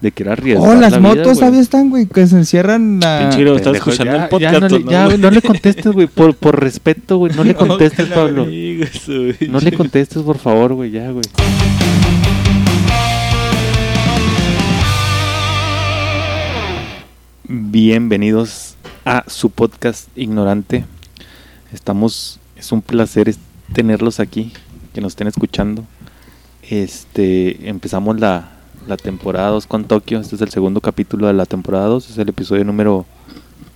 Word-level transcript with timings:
de 0.00 0.12
que 0.12 0.22
era 0.22 0.32
arriesgar 0.32 0.68
Oh, 0.68 0.80
las 0.80 0.92
la 0.92 0.98
vida, 0.98 1.08
motos, 1.08 1.24
güey. 1.24 1.36
¿sabes 1.36 1.60
están, 1.60 1.90
güey? 1.90 2.06
Que 2.06 2.26
se 2.26 2.36
encierran 2.36 3.00
la... 3.00 3.18
Pinche 3.20 3.38
Grio, 3.40 3.56
estás 3.56 3.64
Pendejo, 3.72 3.90
escuchando 3.90 4.16
ya- 4.16 4.22
el 4.24 4.28
podcast. 4.30 4.52
ya 4.54 4.60
no, 4.60 4.68
le, 4.68 4.84
¿no, 4.84 4.90
ya, 4.90 5.04
güey? 5.06 5.18
no 5.18 5.30
le 5.30 5.42
contestes, 5.42 5.92
güey, 5.92 6.06
por, 6.06 6.34
por 6.36 6.60
respeto, 6.60 7.18
güey, 7.18 7.34
no 7.34 7.44
le 7.44 7.54
contestes, 7.66 8.06
Pablo. 8.08 8.46
No 8.46 9.60
le 9.60 9.72
contestes, 9.72 10.22
por 10.22 10.38
favor, 10.38 10.74
güey, 10.74 10.90
ya, 10.90 11.10
güey. 11.10 11.24
Bienvenidos 17.44 18.76
a 19.04 19.24
su 19.26 19.50
podcast 19.50 20.08
Ignorante. 20.16 20.84
Estamos, 21.72 22.38
es 22.56 22.70
un 22.72 22.82
placer 22.82 23.34
tenerlos 23.72 24.20
aquí, 24.20 24.52
que 24.94 25.00
nos 25.00 25.12
estén 25.12 25.26
escuchando. 25.26 25.84
Este, 26.68 27.68
empezamos 27.68 28.20
la, 28.20 28.50
la 28.86 28.96
temporada 28.96 29.48
2 29.48 29.66
con 29.66 29.84
Tokio. 29.84 30.20
Este 30.20 30.36
es 30.36 30.42
el 30.42 30.50
segundo 30.50 30.80
capítulo 30.80 31.26
de 31.26 31.32
la 31.32 31.46
temporada 31.46 31.86
2, 31.86 32.10
es 32.10 32.18
el 32.18 32.28
episodio 32.28 32.64
número 32.64 33.06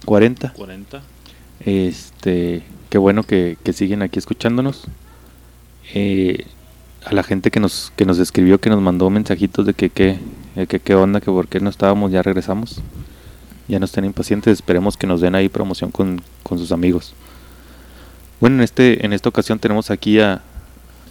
40. 0.05 0.53
40. 0.53 1.03
Este, 1.61 2.63
qué 2.91 2.99
bueno 2.99 3.23
que, 3.23 3.57
que 3.63 3.73
siguen 3.73 4.03
aquí 4.03 4.19
escuchándonos. 4.19 4.85
Eh, 5.95 6.47
a 7.05 7.13
la 7.13 7.23
gente 7.23 7.51
que 7.51 7.61
nos, 7.61 7.93
que 7.97 8.07
nos 8.07 8.19
escribió, 8.19 8.59
que 8.59 8.71
nos 8.71 8.81
mandó 8.81 9.11
mensajitos 9.11 9.67
de 9.67 9.75
que 9.75 9.91
qué 9.91 10.19
que, 10.69 10.81
qué 10.81 10.95
onda, 10.95 11.21
que 11.21 11.27
por 11.27 11.49
qué 11.49 11.61
no 11.61 11.69
estábamos, 11.69 12.13
ya 12.13 12.23
regresamos. 12.23 12.81
Ya 13.67 13.79
no 13.79 13.87
estén 13.87 14.05
impacientes, 14.05 14.53
esperemos 14.53 14.97
que 14.97 15.07
nos 15.07 15.21
den 15.21 15.35
ahí 15.35 15.49
promoción 15.49 15.91
con, 15.91 16.21
con 16.43 16.59
sus 16.59 16.71
amigos. 16.71 17.15
Bueno, 18.41 18.57
en, 18.57 18.63
este, 18.63 19.05
en 19.05 19.13
esta 19.13 19.29
ocasión 19.29 19.59
tenemos 19.59 19.91
aquí 19.91 20.21
a, 20.21 20.43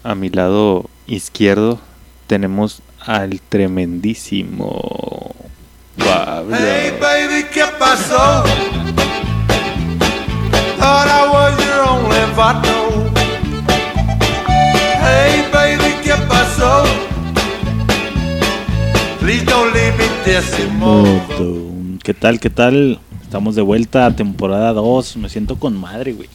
a 0.03 0.16
mi 0.16 0.30
lado 0.30 0.89
izquierdo, 1.08 1.80
tenemos 2.28 2.81
al 3.05 3.41
tremendísimo 3.49 5.35
Pablo. 5.98 6.55
Hey 6.55 6.94
baby, 6.99 7.45
¿qué 7.53 7.66
pasó? 7.77 8.44
Thought 10.80 11.08
I 11.08 11.28
was 11.31 11.58
your 11.66 11.88
only 11.88 12.36
vato. 12.36 13.11
Hey 15.02 15.45
baby, 15.52 15.95
¿qué 16.03 16.13
pasó? 16.28 16.83
Please 19.19 19.45
don't 19.45 19.73
leave 19.73 19.95
me 19.97 20.06
decimo. 20.25 22.00
¿Qué 22.03 22.13
tal? 22.13 22.39
¿Qué 22.39 22.50
tal? 22.50 23.00
Estamos 23.22 23.56
de 23.56 23.61
vuelta 23.61 24.06
a 24.06 24.16
temporada 24.16 24.73
2. 24.73 25.17
Me 25.17 25.30
siento 25.30 25.58
con 25.58 25.80
madre, 25.80 26.13
güey. 26.13 26.30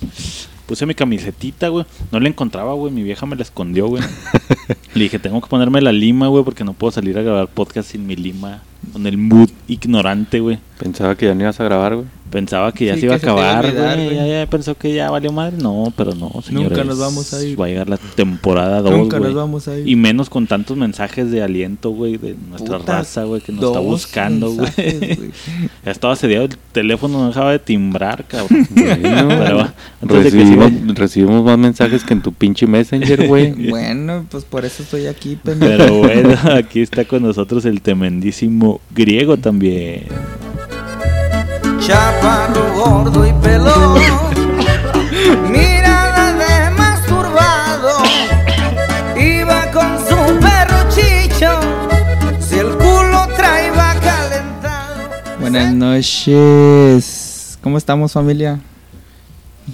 Puse 0.69 0.85
mi 0.85 0.95
camisetita, 0.95 1.69
güey. 1.69 1.87
No 2.13 2.21
la 2.21 2.29
encontraba, 2.29 2.75
güey. 2.75 2.93
Mi 2.93 3.03
vieja 3.03 3.25
me 3.25 3.37
la 3.37 3.43
escondió, 3.43 3.87
güey. 3.87 4.03
Le 4.95 5.05
dije, 5.05 5.19
tengo 5.19 5.41
que 5.41 5.49
ponerme 5.49 5.81
la 5.81 5.93
lima, 5.93 6.29
güey, 6.29 6.45
porque 6.45 6.63
no 6.63 6.75
puedo 6.75 6.91
salir 6.91 7.17
a 7.19 7.23
grabar 7.23 7.49
podcast 7.49 7.91
sin 7.91 8.07
mi 8.07 8.17
lima. 8.17 8.63
Con 8.93 9.07
el 9.07 9.17
mood 9.17 9.49
ignorante, 9.67 10.41
güey. 10.41 10.59
Pensaba 10.79 11.17
que 11.17 11.25
ya 11.25 11.35
no 11.35 11.41
ibas 11.41 11.59
a 11.59 11.65
grabar, 11.65 11.95
güey. 11.95 12.07
Pensaba 12.31 12.73
que 12.73 12.87
ya 12.87 12.95
Sí, 12.95 13.01
se 13.01 13.07
iba 13.07 13.15
a 13.15 13.19
acabar, 13.19 13.73
güey. 13.73 14.15
Ya, 14.15 14.27
ya 14.27 14.47
pensó 14.51 14.75
que 14.77 14.93
ya 14.93 15.11
valió 15.11 15.33
madre. 15.33 15.57
No, 15.63 15.93
pero 15.97 16.15
no, 16.15 16.31
señores. 16.43 16.85
nos 16.85 16.99
vamos 16.99 17.33
a 17.33 17.43
ir. 17.43 17.59
Va 17.61 17.67
a 17.67 17.69
llegar 17.69 17.89
la 17.89 17.97
temporada 17.97 18.83
2, 18.83 18.93
Nunca 18.93 19.17
nos 19.19 19.27
güey. 19.29 19.35
vamos 19.35 19.69
a 19.69 19.79
ir. 19.79 19.89
Y 19.89 19.97
menos 19.97 20.29
con 20.29 20.47
tantos 20.47 20.77
mensajes 20.77 21.31
de 21.31 21.43
aliento, 21.43 21.91
güey, 21.91 22.17
de 22.19 22.37
nuestra 22.51 22.79
Puta, 22.79 22.99
raza, 22.99 23.25
güey, 23.25 23.41
que 23.41 23.53
nos 23.53 23.65
está 23.65 23.79
buscando, 23.81 24.51
güey. 24.53 24.69
Ya 25.85 25.91
estaba 25.93 26.13
asediado, 26.13 26.45
el 26.45 26.57
teléfono 26.73 27.19
no 27.19 27.29
dejaba 27.29 27.53
de 27.53 27.59
timbrar, 27.59 28.25
cabrón. 28.27 28.67
Bueno, 28.75 29.29
Pero 29.29 29.61
antes 30.03 30.25
de 30.25 30.31
que 30.31 30.39
recibimos, 30.39 30.95
recibimos 30.95 31.45
más 31.45 31.59
mensajes 31.59 32.05
que 32.05 32.13
en 32.15 32.23
tu 32.23 32.33
pinche 32.33 32.67
messenger, 32.67 33.27
güey. 33.27 33.53
Bueno, 33.71 34.27
pues 34.31 34.45
por 34.45 34.65
eso 34.65 34.83
estoy 34.83 35.07
aquí, 35.07 35.37
pendejo. 35.43 35.71
Pero 35.79 35.99
bueno, 35.99 36.35
aquí 36.55 36.81
está 36.81 37.05
con 37.05 37.23
nosotros 37.23 37.65
el 37.65 37.81
tremendísimo 37.81 38.81
griego 38.95 39.37
también. 39.37 40.03
Chaparro 41.89 42.75
gordo 42.75 43.27
y 43.27 43.33
pelón, 43.41 43.99
mirada 45.51 46.35
de 46.35 46.71
masturbado, 46.77 48.03
iba 49.17 49.71
con 49.71 49.99
su 50.07 50.39
perro 50.39 50.87
chicho, 50.91 51.49
si 52.41 52.57
el 52.57 52.69
culo 52.77 53.27
traía 53.35 53.99
calentado. 54.03 55.09
Buenas 55.41 55.73
noches. 55.73 57.59
¿Cómo 57.63 57.79
estamos, 57.79 58.13
familia? 58.13 58.61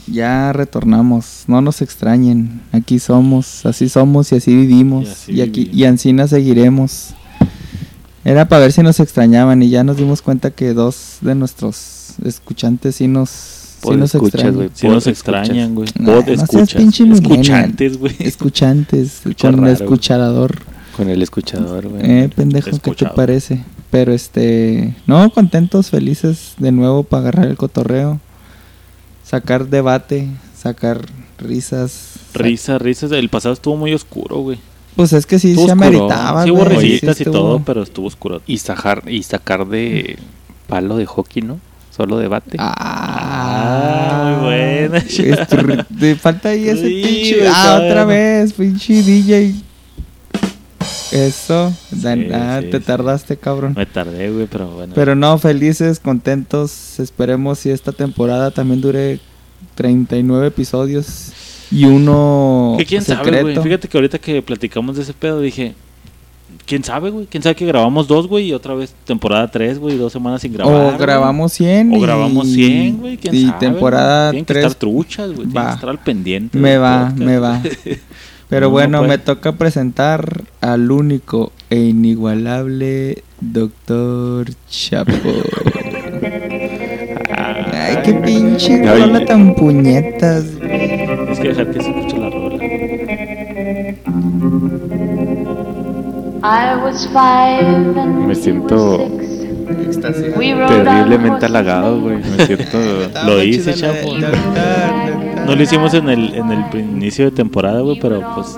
Ya 0.06 0.52
retornamos. 0.52 1.42
No 1.48 1.60
nos 1.60 1.82
extrañen. 1.82 2.62
Aquí 2.70 3.00
somos, 3.00 3.66
así 3.66 3.88
somos 3.88 4.30
y 4.30 4.36
así 4.36 4.54
vivimos. 4.54 5.04
Y 5.04 5.10
así 5.10 5.32
Y, 5.32 5.40
aquí 5.40 5.60
vivimos. 5.62 5.76
y 5.80 5.84
ansina 5.84 6.28
seguiremos. 6.28 7.14
Era 8.24 8.48
para 8.48 8.62
ver 8.62 8.72
si 8.72 8.82
nos 8.82 9.00
extrañaban 9.00 9.62
y 9.62 9.68
ya 9.68 9.84
nos 9.84 9.98
dimos 9.98 10.22
cuenta 10.22 10.50
que 10.50 10.72
dos 10.72 11.18
de 11.20 11.34
nuestros 11.34 12.14
escuchantes 12.24 12.96
sí 12.96 13.06
nos, 13.06 13.28
sí 13.28 13.90
nos 13.90 14.14
escuchas, 14.14 14.34
extrañan. 14.34 14.54
güey. 14.54 14.70
Si 14.74 14.88
nos 14.88 15.06
extrañan, 15.06 15.74
güey. 15.74 15.88
Nah, 15.98 16.06
no 16.06 16.18
escuchas. 16.20 16.80
Escuchantes, 16.80 17.98
güey. 17.98 18.16
Escuchantes, 18.18 19.12
Escucha 19.18 19.50
con 19.50 19.60
raro, 19.60 19.72
escuchador. 19.72 20.58
Con 20.96 21.10
el 21.10 21.22
escuchador, 21.22 21.88
güey. 21.88 22.02
Eh, 22.02 22.30
pendejo, 22.34 22.78
¿qué 22.78 22.92
te 22.92 23.06
parece? 23.06 23.62
Pero 23.90 24.12
este, 24.12 24.96
no, 25.06 25.28
contentos, 25.30 25.90
felices 25.90 26.54
de 26.58 26.72
nuevo 26.72 27.02
para 27.02 27.22
agarrar 27.22 27.46
el 27.46 27.56
cotorreo, 27.56 28.20
sacar 29.22 29.68
debate, 29.68 30.28
sacar 30.56 31.04
risas. 31.38 32.14
Risas, 32.32 32.80
risas. 32.80 33.12
El 33.12 33.28
pasado 33.28 33.52
estuvo 33.52 33.76
muy 33.76 33.92
oscuro, 33.92 34.38
güey. 34.38 34.58
Pues 34.96 35.12
es 35.12 35.26
que 35.26 35.38
sí 35.38 35.50
Estuvo 35.50 35.66
se 35.66 35.72
oscuro. 35.72 35.86
ameritaba, 35.88 36.44
Sí 36.44 36.50
hubo 36.50 36.64
risitas 36.64 37.16
sí 37.16 37.22
y 37.24 37.26
estuvo- 37.26 37.32
todo, 37.42 37.58
pero 37.64 37.82
estuvo 37.82 38.06
oscuro. 38.06 38.42
Y 38.46 38.58
sacar, 38.58 39.02
y 39.08 39.22
sacar 39.24 39.66
de 39.66 40.18
palo 40.68 40.96
de 40.96 41.06
hockey, 41.06 41.42
¿no? 41.42 41.58
Solo 41.90 42.18
debate. 42.18 42.56
Ah, 42.58 44.38
muy 44.40 44.44
buena. 44.44 45.04
Te 45.98 46.14
falta 46.16 46.48
ahí 46.50 46.68
ese 46.68 46.88
Sí, 46.88 47.02
pinche. 47.04 47.48
Ah, 47.48 47.80
otra 47.84 48.04
vez, 48.04 48.52
pinche 48.52 49.02
DJ. 49.02 49.54
Eso, 51.12 51.72
Dan- 51.92 52.24
Sí, 52.26 52.32
ah, 52.32 52.58
sí, 52.62 52.70
te 52.70 52.78
sí. 52.78 52.84
tardaste, 52.84 53.36
cabrón. 53.36 53.74
Me 53.76 53.86
tardé, 53.86 54.30
güey, 54.30 54.46
pero 54.50 54.66
bueno. 54.68 54.92
Pero 54.96 55.14
no, 55.14 55.38
felices, 55.38 56.00
contentos. 56.00 56.98
Esperemos 56.98 57.60
si 57.60 57.70
esta 57.70 57.92
temporada 57.92 58.50
también 58.50 58.80
dure 58.80 59.20
39 59.76 60.48
episodios 60.48 61.32
y 61.74 61.84
uno 61.84 62.74
Que 62.78 62.84
quién 62.86 63.02
sabe, 63.02 63.42
güey. 63.42 63.56
Fíjate 63.58 63.88
que 63.88 63.96
ahorita 63.98 64.18
que 64.18 64.40
platicamos 64.42 64.96
de 64.96 65.02
ese 65.02 65.12
pedo 65.12 65.40
dije, 65.40 65.74
¿quién 66.66 66.82
sabe, 66.84 67.10
güey? 67.10 67.26
¿Quién 67.26 67.42
sabe 67.42 67.54
que 67.56 67.66
grabamos 67.66 68.06
dos, 68.08 68.26
güey? 68.28 68.46
Y 68.48 68.52
otra 68.52 68.74
vez 68.74 68.94
temporada 69.04 69.50
tres, 69.50 69.78
güey, 69.78 69.94
y 69.94 69.98
dos 69.98 70.12
semanas 70.12 70.40
sin 70.42 70.52
grabar. 70.52 70.74
o 70.74 70.84
güey? 70.86 70.98
grabamos 70.98 71.52
100 71.52 71.92
O 71.92 71.96
y- 71.96 72.00
grabamos 72.00 72.48
100, 72.48 72.98
güey. 73.00 73.16
¿Quién 73.16 73.34
y 73.34 73.46
sabe? 73.46 73.58
temporada 73.58 74.30
güey? 74.30 74.32
Tienen 74.32 74.44
que 74.46 74.52
3 74.54 74.64
estar 74.66 74.78
truchas, 74.78 75.26
güey. 75.32 75.48
Tienen 75.48 75.56
Va. 75.56 75.68
que 75.68 75.74
estar 75.74 75.90
al 75.90 75.98
pendiente. 75.98 76.58
me 76.58 76.78
va, 76.78 77.00
podcast, 77.08 77.18
me 77.18 77.38
va. 77.38 77.58
güey. 77.60 77.98
Pero 78.48 78.66
No, 78.66 78.68
no 78.68 78.72
bueno, 78.72 78.98
puede. 78.98 79.08
me 79.08 79.18
toca 79.18 79.52
presentar 79.52 80.44
al 80.60 80.90
único 80.90 81.50
e 81.70 81.76
inigualable 81.80 83.24
Doctor 83.40 84.46
Chapo. 84.68 85.12
Ay, 87.72 87.96
qué 88.04 88.14
pinche 88.14 88.82
rola 88.84 89.24
tan 89.24 89.54
puñetas. 89.54 90.44
Es 90.44 90.73
que 91.44 91.48
dejar 91.50 91.70
que 91.70 91.82
se 91.82 91.90
escuche 91.90 92.18
la 92.18 92.30
rola. 92.30 92.56
I 96.42 96.76
was 96.82 97.06
five 97.08 97.98
and 97.98 98.26
Me 98.26 98.34
siento 98.34 99.08
Terriblemente 99.98 101.46
halagado, 101.46 102.00
güey. 102.00 102.16
Me 102.16 102.46
siento... 102.46 102.78
Lo 103.26 103.42
hice, 103.42 103.74
Chapo. 103.74 104.14
No 105.46 105.54
lo 105.54 105.62
hicimos 105.62 105.92
en 105.94 106.08
el, 106.08 106.34
en 106.34 106.50
el 106.50 106.80
inicio 106.80 107.26
de 107.26 107.30
temporada, 107.30 107.80
güey, 107.80 107.98
pero 108.00 108.22
pues 108.34 108.56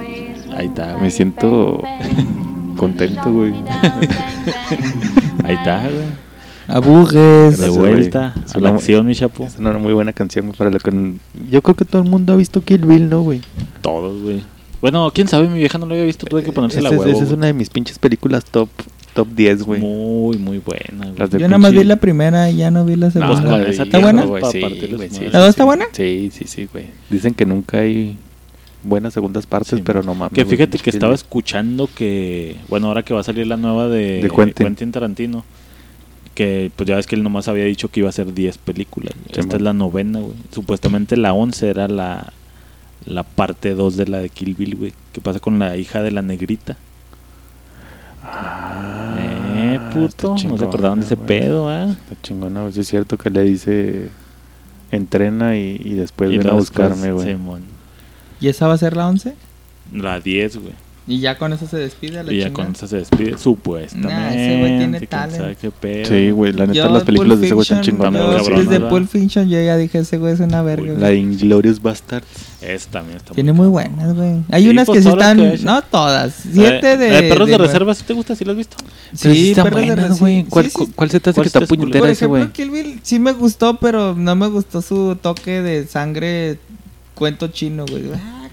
ahí 0.56 0.66
está, 0.66 0.96
Me 0.98 1.10
siento 1.10 1.82
contento, 2.76 3.32
güey. 3.32 3.52
Ahí 5.44 5.54
está, 5.54 5.80
güey. 5.82 6.25
Abujes. 6.68 7.58
De 7.58 7.68
vuelta 7.70 8.34
güey. 8.34 8.54
a 8.54 8.58
la 8.60 8.68
acción, 8.76 9.06
mi 9.06 9.14
chapo. 9.14 9.44
Es 9.46 9.58
una 9.58 9.72
muy 9.78 9.92
buena 9.92 10.12
canción 10.12 10.52
para 10.56 10.70
lo 10.70 10.78
que... 10.78 10.90
Yo 11.50 11.62
creo 11.62 11.74
que 11.76 11.84
todo 11.84 12.02
el 12.02 12.08
mundo 12.08 12.32
ha 12.32 12.36
visto 12.36 12.62
Kill 12.62 12.84
Bill, 12.84 13.08
¿no, 13.08 13.22
güey? 13.22 13.40
Todos, 13.82 14.22
güey. 14.22 14.42
Bueno, 14.80 15.10
quién 15.14 15.26
sabe, 15.28 15.48
mi 15.48 15.58
vieja 15.58 15.78
no 15.78 15.86
lo 15.86 15.94
había 15.94 16.04
visto, 16.04 16.26
tuve 16.26 16.42
que 16.42 16.52
ponérsela 16.52 16.88
Esa 16.90 16.96
es, 16.96 17.00
huevo. 17.06 17.16
esa 17.16 17.24
es 17.24 17.32
una 17.32 17.46
de 17.46 17.52
mis 17.54 17.70
pinches 17.70 17.98
películas 17.98 18.44
top, 18.44 18.68
top 19.14 19.26
10, 19.34 19.62
güey. 19.62 19.80
Muy, 19.80 20.36
muy 20.38 20.58
buena, 20.58 21.06
güey. 21.06 21.18
Las 21.18 21.30
de 21.30 21.38
Yo 21.40 21.48
nada 21.48 21.58
más 21.58 21.72
pinche- 21.72 21.78
vi 21.78 21.84
la 21.84 21.96
primera 21.96 22.50
y 22.50 22.56
ya 22.56 22.70
no 22.70 22.84
vi 22.84 22.96
la 22.96 23.06
No, 23.06 23.12
segunda. 23.12 23.42
con 23.42 23.60
esa 23.66 23.82
¿Está 23.84 23.98
buena? 24.00 24.24
güey, 24.26 24.42
sí, 24.52 24.60
güey, 24.94 25.08
sí. 25.10 25.24
¿La 25.32 25.38
dos 25.40 25.48
está 25.48 25.64
buena? 25.64 25.86
Sí, 25.92 26.30
sí, 26.32 26.44
sí, 26.46 26.68
güey. 26.70 26.86
Dicen 27.08 27.32
que 27.32 27.46
nunca 27.46 27.78
hay 27.78 28.18
buenas 28.82 29.14
segundas 29.14 29.46
partes, 29.46 29.70
Sí, 29.78 29.82
pero 29.84 30.02
no 30.02 30.14
mames. 30.14 30.34
Que 30.34 30.44
fíjate 30.44 30.72
pinche 30.72 30.84
que 30.84 30.90
estaba 30.90 31.14
escuchando 31.14 31.88
que, 31.92 32.56
bueno, 32.68 32.88
ahora 32.88 33.02
que 33.02 33.14
va 33.14 33.20
a 33.20 33.24
salir 33.24 33.46
la 33.46 33.56
nueva 33.56 33.88
de, 33.88 34.20
De 34.22 34.30
Quentin. 34.30 34.92
Tarantino, 34.92 35.44
que 36.36 36.70
pues 36.76 36.86
ya 36.88 36.94
ves 36.94 37.08
que 37.08 37.16
él 37.16 37.24
nomás 37.24 37.48
había 37.48 37.64
dicho 37.64 37.88
que 37.88 37.98
iba 38.00 38.08
a 38.08 38.12
ser 38.12 38.32
10 38.32 38.58
películas. 38.58 39.12
güey. 39.14 39.24
Sí, 39.34 39.40
Esta 39.40 39.54
man. 39.54 39.56
es 39.56 39.62
la 39.62 39.72
novena, 39.72 40.20
güey. 40.20 40.34
Supuestamente 40.52 41.16
la 41.16 41.32
11 41.32 41.68
era 41.68 41.88
la, 41.88 42.32
la 43.06 43.24
parte 43.24 43.74
2 43.74 43.96
de 43.96 44.06
la 44.06 44.18
de 44.18 44.28
Kill 44.28 44.54
Bill, 44.54 44.76
güey. 44.76 44.92
¿Qué 45.12 45.20
pasa 45.20 45.40
con 45.40 45.58
la 45.58 45.76
hija 45.76 46.02
de 46.02 46.12
la 46.12 46.22
negrita? 46.22 46.76
Ah, 48.22 49.14
Eh, 49.18 49.74
Eh, 49.74 49.80
puto. 49.92 50.36
No 50.48 50.58
se 50.58 50.64
acordaban 50.64 51.00
de 51.00 51.06
ese 51.06 51.14
güey. 51.16 51.26
pedo, 51.26 51.68
ah. 51.68 51.86
Está 51.90 52.16
chingona, 52.22 52.60
güey. 52.62 52.72
Sí 52.72 52.80
es 52.80 52.88
cierto 52.88 53.16
que 53.18 53.30
le 53.30 53.42
dice 53.42 54.10
entrena 54.90 55.56
y, 55.56 55.80
y 55.84 55.94
después 55.94 56.30
Y 56.30 56.38
ven 56.38 56.48
a 56.48 56.52
buscarme, 56.52 57.08
después, 57.08 57.38
güey. 57.42 57.62
¿Y 58.40 58.48
esa 58.48 58.66
va 58.68 58.74
a 58.74 58.78
ser 58.78 58.96
la 58.96 59.08
11? 59.08 59.34
La 59.92 60.20
10, 60.20 60.58
güey. 60.58 60.74
Y 61.08 61.20
ya 61.20 61.38
con 61.38 61.52
eso 61.52 61.68
se 61.68 61.76
despide 61.76 62.18
a 62.18 62.24
la 62.24 62.32
Y 62.32 62.38
ya 62.38 62.46
chingada. 62.46 62.64
con 62.64 62.74
esa 62.74 62.88
se 62.88 62.96
despide, 62.96 63.38
supuestamente. 63.38 64.12
Nah, 64.12 64.28
ese 64.34 64.58
güey 64.58 64.78
tiene 64.78 64.98
quién 64.98 65.08
talent. 65.08 65.36
sabe 65.36 65.54
qué 65.54 65.70
pedo. 65.70 66.04
Sí, 66.08 66.30
güey. 66.32 66.52
La 66.52 66.66
neta, 66.66 66.72
Yo, 66.74 66.90
las 66.90 67.04
películas 67.04 67.30
Pulp 67.34 67.40
de 67.42 67.46
ese 67.46 67.54
güey 67.54 67.62
están 67.62 67.80
chingonas, 67.82 68.44
Desde 68.48 68.66
¿verdad? 68.66 68.88
Pulp 68.88 69.08
Fiction 69.08 69.48
yo 69.48 69.62
ya 69.62 69.76
dije, 69.76 69.98
ese 70.00 70.18
güey 70.18 70.34
es 70.34 70.40
una 70.40 70.62
verga. 70.62 70.92
La 70.94 71.08
güey. 71.10 71.20
Inglorious 71.20 71.80
Bastards. 71.80 72.26
Es 72.60 72.88
también 72.88 73.18
está 73.18 73.34
Tiene 73.34 73.52
muy 73.52 73.68
buenas, 73.68 74.16
güey. 74.16 74.42
Hay 74.50 74.64
Sí, 74.64 74.68
unas 74.70 74.86
pues, 74.86 74.98
que 74.98 75.02
sí 75.04 75.08
están... 75.10 75.36
que. 75.38 75.58
No 75.62 75.82
todas. 75.82 76.34
Siete 76.52 76.92
Eh, 76.94 76.96
de... 76.96 77.18
eh, 77.18 77.28
Perros 77.28 77.46
de, 77.46 77.52
de- 77.52 77.58
reserva, 77.58 77.94
¿sí 77.94 78.02
te 78.04 78.12
gusta? 78.12 78.34
¿Sí 78.34 78.44
lo 78.44 78.50
has 78.50 78.56
visto? 78.58 78.76
Sí, 79.14 79.50
están 79.50 79.64
Perros 79.64 79.80
de 79.86 79.94
Reserva, 79.94 80.16
güey. 80.18 80.40
sí, 80.42 80.46
¿Cuál, 80.50 80.64
sí, 80.64 80.70
sí. 80.76 80.92
¿Cuál 80.96 81.10
se 81.10 81.20
te 81.20 81.30
hace 81.30 81.34
¿Cuál 81.36 81.44
que 81.44 81.48
está 81.48 81.60
puñetera 81.66 82.00
Por 82.00 82.08
ese, 82.10 82.26
güey? 82.26 82.42
ejemplo, 82.42 82.56
Kill 82.64 82.70
Bill 82.72 83.00
sí 83.04 83.20
me 83.20 83.32
gustó, 83.32 83.76
pero 83.76 84.16
no 84.16 84.34
me 84.34 84.48
gustó 84.48 84.82
su 84.82 85.16
toque 85.22 85.62
de 85.62 85.86
sangre 85.86 86.58
cuento 87.14 87.46
chino, 87.46 87.84
güey. 87.88 88.02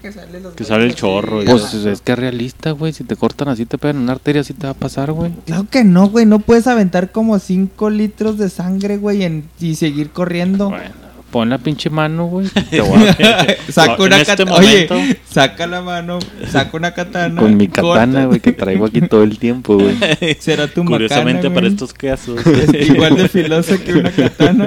Que 0.04 0.12
sale, 0.12 0.38
los 0.38 0.52
Que 0.52 0.64
sale 0.64 0.84
el 0.84 0.94
chorro 0.94 1.42
y 1.42 1.46
Pues 1.46 1.72
es 1.72 2.02
que 2.02 2.12
es 2.12 2.18
realista, 2.18 2.72
güey. 2.72 2.92
Si 2.92 3.04
te 3.04 3.16
cortan 3.16 3.48
así, 3.48 3.64
te 3.64 3.78
pegan 3.78 3.96
una 3.96 4.12
arteria, 4.12 4.42
así 4.42 4.52
te 4.52 4.66
va 4.66 4.72
a 4.72 4.74
pasar, 4.74 5.10
güey. 5.12 5.32
Claro 5.46 5.66
que 5.70 5.82
no, 5.82 6.10
güey. 6.10 6.26
No 6.26 6.40
puedes 6.40 6.66
aventar 6.66 7.10
como 7.10 7.38
5 7.38 7.88
litros 7.88 8.36
de 8.36 8.50
sangre, 8.50 8.98
güey, 8.98 9.22
en- 9.24 9.48
y 9.60 9.76
seguir 9.76 10.10
corriendo. 10.10 10.68
Bueno, 10.68 10.90
Pon 11.34 11.48
la 11.48 11.58
pinche 11.58 11.90
mano, 11.90 12.26
güey. 12.26 12.46
Saca 13.68 14.00
una 14.00 14.20
este 14.20 14.36
katana. 14.36 14.54
Oye, 14.54 14.86
momento- 14.88 15.20
saca 15.28 15.66
la 15.66 15.82
mano, 15.82 16.20
saca 16.48 16.76
una 16.76 16.94
katana. 16.94 17.40
Con 17.40 17.56
mi 17.56 17.66
katana, 17.66 18.26
güey, 18.26 18.38
que 18.38 18.52
traigo 18.52 18.86
aquí 18.86 19.00
todo 19.00 19.24
el 19.24 19.36
tiempo, 19.40 19.76
güey. 19.76 19.96
Será 20.38 20.68
tu 20.68 20.84
Curiosamente 20.84 21.48
macana, 21.48 21.54
para 21.56 21.66
estos 21.66 21.92
casos. 21.92 22.38
Es 22.46 22.88
igual 22.88 23.16
de 23.16 23.28
filoso 23.28 23.82
que 23.82 23.94
una 23.94 24.12
katana. 24.12 24.66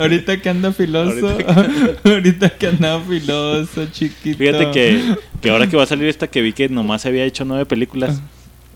Ahorita 0.00 0.40
que 0.40 0.48
anda 0.48 0.72
filoso. 0.72 1.36
Ahorita 2.02 2.48
que 2.48 2.68
anda 2.68 2.98
filoso, 3.00 3.84
chiquito. 3.92 4.38
Fíjate 4.38 4.70
que, 4.70 5.16
que 5.42 5.50
ahora 5.50 5.66
que 5.66 5.76
va 5.76 5.82
a 5.82 5.86
salir 5.86 6.08
esta 6.08 6.28
que 6.28 6.40
vi 6.40 6.54
que 6.54 6.70
nomás 6.70 7.04
había 7.04 7.24
hecho 7.24 7.44
nueve 7.44 7.66
películas, 7.66 8.22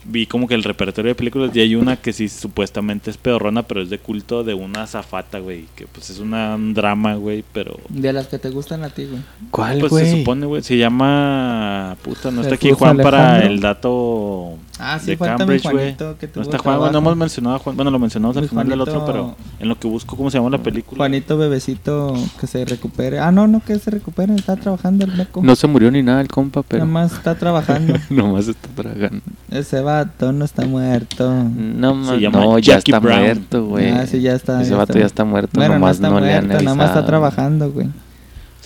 vi 0.05 0.27
como 0.27 0.47
que 0.47 0.55
el 0.55 0.63
repertorio 0.63 1.11
de 1.11 1.15
películas 1.15 1.55
y 1.55 1.61
hay 1.61 1.75
una 1.75 1.97
que 1.97 2.13
sí 2.13 2.29
supuestamente 2.29 3.11
es 3.11 3.17
pedorrona, 3.17 3.63
pero 3.63 3.83
es 3.83 3.91
de 3.91 3.99
culto 3.99 4.45
de 4.45 4.55
una 4.55 4.83
azafata, 4.83 5.39
güey, 5.39 5.65
que 5.75 5.87
pues 5.87 6.11
es 6.11 6.19
una, 6.19 6.55
un 6.55 6.75
drama, 6.75 7.15
güey, 7.15 7.45
pero... 7.53 7.79
De 7.89 8.13
las 8.13 8.27
que 8.29 8.39
te 8.39 8.51
gustan 8.51 8.83
a 8.85 8.91
ti, 8.91 9.07
güey. 9.07 9.23
¿Cuál, 9.51 9.79
Pues 9.81 9.91
güey? 9.91 10.05
se 10.07 10.19
supone, 10.19 10.47
güey, 10.47 10.63
se 10.63 10.77
llama... 10.77 11.97
Puta, 12.03 12.31
no 12.31 12.43
está 12.43 12.55
aquí 12.55 12.71
Juan 12.73 12.97
para 12.99 13.45
el 13.45 13.61
dato 13.61 14.57
Ah, 14.79 14.99
sí, 14.99 15.13
de 15.13 15.17
Cambridge, 15.19 15.63
güey. 15.63 15.77
Juanito. 15.95 16.17
Que 16.19 16.29
No 16.35 16.43
está 16.43 16.59
Juan, 16.59 16.91
no 16.93 16.99
hemos 16.99 17.17
mencionado 17.17 17.57
a 17.57 17.59
Juan, 17.61 17.77
bueno, 17.77 17.91
lo 17.93 17.99
mencionamos 18.01 18.37
al 18.37 18.49
final 18.49 18.69
del 18.69 18.81
otro, 18.81 19.01
Juanito- 19.01 19.13
pero 19.13 19.37
en 19.61 19.69
lo 19.69 19.79
que 19.79 19.87
busco, 19.87 20.17
¿cómo 20.17 20.31
se 20.31 20.39
llama 20.39 20.51
la 20.51 20.59
película? 20.59 20.97
Juanito 20.97 21.39
bebecito 21.39 22.15
que 22.41 22.47
se 22.49 22.65
recupere. 22.65 23.21
Ah, 23.21 23.31
no, 23.31 23.47
no 23.47 23.61
que 23.65 23.79
se 23.79 23.91
recupere. 23.91 24.35
Está 24.35 24.57
trabajando 24.57 25.05
el 25.05 25.17
meco. 25.17 25.41
No 25.45 25.55
se 25.55 25.67
murió 25.69 25.91
ni 25.93 26.03
nada 26.03 26.21
el 26.21 26.29
compa, 26.29 26.63
pero... 26.63 26.85
Nada 26.85 26.93
más 26.93 27.13
está 27.13 27.37
trabajando. 27.37 27.95
Nomás 28.11 28.49
está 28.49 28.69
tragando. 28.75 29.21
Ese 29.51 29.81
vato 29.81 30.33
no 30.33 30.45
está 30.45 30.67
muerto. 30.67 31.33
No, 31.33 32.17
llama 32.19 32.41
no, 32.41 32.59
ya 32.59 32.75
Jackie 32.77 32.91
está 32.91 32.99
Brown. 33.01 33.21
muerto, 33.21 33.65
güey. 33.67 33.91
Ah, 33.91 34.07
sí, 34.07 34.21
ya 34.21 34.35
está. 34.35 34.61
Ese 34.61 34.71
ya 34.73 34.77
vato 34.77 34.99
ya 34.99 35.07
está 35.07 35.25
muerto, 35.25 35.51
Bueno, 35.55 35.75
nomás 35.75 36.01
no 36.01 36.11
no, 36.11 36.17
está 36.19 36.27
le 36.27 36.35
han 36.35 36.47
muerto, 36.47 36.65
nada 36.65 36.77
más 36.77 36.89
está 36.89 37.07
trabajando, 37.07 37.71
güey. 37.71 37.89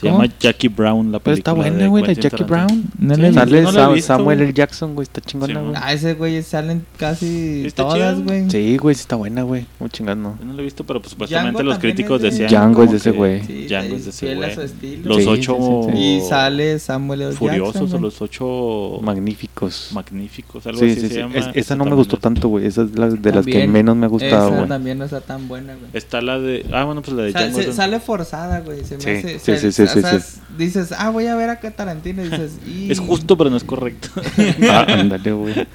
Se 0.00 0.06
¿Cómo? 0.08 0.22
llama 0.22 0.32
Jackie 0.38 0.68
Brown, 0.68 1.10
la 1.10 1.18
Pero 1.18 1.34
película. 1.34 1.38
está 1.38 1.52
buena, 1.70 1.88
güey, 1.88 2.04
la 2.04 2.12
Jackie. 2.12 2.44
Brown. 2.44 2.84
No 2.98 3.14
Sí, 3.16 3.20
le 3.20 3.32
Sale 3.32 3.62
no 3.62 3.72
la 3.72 3.80
he 3.80 3.82
Sa- 3.84 3.88
visto, 3.92 4.06
Samuel. 4.16 4.40
L. 4.42 4.52
Jackson, 4.52 4.94
güey, 4.94 5.02
está 5.02 5.20
chingona, 5.20 5.54
Sí, 5.54 5.66
güey. 5.66 5.74
Ah, 5.82 5.92
ese 5.92 6.14
güey 6.14 6.42
salen 6.42 6.86
casi 6.96 7.26
Sí, 7.26 7.66
está 7.66 7.82
todas, 7.82 8.22
güey. 8.22 8.48
Sí, 8.48 8.76
güey, 8.76 8.94
sí 8.94 9.00
está 9.00 9.16
buena, 9.16 9.42
güey. 9.42 9.66
Muy 9.80 9.90
chingando. 9.90 10.36
Yo 10.38 10.44
no 10.46 10.52
lo 10.52 10.60
he 10.60 10.64
visto, 10.64 10.84
pero 10.84 11.00
pues, 11.00 11.10
supuestamente 11.12 11.56
Django 11.58 11.68
los 11.70 11.78
críticos 11.80 12.22
de- 12.22 12.30
decían. 12.30 12.48
Django 12.48 12.84
es 12.84 12.90
de 12.92 12.96
ese 12.98 13.10
güey. 13.10 13.42
Sí, 13.44 13.66
Django 13.66 13.88
sí, 13.88 13.94
es 13.96 14.04
de 14.04 14.10
ese 14.10 14.34
güey. 14.36 14.54
su 14.54 14.60
estilo. 14.62 15.08
Los 15.08 15.18
Sí, 15.22 15.28
ocho. 15.28 15.56
sí, 15.86 15.92
sí, 15.92 15.98
Y 15.98 16.20
sale 16.28 16.78
Samuel 16.78 17.22
L. 17.22 17.32
Furiosos 17.32 17.74
Jackson, 17.74 17.98
o 17.98 18.00
los 18.00 18.22
ocho. 18.22 19.00
Magníficos. 19.02 19.90
Magníficos, 19.92 20.66
algo 20.66 20.78
Sí, 20.78 20.86
así 20.86 20.94
sí, 20.94 21.00
se 21.00 21.08
sí. 21.08 21.18
llama. 21.20 21.34
Es- 21.34 21.48
esa 21.54 21.74
no 21.76 21.84
me 21.84 21.94
gustó 21.94 22.16
tanto, 22.18 22.48
güey. 22.48 22.66
Esa 22.66 22.82
es 22.82 22.96
la 22.98 23.08
de 23.10 23.32
las 23.32 23.44
que 23.44 23.66
menos 23.66 23.96
me 23.96 24.06
ha 24.06 24.08
gustado, 24.08 24.48
Esa 24.48 24.56
güey. 24.56 24.68
también 24.68 24.98
no 24.98 25.04
está 25.04 25.20
tan 25.20 25.48
buena, 25.48 25.74
güey. 25.74 25.90
Está 25.92 26.20
la 26.20 26.38
de. 26.38 26.64
Ah, 26.72 26.84
bueno, 26.84 27.02
pues 27.02 27.16
la 27.16 27.24
de 27.24 27.32
Django. 27.32 27.72
sale 27.72 28.00
forzada, 28.00 28.60
güey. 28.60 28.84
Se 28.84 28.96
me 28.96 29.02
Sí, 29.02 29.10
hace. 29.10 29.38
sí, 29.58 29.72
sí, 29.72 29.72
sí, 29.88 29.98
o 29.98 30.02
sí, 30.02 30.08
sea, 30.08 30.20
sí. 30.20 30.40
Dices, 30.56 30.92
ah, 30.96 31.10
voy 31.10 31.26
a 31.26 31.36
ver 31.36 31.50
acá 31.50 31.70
Tarantino. 31.70 32.24
Y 32.24 32.28
dices, 32.30 32.52
y... 32.66 32.90
Es 32.90 32.98
justo, 32.98 33.36
pero 33.36 33.50
no 33.50 33.56
es 33.56 33.64
correcto. 33.64 34.08
Ah, 34.70 34.86
ándale, 34.88 35.32
güey. 35.32 35.66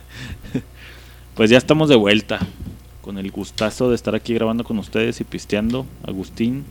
Pues 1.35 1.49
ya 1.49 1.57
estamos 1.57 1.89
de 1.89 1.95
vuelta. 1.95 2.39
Con 3.03 3.17
el 3.17 3.31
gustazo 3.31 3.89
de 3.89 3.95
estar 3.95 4.15
aquí 4.15 4.33
grabando 4.33 4.63
con 4.63 4.79
ustedes 4.79 5.19
y 5.19 5.25
pisteando. 5.25 5.85
Agustín, 6.07 6.63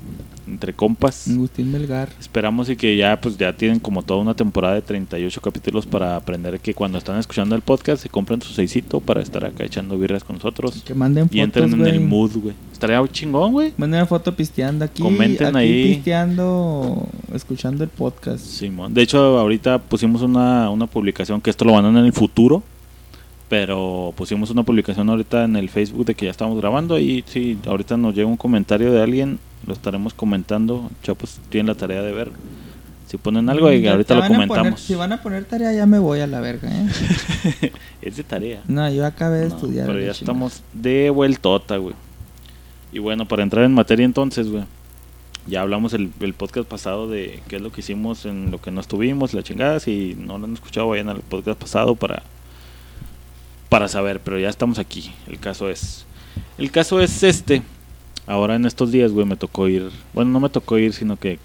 entre 0.49 0.73
compas. 0.73 1.29
Agustín 1.29 1.71
Melgar. 1.71 2.09
Esperamos 2.19 2.71
y 2.71 2.77
que 2.77 2.97
ya 2.97 3.21
pues 3.21 3.37
ya 3.37 3.53
tienen 3.55 3.79
como 3.79 4.03
toda 4.03 4.23
una 4.23 4.33
temporada 4.33 4.77
de 4.77 4.81
38 4.81 5.43
capítulos 5.43 5.85
para 5.85 6.17
aprender 6.17 6.59
que 6.59 6.73
cuando 6.73 6.97
están 6.97 7.19
escuchando 7.19 7.55
el 7.55 7.61
podcast 7.61 8.03
se 8.03 8.09
compren 8.09 8.41
su 8.41 8.55
seisito 8.55 9.01
para 9.01 9.21
estar 9.21 9.45
acá 9.45 9.65
echando 9.65 9.99
birras 9.99 10.25
con 10.25 10.37
nosotros. 10.37 10.83
Que 10.83 10.95
manden 10.95 11.29
Y 11.31 11.41
entren 11.41 11.71
fotos, 11.71 11.87
en 11.87 11.95
el 11.95 12.01
mood, 12.01 12.31
güey. 12.39 12.55
Estaría 12.73 13.07
chingón, 13.13 13.53
güey. 13.53 13.75
Manden 13.77 14.01
una 14.01 14.07
foto 14.07 14.35
pisteando 14.35 14.87
aquí. 14.87 15.03
Comenten 15.03 15.49
aquí 15.49 15.59
ahí. 15.59 15.95
pisteando, 15.97 17.09
escuchando 17.35 17.85
el 17.85 17.91
podcast. 17.91 18.43
Simón. 18.43 18.95
De 18.95 19.03
hecho, 19.03 19.39
ahorita 19.39 19.79
pusimos 19.83 20.23
una, 20.23 20.71
una 20.71 20.87
publicación 20.87 21.43
que 21.43 21.51
esto 21.51 21.67
lo 21.67 21.75
van 21.75 21.85
a 21.85 21.89
en 21.91 22.07
el 22.07 22.13
futuro. 22.15 22.63
Pero 23.53 24.15
pusimos 24.17 24.49
una 24.49 24.63
publicación 24.63 25.11
ahorita 25.11 25.45
en 25.45 25.57
el 25.57 25.69
Facebook 25.69 26.07
de 26.07 26.15
que 26.15 26.25
ya 26.25 26.31
estamos 26.31 26.57
grabando. 26.59 26.99
Y 26.99 27.23
si 27.27 27.59
ahorita 27.67 27.99
nos 27.99 28.15
llega 28.15 28.27
un 28.27 28.39
comentario 28.39 28.91
de 28.91 29.03
alguien, 29.03 29.39
lo 29.67 29.75
estaremos 29.75 30.15
comentando. 30.15 30.91
Chapos 31.03 31.39
tienen 31.51 31.67
la 31.67 31.75
tarea 31.75 32.01
de 32.01 32.13
ver. 32.13 32.31
Si 33.09 33.19
ponen 33.19 33.51
algo, 33.51 33.71
y 33.71 33.83
Mm, 33.83 33.89
ahorita 33.89 34.15
lo 34.15 34.21
poner- 34.23 34.33
comentamos. 34.49 34.81
si 34.81 34.95
van 34.95 35.13
a 35.13 35.21
poner 35.23 35.45
tarea, 35.45 35.71
ya 35.71 35.85
me 35.85 35.99
voy 35.99 36.21
a 36.21 36.27
la 36.27 36.41
verga, 36.41 36.71
¿eh? 36.73 36.87
es 38.01 38.17
de 38.17 38.23
tarea. 38.25 38.63
No, 38.69 38.91
yo 38.91 39.05
acabé 39.05 39.41
de 39.41 39.49
No, 39.51 39.55
estudiar. 39.57 39.87
pero 39.87 39.99
ya 39.99 40.13
chingada. 40.15 40.33
estamos 40.33 40.63
de 40.73 41.11
vueltota, 41.11 41.77
güey. 41.77 41.95
Y 42.91 43.01
bueno, 43.01 43.29
para 43.29 43.43
entrar 43.43 43.67
en 43.67 43.75
materia 43.75 44.07
entonces, 44.07 44.51
güey. 44.51 44.65
Ya 45.47 45.61
hablamos 45.61 45.93
el, 45.93 46.11
el 46.21 46.33
podcast 46.33 46.67
pasado 46.67 47.07
de 47.07 47.43
qué 47.49 47.57
es 47.57 47.63
lo 47.63 47.71
que 47.71 47.83
hicimos 47.83 48.25
en 48.25 48.51
lo 48.51 48.63
que 48.63 48.71
no 48.71 48.81
estuvimos, 48.81 49.35
la 49.35 49.43
chingada. 49.43 49.79
Si 49.79 50.17
no 50.19 50.39
lo 50.39 50.47
han 50.47 50.55
escuchado, 50.55 50.89
vayan 50.89 51.11
al 51.11 51.21
podcast 51.21 51.61
pasado 51.61 51.97
para, 51.97 52.23
para 53.73 53.89
saber. 53.89 54.21
Pero 54.21 54.39
ya 54.39 54.51
estamos 54.51 54.79
aquí. 54.79 55.11
El 55.27 55.39
caso 55.39 55.71
es. 55.71 56.05
El 56.59 56.71
caso 56.71 57.01
es 57.01 57.23
este. 57.23 57.63
Ahora 58.27 58.55
en 58.55 58.67
estos 58.67 58.93
días, 58.93 59.11
güey, 59.13 59.25
me 59.25 59.37
tocó 59.37 59.67
ir. 59.67 59.91
Bueno, 60.13 60.31
no 60.31 60.41
me 60.41 60.51
tocó 60.51 60.77
ir, 60.77 60.93
sino 60.93 61.17
que 61.17 61.39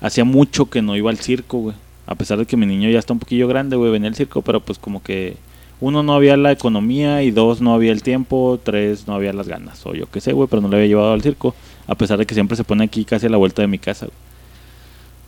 hacía 0.00 0.24
mucho 0.24 0.66
que 0.66 0.82
no 0.82 0.94
iba 0.94 1.10
al 1.10 1.18
circo, 1.18 1.58
güey. 1.58 1.76
A 2.06 2.14
pesar 2.16 2.38
de 2.38 2.44
que 2.44 2.58
mi 2.58 2.66
niño 2.66 2.90
ya 2.90 2.98
está 2.98 3.14
un 3.14 3.18
poquillo 3.18 3.48
grande, 3.48 3.76
güey, 3.76 3.90
venía 3.90 4.10
al 4.10 4.14
circo, 4.14 4.42
pero 4.42 4.60
pues 4.60 4.78
como 4.78 5.02
que 5.02 5.38
uno 5.80 6.02
no 6.02 6.14
había 6.14 6.36
la 6.36 6.52
economía 6.52 7.22
y 7.22 7.30
dos 7.30 7.62
no 7.62 7.72
había 7.72 7.92
el 7.92 8.02
tiempo, 8.02 8.60
tres 8.62 9.08
no 9.08 9.14
había 9.14 9.32
las 9.32 9.48
ganas, 9.48 9.84
o 9.86 9.94
yo 9.94 10.04
qué 10.10 10.20
sé, 10.20 10.34
güey, 10.34 10.46
pero 10.46 10.60
no 10.60 10.68
le 10.68 10.76
había 10.76 10.88
llevado 10.88 11.14
al 11.14 11.22
circo, 11.22 11.54
a 11.86 11.94
pesar 11.94 12.18
de 12.18 12.26
que 12.26 12.34
siempre 12.34 12.58
se 12.58 12.64
pone 12.64 12.84
aquí 12.84 13.06
casi 13.06 13.24
a 13.26 13.30
la 13.30 13.38
vuelta 13.38 13.62
de 13.62 13.68
mi 13.68 13.78
casa. 13.78 14.04
güey. 14.04 14.16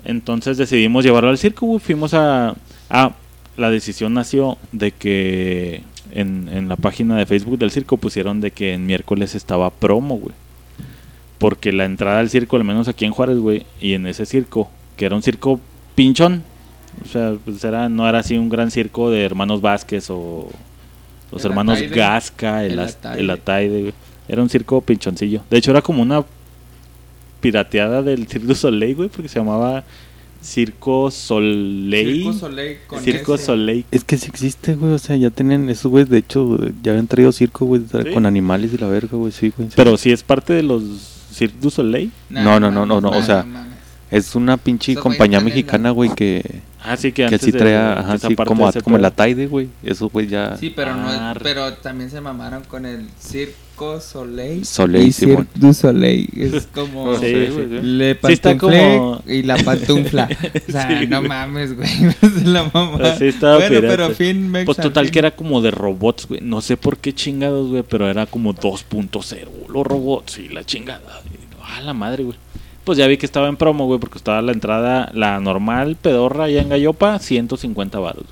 Entonces 0.05 0.59
decidimos 0.59 1.03
llevarlo 1.03 1.31
al 1.31 1.39
circo, 1.39 1.65
güey, 1.65 1.81
fuimos 1.81 2.13
a... 2.13 2.55
Ah, 2.91 3.13
la 3.57 3.71
decisión 3.71 4.13
nació 4.13 4.59
de 4.73 4.93
que 4.93 5.83
en, 6.13 6.49
en 6.53 6.69
la 6.69 6.77
página 6.77 7.17
de 7.17 7.27
Facebook 7.27 7.59
del 7.59 7.71
circo 7.71 7.97
pusieron 7.97 8.41
de 8.41 8.51
que 8.51 8.75
en 8.75 8.87
miércoles 8.87 9.35
estaba 9.35 9.71
promo, 9.71 10.17
güey. 10.17 10.35
Porque 11.39 11.73
la 11.73 11.85
entrada 11.85 12.21
al 12.21 12.31
circo, 12.31 12.57
al 12.57 12.65
menos 12.65 12.89
aquí 12.89 13.05
en 13.05 13.13
Juárez, 13.13 13.39
güey, 13.39 13.67
y 13.81 13.93
en 13.93 14.07
ese 14.07 14.25
circo, 14.25 14.71
que 14.97 15.05
era 15.05 15.15
un 15.15 15.23
circo 15.23 15.61
pinchón, 15.95 16.43
o 17.05 17.09
sea, 17.09 17.35
pues 17.45 17.63
era, 17.65 17.89
no 17.89 18.09
era 18.09 18.21
así 18.21 18.39
un 18.39 18.49
gran 18.49 18.71
circo 18.71 19.11
de 19.11 19.25
hermanos 19.25 19.61
Vázquez 19.61 20.09
o 20.11 20.49
los 21.31 21.45
El 21.45 21.51
hermanos 21.51 21.79
Ataide. 21.79 21.95
Gasca, 21.95 22.65
el, 22.65 22.73
El 22.73 22.79
Ataide. 22.81 23.21
el 23.21 23.31
Ataide, 23.31 23.81
güey. 23.83 23.95
Era 24.29 24.43
un 24.43 24.49
circo 24.49 24.81
pinchoncillo. 24.81 25.43
De 25.51 25.59
hecho, 25.59 25.71
era 25.71 25.83
como 25.83 26.03
una 26.03 26.25
pirateada 27.41 28.03
del 28.03 28.27
Circo 28.27 28.49
du 28.49 28.55
Soleil, 28.55 28.97
güey, 28.97 29.09
porque 29.09 29.29
se 29.29 29.39
llamaba 29.39 29.85
Circo 30.47 31.11
Soleil. 31.11 32.23
Circo 32.23 32.33
Soleil 32.33 32.79
con 32.87 33.01
Circo 33.03 33.35
ese. 33.35 33.45
Soleil. 33.47 33.85
Es 33.91 34.05
que 34.05 34.17
sí 34.17 34.29
existe, 34.29 34.75
güey. 34.77 34.93
O 34.93 34.99
sea, 34.99 35.17
ya 35.17 35.31
tienen 35.31 35.69
esos 35.69 35.91
güeyes. 35.91 36.09
De 36.09 36.19
hecho, 36.19 36.57
ya 36.83 36.93
habían 36.93 37.09
traído 37.09 37.33
circo, 37.33 37.67
güey. 37.67 37.83
¿Sí? 37.91 38.11
Con 38.15 38.27
animales 38.27 38.73
y 38.73 38.79
la 38.79 38.87
verga, 38.87 39.17
güey. 39.17 39.33
Sí, 39.33 39.53
güey. 39.57 39.69
sí. 39.69 39.75
Pero 39.77 39.97
si 39.97 40.13
es 40.13 40.23
parte 40.23 40.53
de 40.53 40.63
los 40.63 40.83
Cirque 41.33 41.57
du 41.61 41.71
Soleil. 41.71 42.13
Nah, 42.31 42.43
No, 42.45 42.61
no, 42.61 42.71
no, 42.71 42.87
no, 42.87 43.01
no, 43.01 43.11
o 43.11 43.23
sea. 43.23 43.45
Es 44.09 44.37
una 44.37 44.57
pinche 44.57 44.95
compañía 44.95 45.41
mexicana, 45.41 45.91
güey, 45.91 46.15
que, 46.15 46.61
Ah, 46.81 46.97
sí, 46.97 47.11
que 47.11 47.25
de- 47.29 47.77
ajá, 47.77 48.19
sí, 48.19 48.37
como, 48.37 48.71
como 48.85 48.97
el. 48.97 49.05
Ataide, 49.05 49.49
güey. 49.49 49.69
Eso, 49.83 50.09
güey, 50.09 50.29
ya. 50.29 50.57
Sí, 50.57 50.73
pero 50.75 50.95
no 50.95 51.09
Ah, 51.09 51.33
es- 51.35 51.43
pero 51.43 51.73
también 51.75 52.09
se 52.09 52.21
mamaron 52.21 52.63
con 52.65 52.87
el 52.87 53.09
Cirque 53.19 53.57
Circo 53.77 54.01
Soleil. 54.01 54.65
Soleil, 54.65 55.09
y 55.09 55.13
Simón. 55.13 55.37
Cirque 55.53 55.67
du 55.67 55.75
Soleil. 55.75 56.29
Es 56.35 56.67
como 56.75 57.15
Sí, 57.19 57.27
Sí, 57.27 57.47
sí. 57.53 57.79
le 57.83 58.15
pantuflé 58.15 58.59
como- 58.59 59.23
y 59.27 59.43
la 59.43 59.57
pantufla. 59.59 60.29
O 60.69 60.73
sea, 60.73 61.01
Sí, 61.01 61.07
no 61.07 61.21
mames, 61.23 61.77
güey. 61.77 61.89
Es 62.23 62.47
la 62.47 62.71
mamá. 62.73 63.17
Sí, 63.19 63.27
estaba 63.27 63.57
bueno, 63.57 63.69
pirata. 63.81 63.89
pero 63.89 64.11
fin, 64.15 64.51
Pues 64.65 64.79
total 64.79 65.05
fin. 65.05 65.13
que 65.13 65.19
era 65.19 65.31
como 65.33 65.61
de 65.61 65.71
robots, 65.71 66.27
güey. 66.27 66.41
No 66.43 66.61
sé 66.63 66.77
por 66.77 66.97
qué 66.97 67.15
chingados, 67.15 67.69
güey, 67.69 67.83
pero 67.83 68.09
era 68.09 68.25
como 68.27 68.55
2.0. 68.55 69.49
Los 69.69 69.87
robots 69.87 70.39
y 70.39 70.49
la 70.49 70.65
chingada. 70.65 71.21
Y, 71.27 71.37
ah, 71.63 71.81
la 71.83 71.93
madre, 71.93 72.25
güey. 72.25 72.37
Pues 72.85 72.97
ya 72.99 73.07
vi 73.09 73.17
que 73.19 73.27
estaba 73.27 73.49
en 73.49 73.57
promo, 73.57 73.87
güey, 73.87 73.99
porque 74.01 74.17
estaba 74.17 74.41
la 74.43 74.53
entrada, 74.53 75.11
la 75.13 75.39
normal, 75.41 75.97
pedorra, 76.01 76.45
allá 76.45 76.63
en 76.63 76.69
Gallopa, 76.69 77.19
150 77.19 77.99
baros. 77.99 78.25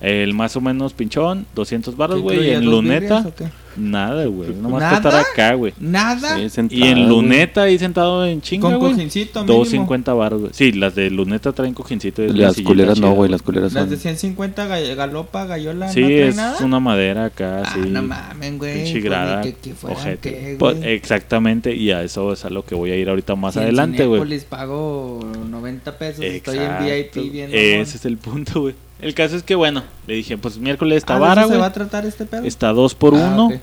El 0.00 0.34
más 0.34 0.54
o 0.56 0.60
menos 0.60 0.92
pinchón, 0.92 1.46
200 1.54 1.96
baros, 1.96 2.16
¿Qué 2.16 2.22
güey. 2.22 2.48
Y 2.48 2.50
en 2.50 2.64
luneta, 2.66 3.20
birrias 3.22 3.26
o 3.26 3.34
qué? 3.34 3.44
Nada, 3.76 4.26
güey. 4.26 4.50
Nomás 4.54 4.80
¿Nada? 4.82 4.96
estar 4.96 5.14
acá, 5.14 5.54
güey. 5.54 5.72
Nada. 5.78 6.36
Sí, 6.48 6.60
Y 6.70 6.82
en 6.84 7.08
luneta 7.08 7.62
ahí 7.62 7.78
sentado 7.78 8.24
en 8.26 8.40
chinga, 8.40 8.70
Con 8.70 8.78
cojincito 8.80 9.40
mínimo. 9.40 9.58
250 9.58 10.14
baros, 10.14 10.40
güey. 10.40 10.52
Sí, 10.54 10.72
las 10.72 10.94
de 10.94 11.10
luneta 11.10 11.52
traen 11.52 11.74
cojincito. 11.74 12.22
y 12.22 12.28
Las 12.28 12.60
culeras 12.60 12.98
no, 13.00 13.12
güey, 13.12 13.30
las 13.30 13.42
culeras 13.42 13.72
Las 13.72 13.82
son... 13.84 13.90
de 13.90 13.96
150 13.96 14.66
ga- 14.68 14.94
galopa, 14.94 15.44
gallola, 15.46 15.88
Sí, 15.90 16.00
¿no 16.02 16.08
es 16.08 16.36
nada? 16.36 16.64
una 16.64 16.80
madera 16.80 17.26
acá, 17.26 17.62
Ah, 17.64 17.70
sí. 17.74 17.80
no 17.88 18.02
mamen, 18.02 18.58
güey. 18.58 18.74
Pinche 18.74 18.92
pues, 18.92 19.04
grada, 19.04 19.42
ni 19.42 19.52
que- 19.52 19.58
que 19.72 19.74
ojete. 19.86 20.30
qué, 20.30 20.56
Pues, 20.58 20.76
exactamente, 20.82 21.74
y 21.74 21.90
a 21.90 22.02
eso 22.02 22.32
es 22.32 22.44
a 22.44 22.50
lo 22.50 22.64
que 22.64 22.74
voy 22.74 22.90
a 22.90 22.96
ir 22.96 23.08
ahorita 23.08 23.34
más 23.36 23.56
adelante, 23.56 24.06
güey. 24.06 24.20
Cinépolis 24.20 24.44
pago 24.44 25.20
90 25.50 25.98
pesos, 25.98 26.24
estoy 26.24 26.56
en 26.58 26.62
Exacto. 26.64 26.84
VIP 27.22 27.30
viendo. 27.32 27.56
Ese 27.56 27.96
es 27.96 28.04
el 28.04 28.16
punto, 28.18 28.60
güey. 28.62 28.74
El 29.00 29.14
caso 29.14 29.36
es 29.36 29.42
que, 29.42 29.54
bueno, 29.54 29.82
le 30.06 30.14
dije, 30.14 30.38
pues 30.38 30.58
miércoles 30.58 30.98
está 30.98 31.16
¿Ah, 31.16 31.18
vara, 31.18 31.42
eso 31.42 31.48
se 31.48 31.54
güey. 31.56 31.60
va 31.60 31.66
a 31.66 31.72
tratar 31.72 32.06
este 32.06 32.24
pedo? 32.26 32.44
Está 32.44 32.72
dos 32.72 32.94
por 32.94 33.14
Ah, 33.14 33.30
uno. 33.32 33.46
ok. 33.48 33.54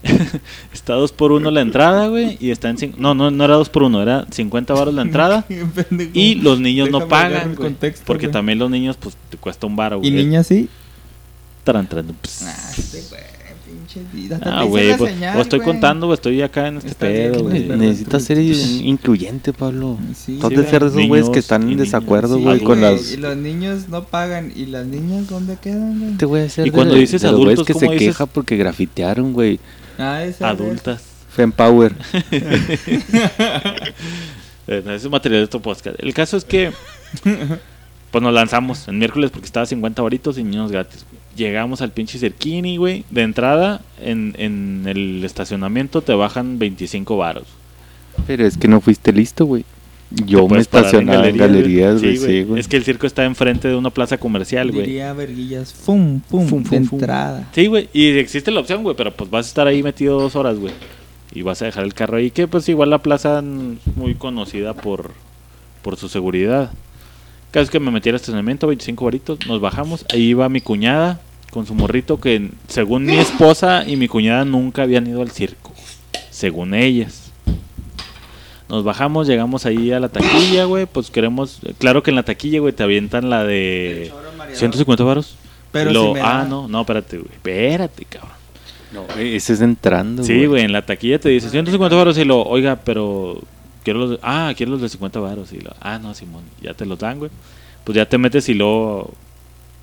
Está 0.72 0.94
dos 0.94 1.10
por 1.10 1.32
uno 1.32 1.50
la 1.50 1.60
entrada, 1.60 2.06
güey. 2.06 2.36
Y 2.40 2.50
está 2.52 2.70
en... 2.70 2.76
No, 2.98 3.14
no, 3.14 3.32
no 3.32 3.44
era 3.44 3.54
dos 3.56 3.68
por 3.68 3.82
uno, 3.82 4.00
era 4.00 4.26
50 4.30 4.72
baros 4.72 4.94
la 4.94 5.02
entrada. 5.08 5.44
Y 6.14 6.36
los 6.36 6.60
niños 6.60 6.88
no 6.90 7.00
Déjame 7.00 7.14
agarrar 7.16 7.38
pagan, 7.40 7.54
güey. 7.56 7.68
contexto, 7.70 8.04
Porque 8.06 8.26
güey. 8.26 8.32
también 8.32 8.58
los 8.60 8.70
niños, 8.70 8.96
pues, 8.96 9.16
te 9.28 9.36
cuesta 9.36 9.66
un 9.66 9.74
baro, 9.74 9.98
güey. 9.98 10.10
¿Y 10.10 10.14
niña 10.14 10.44
sí? 10.44 10.68
Taran, 11.64 11.86
taran, 11.88 12.06
ps. 12.22 12.42
Ah, 12.46 12.70
este 12.78 13.02
güey, 13.10 13.22
pinche 13.88 14.00
vida. 14.12 14.38
Ah, 14.44 14.64
güey, 14.64 14.96
pues, 14.96 15.14
pues 15.18 15.36
estoy 15.38 15.60
contando, 15.60 16.12
estoy 16.12 16.42
acá 16.42 16.68
en 16.68 16.76
este 16.78 16.88
Está 16.90 17.06
pedo, 17.06 17.42
güey, 17.44 17.64
Necesitas 17.68 18.22
ser 18.24 18.38
incluyente, 18.38 19.52
Pablo. 19.52 19.98
Sí, 20.14 20.38
No 20.40 20.48
sí, 20.48 20.54
güey. 20.56 20.66
ser 20.68 20.82
de 20.82 20.88
esos 20.90 21.06
güeyes 21.08 21.30
que 21.30 21.38
están 21.38 21.68
en 21.70 21.78
desacuerdo, 21.78 22.36
Sí, 22.36 22.42
güey, 22.42 22.60
con 22.60 22.80
las... 22.80 23.12
Y 23.12 23.16
los 23.16 23.36
niños 23.36 23.88
no 23.88 24.04
pagan. 24.04 24.52
¿Y 24.54 24.66
las 24.66 24.86
niñas 24.86 25.28
dónde 25.28 25.56
quedan, 25.56 25.98
güey? 25.98 26.12
Este 26.12 26.26
güey 26.26 26.44
es 26.46 26.58
el 26.58 26.66
Y 26.66 26.70
cuando 26.70 26.94
de- 26.94 27.00
dices 27.00 27.22
de 27.22 27.30
los 27.30 27.40
adultos, 27.40 27.66
que 27.66 27.74
se 27.74 27.88
queja 27.96 28.26
porque 28.26 28.56
grafitearon, 28.56 29.32
güey. 29.32 29.58
Ah, 29.98 30.24
Adultas. 30.40 31.02
Fempower. 31.30 31.94
Eh, 34.70 34.82
ese 34.84 34.94
es 34.96 35.08
material 35.08 35.40
de 35.40 35.46
tu 35.48 35.62
podcast. 35.62 35.96
El 35.98 36.12
caso 36.12 36.36
es 36.36 36.44
que 36.44 36.70
pues 38.10 38.22
nos 38.22 38.34
lanzamos 38.34 38.86
en 38.86 38.98
miércoles 38.98 39.30
porque 39.30 39.46
estaba 39.46 39.64
50 39.64 40.02
varitos 40.02 40.36
y 40.36 40.44
niños 40.44 40.70
gratis. 40.70 41.06
güey. 41.10 41.17
Llegamos 41.38 41.82
al 41.82 41.92
pinche 41.92 42.18
Cerquini, 42.18 42.78
güey. 42.78 43.04
De 43.10 43.22
entrada, 43.22 43.80
en, 44.02 44.34
en 44.38 44.82
el 44.86 45.24
estacionamiento 45.24 46.02
te 46.02 46.12
bajan 46.12 46.58
25 46.58 47.16
varos. 47.16 47.46
Pero 48.26 48.44
es 48.44 48.58
que 48.58 48.66
no 48.66 48.80
fuiste 48.80 49.12
listo, 49.12 49.46
güey. 49.46 49.64
Yo 50.10 50.48
me 50.48 50.58
estacionaba 50.58 51.28
en 51.28 51.36
galerías, 51.36 52.02
güey. 52.02 52.16
Sí, 52.16 52.26
Sí, 52.26 52.42
güey. 52.42 52.58
Es 52.58 52.66
que 52.66 52.76
el 52.76 52.82
circo 52.82 53.06
está 53.06 53.24
enfrente 53.24 53.68
de 53.68 53.76
una 53.76 53.90
plaza 53.90 54.18
comercial, 54.18 54.72
güey. 54.72 54.86
Diría 54.86 55.12
verguillas. 55.12 55.72
Fum, 55.72 56.18
pum, 56.28 56.48
Fum, 56.48 56.62
de 56.64 56.68
fum, 56.70 56.84
fum. 56.86 56.98
entrada. 56.98 57.48
Sí, 57.54 57.68
güey. 57.68 57.88
Y 57.92 58.08
existe 58.18 58.50
la 58.50 58.58
opción, 58.58 58.82
güey, 58.82 58.96
pero 58.96 59.12
pues 59.14 59.30
vas 59.30 59.46
a 59.46 59.48
estar 59.48 59.66
ahí 59.68 59.84
metido 59.84 60.20
dos 60.20 60.34
horas, 60.34 60.58
güey. 60.58 60.72
Y 61.32 61.42
vas 61.42 61.62
a 61.62 61.66
dejar 61.66 61.84
el 61.84 61.94
carro 61.94 62.16
ahí, 62.16 62.32
que 62.32 62.48
pues 62.48 62.68
igual 62.68 62.90
la 62.90 62.98
plaza 62.98 63.38
es 63.38 63.96
muy 63.96 64.16
conocida 64.16 64.74
por, 64.74 65.12
por 65.82 65.96
su 65.96 66.08
seguridad. 66.08 66.72
Vez 67.52 67.70
que 67.70 67.78
me 67.78 67.90
metí 67.90 68.08
al 68.08 68.14
estacionamiento, 68.16 68.66
25 68.66 69.04
varitos, 69.04 69.38
nos 69.46 69.60
bajamos. 69.60 70.04
Ahí 70.12 70.28
iba 70.28 70.48
mi 70.48 70.60
cuñada 70.60 71.20
con 71.50 71.66
su 71.66 71.74
morrito, 71.74 72.20
que 72.20 72.50
según 72.68 73.04
mi 73.04 73.16
esposa 73.16 73.84
y 73.86 73.96
mi 73.96 74.08
cuñada 74.08 74.44
nunca 74.44 74.82
habían 74.82 75.06
ido 75.06 75.22
al 75.22 75.30
circo. 75.30 75.72
Según 76.30 76.74
ellas. 76.74 77.30
Nos 78.68 78.84
bajamos, 78.84 79.26
llegamos 79.26 79.64
ahí 79.64 79.92
a 79.92 80.00
la 80.00 80.10
taquilla, 80.10 80.64
güey. 80.64 80.84
Pues 80.86 81.10
queremos. 81.10 81.60
Claro 81.78 82.02
que 82.02 82.10
en 82.10 82.16
la 82.16 82.22
taquilla, 82.22 82.60
güey, 82.60 82.74
te 82.74 82.82
avientan 82.82 83.30
la 83.30 83.44
de 83.44 84.12
150 84.52 85.04
varos. 85.04 85.36
Pero 85.72 85.90
Lo- 85.90 86.06
si 86.08 86.12
me 86.14 86.20
ah, 86.20 86.38
da- 86.38 86.44
no, 86.44 86.68
no, 86.68 86.80
espérate, 86.82 87.16
güey. 87.18 87.30
Espérate, 87.32 88.04
cabrón. 88.04 88.32
No, 88.92 89.04
ese 89.18 89.52
es 89.52 89.60
entrando, 89.60 90.22
Sí, 90.22 90.46
güey, 90.46 90.64
en 90.64 90.72
la 90.72 90.80
taquilla 90.86 91.18
te 91.20 91.28
dice 91.28 91.50
150 91.50 91.94
varos 91.94 92.16
y 92.16 92.24
lo, 92.24 92.40
oiga, 92.42 92.76
pero 92.76 93.38
quiero 93.84 93.98
los 93.98 94.10
de, 94.12 94.18
ah, 94.22 94.54
quiero 94.56 94.72
los 94.72 94.80
de 94.80 94.88
50 94.88 95.20
varos 95.20 95.52
y 95.52 95.60
lo, 95.60 95.74
ah, 95.82 95.98
no, 95.98 96.14
Simón, 96.14 96.42
ya 96.62 96.72
te 96.72 96.86
los 96.86 96.98
dan, 96.98 97.18
güey. 97.18 97.30
Pues 97.84 97.96
ya 97.96 98.06
te 98.06 98.16
metes 98.16 98.48
y 98.48 98.54
luego 98.54 99.12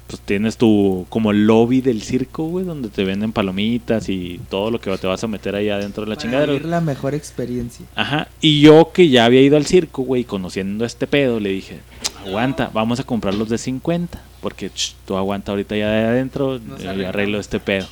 pues 0.08 0.22
tienes 0.22 0.58
tu 0.58 1.06
como 1.10 1.34
lobby 1.34 1.82
del 1.82 2.02
circo, 2.04 2.44
güey, 2.46 2.64
donde 2.66 2.90
te 2.90 3.04
venden 3.04 3.32
palomitas 3.32 4.08
y 4.10 4.40
todo 4.50 4.70
lo 4.70 4.80
que 4.80 4.96
te 4.98 5.08
vas 5.08 5.24
a 5.24 5.28
meter 5.28 5.56
ahí 5.56 5.70
adentro 5.70 6.04
de 6.04 6.10
la 6.10 6.16
Para 6.16 6.22
chingadera. 6.22 6.54
vivir 6.54 6.68
la 6.68 6.82
mejor 6.82 7.16
experiencia. 7.16 7.86
Ajá, 7.96 8.28
y 8.42 8.62
yo 8.62 8.92
que 8.94 9.10
ya 9.10 9.26
había 9.26 9.42
ido 9.42 9.58
al 9.58 9.66
circo, 9.66 10.04
güey, 10.04 10.24
conociendo 10.24 10.86
este 10.86 11.08
pedo, 11.08 11.40
le 11.40 11.50
dije, 11.50 11.80
aguanta, 12.26 12.70
vamos 12.74 13.00
a 13.00 13.04
comprar 13.04 13.34
los 13.34 13.50
de 13.50 13.58
50, 13.58 14.22
porque 14.42 14.70
ch, 14.70 14.94
tú 15.06 15.18
aguanta 15.18 15.52
ahorita 15.52 15.76
ya 15.76 15.90
de 15.90 16.04
adentro, 16.06 16.60
Nos 16.60 16.80
eh, 16.80 16.84
yo 16.84 16.90
arreglamos. 16.90 17.10
arreglo 17.10 17.40
este 17.40 17.60
pedo. 17.60 17.88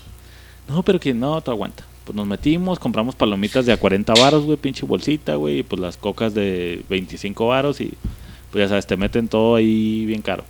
No, 0.69 0.83
pero 0.83 0.99
que 0.99 1.13
no, 1.15 1.41
tú 1.41 1.49
aguanta. 1.51 1.83
Pues 2.05 2.15
nos 2.15 2.27
metimos, 2.27 2.79
compramos 2.79 3.15
palomitas 3.15 3.65
de 3.65 3.71
a 3.73 3.77
40 3.77 4.13
varos, 4.15 4.43
güey, 4.43 4.57
pinche 4.57 4.85
bolsita, 4.85 5.35
güey, 5.35 5.59
y 5.59 5.63
pues 5.63 5.79
las 5.81 5.97
cocas 5.97 6.33
de 6.33 6.83
25 6.89 7.47
varos 7.47 7.81
y 7.81 7.91
pues 8.51 8.63
ya 8.65 8.67
sabes, 8.69 8.85
te 8.85 8.97
meten 8.97 9.27
todo 9.29 9.55
ahí 9.55 10.05
bien 10.05 10.21
caro. 10.21 10.43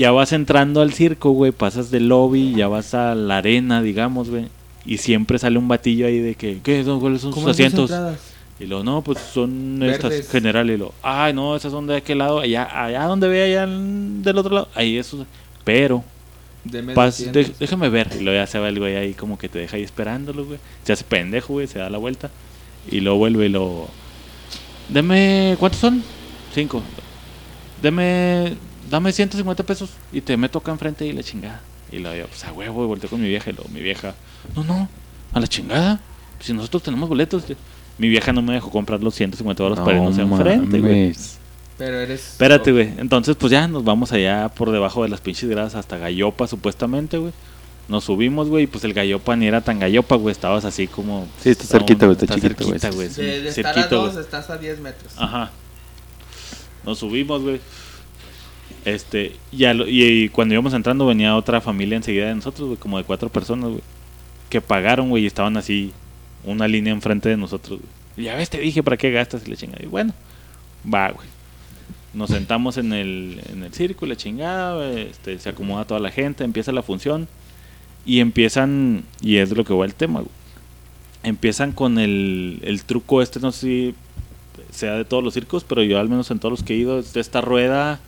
Ya 0.00 0.12
vas 0.12 0.32
entrando 0.32 0.80
al 0.80 0.94
circo, 0.94 1.32
güey, 1.32 1.52
pasas 1.52 1.90
del 1.90 2.08
lobby, 2.08 2.54
ya 2.54 2.68
vas 2.68 2.94
a 2.94 3.14
la 3.14 3.36
arena, 3.36 3.82
digamos, 3.82 4.30
güey. 4.30 4.46
Y 4.86 4.96
siempre 4.96 5.38
sale 5.38 5.58
un 5.58 5.68
batillo 5.68 6.06
ahí 6.06 6.20
de 6.20 6.36
que, 6.36 6.60
¿qué? 6.62 6.82
son- 6.84 7.00
¿Cuáles 7.00 7.20
son 7.20 7.32
sus 7.32 7.34
¿Cómo 7.34 7.50
es 7.50 7.56
sus 7.58 7.66
asientos? 7.66 8.18
Y 8.58 8.64
luego, 8.64 8.82
no, 8.82 9.02
pues 9.02 9.18
son 9.18 9.78
Verdes. 9.78 9.96
estas 10.20 10.32
generales. 10.32 10.74
Y 10.76 10.78
luego, 10.78 10.94
ay, 11.02 11.34
no, 11.34 11.54
esas 11.54 11.70
son 11.70 11.86
de 11.86 11.96
aquel 11.96 12.16
lado. 12.16 12.40
Allá, 12.40 12.64
allá 12.86 13.04
donde 13.04 13.28
ve, 13.28 13.42
allá 13.42 13.66
del 13.66 14.38
otro 14.38 14.54
lado. 14.54 14.68
Ahí 14.74 14.96
eso. 14.96 15.26
Pero, 15.64 16.02
Deme 16.64 16.94
pas- 16.94 17.18
200. 17.18 17.34
de- 17.48 17.54
déjame 17.60 17.90
ver. 17.90 18.08
Y 18.18 18.22
luego 18.24 18.40
ya 18.40 18.46
se 18.46 18.58
va 18.58 18.70
el 18.70 18.78
güey 18.78 18.96
ahí 18.96 19.12
como 19.12 19.36
que 19.36 19.50
te 19.50 19.58
deja 19.58 19.76
ahí 19.76 19.82
esperándolo, 19.82 20.46
güey. 20.46 20.58
Se 20.82 20.94
hace 20.94 21.04
pendejo, 21.04 21.52
güey, 21.52 21.66
se 21.66 21.78
da 21.78 21.90
la 21.90 21.98
vuelta. 21.98 22.30
Y 22.90 23.00
luego 23.00 23.18
vuelve 23.18 23.44
y 23.44 23.48
lo... 23.50 23.86
Deme, 24.88 25.56
¿cuántos 25.58 25.78
son? 25.80 26.02
Cinco. 26.54 26.82
Deme, 27.82 28.54
dame 28.90 29.12
150 29.12 29.62
pesos 29.62 29.90
y 30.12 30.20
te 30.20 30.36
meto 30.36 30.58
acá 30.58 30.72
enfrente 30.72 31.06
y 31.06 31.12
la 31.12 31.22
chingada. 31.22 31.60
Y 31.92 31.98
luego 31.98 32.16
yo, 32.16 32.26
pues 32.26 32.44
a 32.44 32.52
huevo, 32.52 32.84
y 32.84 32.86
volteé 32.86 33.08
con 33.08 33.20
mi 33.20 33.28
vieja 33.28 33.50
y 33.50 33.52
luego 33.52 33.70
mi 33.70 33.80
vieja, 33.80 34.14
no, 34.54 34.64
no, 34.64 34.88
a 35.32 35.40
la 35.40 35.46
chingada. 35.46 36.00
Si 36.40 36.52
nosotros 36.52 36.82
tenemos 36.82 37.08
boletos. 37.08 37.44
Mi 37.98 38.08
vieja 38.08 38.32
no 38.32 38.40
me 38.40 38.54
dejó 38.54 38.70
comprar 38.70 39.02
los 39.02 39.14
150 39.14 39.62
dólares 39.62 39.84
para 39.84 39.98
irnos 39.98 40.16
enfrente, 40.16 40.80
güey. 40.80 41.14
Pero 41.76 42.00
eres. 42.00 42.32
Espérate, 42.32 42.72
güey. 42.72 42.94
Entonces, 42.96 43.36
pues 43.36 43.52
ya 43.52 43.68
nos 43.68 43.84
vamos 43.84 44.12
allá 44.12 44.48
por 44.48 44.70
debajo 44.70 45.02
de 45.02 45.10
las 45.10 45.20
pinches 45.20 45.48
gradas 45.50 45.74
hasta 45.74 45.98
Gallopa, 45.98 46.46
supuestamente, 46.46 47.18
güey. 47.18 47.32
Nos 47.88 48.04
subimos, 48.04 48.48
güey, 48.48 48.64
y 48.64 48.66
pues 48.66 48.84
el 48.84 48.94
Gallopa 48.94 49.36
ni 49.36 49.46
era 49.46 49.60
tan 49.60 49.78
Gallopa, 49.78 50.16
güey. 50.16 50.32
Estabas 50.32 50.64
así 50.64 50.86
como... 50.86 51.28
Sí, 51.42 51.50
está 51.50 51.64
cerquita, 51.64 52.06
güey, 52.06 52.16
está 52.16 52.24
está 52.24 52.48
chiquito, 52.48 52.64
güey. 52.64 53.08
De, 53.08 53.48
estar 53.48 53.78
a 53.78 53.86
dos, 53.88 54.16
estás 54.16 54.48
a 54.48 54.56
10 54.56 54.80
metros. 54.80 55.12
Ajá. 55.18 55.50
Nos 56.84 56.98
subimos, 56.98 57.42
güey. 57.42 57.60
Este, 58.84 59.36
y, 59.52 59.66
y, 59.66 60.24
y 60.24 60.28
cuando 60.28 60.54
íbamos 60.54 60.72
entrando 60.72 61.06
venía 61.06 61.36
otra 61.36 61.60
familia 61.60 61.96
enseguida 61.96 62.26
de 62.26 62.34
nosotros, 62.34 62.78
como 62.78 62.98
de 62.98 63.04
cuatro 63.04 63.28
personas, 63.28 63.70
güey. 63.70 63.82
Que 64.48 64.60
pagaron, 64.60 65.10
güey, 65.10 65.24
y 65.24 65.26
estaban 65.26 65.56
así, 65.56 65.92
una 66.44 66.66
línea 66.66 66.92
enfrente 66.92 67.28
de 67.28 67.36
nosotros. 67.36 67.80
Y 68.16 68.24
ya 68.24 68.34
ves, 68.34 68.50
te 68.50 68.58
dije, 68.58 68.82
¿para 68.82 68.96
qué 68.96 69.10
gastas? 69.10 69.46
Y 69.46 69.50
la 69.50 69.56
chingada. 69.56 69.82
Y 69.82 69.86
bueno, 69.86 70.12
va, 70.92 71.10
güey. 71.10 71.28
Nos 72.12 72.30
sentamos 72.30 72.76
en 72.76 72.92
el, 72.92 73.40
en 73.52 73.62
el 73.62 73.72
circo, 73.72 74.06
la 74.06 74.16
chingada, 74.16 74.90
este, 74.92 75.38
se 75.38 75.48
acomoda 75.48 75.84
toda 75.84 76.00
la 76.00 76.10
gente, 76.10 76.42
empieza 76.42 76.72
la 76.72 76.82
función. 76.82 77.28
Y 78.04 78.20
empiezan, 78.20 79.04
y 79.20 79.36
es 79.36 79.50
lo 79.54 79.64
que 79.64 79.74
va 79.74 79.84
el 79.84 79.94
tema, 79.94 80.20
güey. 80.20 80.32
Empiezan 81.22 81.72
con 81.72 81.98
el, 81.98 82.60
el 82.62 82.82
truco 82.84 83.20
este, 83.20 83.40
no 83.40 83.52
sé 83.52 83.60
si 83.60 83.94
sea 84.72 84.94
de 84.94 85.04
todos 85.04 85.22
los 85.22 85.34
circos, 85.34 85.64
pero 85.64 85.82
yo 85.82 86.00
al 86.00 86.08
menos 86.08 86.30
en 86.30 86.38
todos 86.38 86.50
los 86.50 86.62
que 86.62 86.74
he 86.74 86.76
ido, 86.78 87.02
de 87.02 87.20
esta 87.20 87.40
rueda 87.40 88.00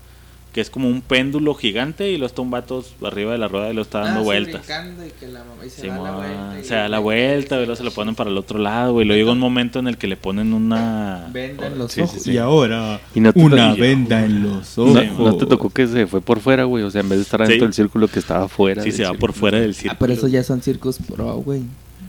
que 0.53 0.61
es 0.61 0.69
como 0.69 0.87
un 0.89 1.01
péndulo 1.01 1.55
gigante 1.55 2.09
y 2.11 2.19
luego 2.19 2.27
está 2.27 2.43
un 2.43 2.51
vato 2.51 2.85
arriba 3.03 3.33
de 3.33 3.39
la 3.39 3.49
rueda 3.49 3.71
y 3.71 3.75
lo 3.75 3.81
está 3.81 4.01
dando 4.01 4.21
Ah, 4.21 4.23
vueltas. 4.23 4.61
brincando 4.67 5.07
y 5.07 5.11
que 5.11 5.27
la 5.29 5.39
mamá- 5.45 5.65
y 5.67 5.71
se 5.71 5.87
da 5.87 5.97
la 5.99 6.11
vuelta. 6.13 6.59
y 6.61 6.65
se 6.65 6.75
da 6.75 6.83
la 6.83 6.89
luego 6.89 7.03
vuelta, 7.05 7.55
y 7.55 7.59
luego 7.61 7.77
se 7.77 7.85
lo 7.85 7.91
ponen 7.91 8.15
para 8.15 8.29
el 8.31 8.37
otro 8.37 8.59
lado, 8.59 8.93
güey. 8.93 9.07
Luego 9.07 9.19
llega 9.19 9.33
un 9.33 9.39
momento 9.39 9.79
en 9.79 9.89
el 9.89 9.97
que 9.97 10.07
le 10.09 10.17
ponen 10.19 10.53
una... 10.53 11.29
Venda 11.33 11.67
en 11.69 11.79
los 11.79 11.93
Sí, 11.93 12.03
ojos. 12.03 12.23
sí. 12.23 12.33
Y 12.33 12.37
ahora, 12.39 13.01
Y 13.15 13.21
no 13.21 13.33
te 13.33 13.41
una 13.41 13.75
venda 13.75 14.25
en 14.25 14.43
los 14.43 14.77
ojos. 14.77 15.03
no 15.19 15.37
te 15.37 15.47
tocó 15.47 15.71
que 15.71 15.87
se 15.87 16.07
fue 16.07 16.21
por 16.21 16.41
fuera, 16.41 16.65
güey. 16.65 16.85
O 16.85 16.91
sea, 16.91 17.01
en 17.01 17.09
vez 17.09 17.19
de 17.19 17.23
estar 17.23 17.41
Sí. 17.47 17.49
dentro 17.49 17.67
del 17.67 17.75
círculo 17.75 18.09
que 18.09 18.19
estaba 18.19 18.45
afuera. 18.45 18.83
Sí, 18.83 18.93
se 18.93 19.05
va 19.05 19.09
círculo. 19.11 19.21
por 19.21 19.33
fuera 19.33 19.59
del 19.59 19.75
circo. 19.75 19.95
Ah, 19.95 19.97
pero 19.99 20.13
eso 20.13 20.29
ya 20.29 20.43
son 20.45 20.61
circos 20.61 20.99
pro, 20.99 21.37
güey. 21.37 21.63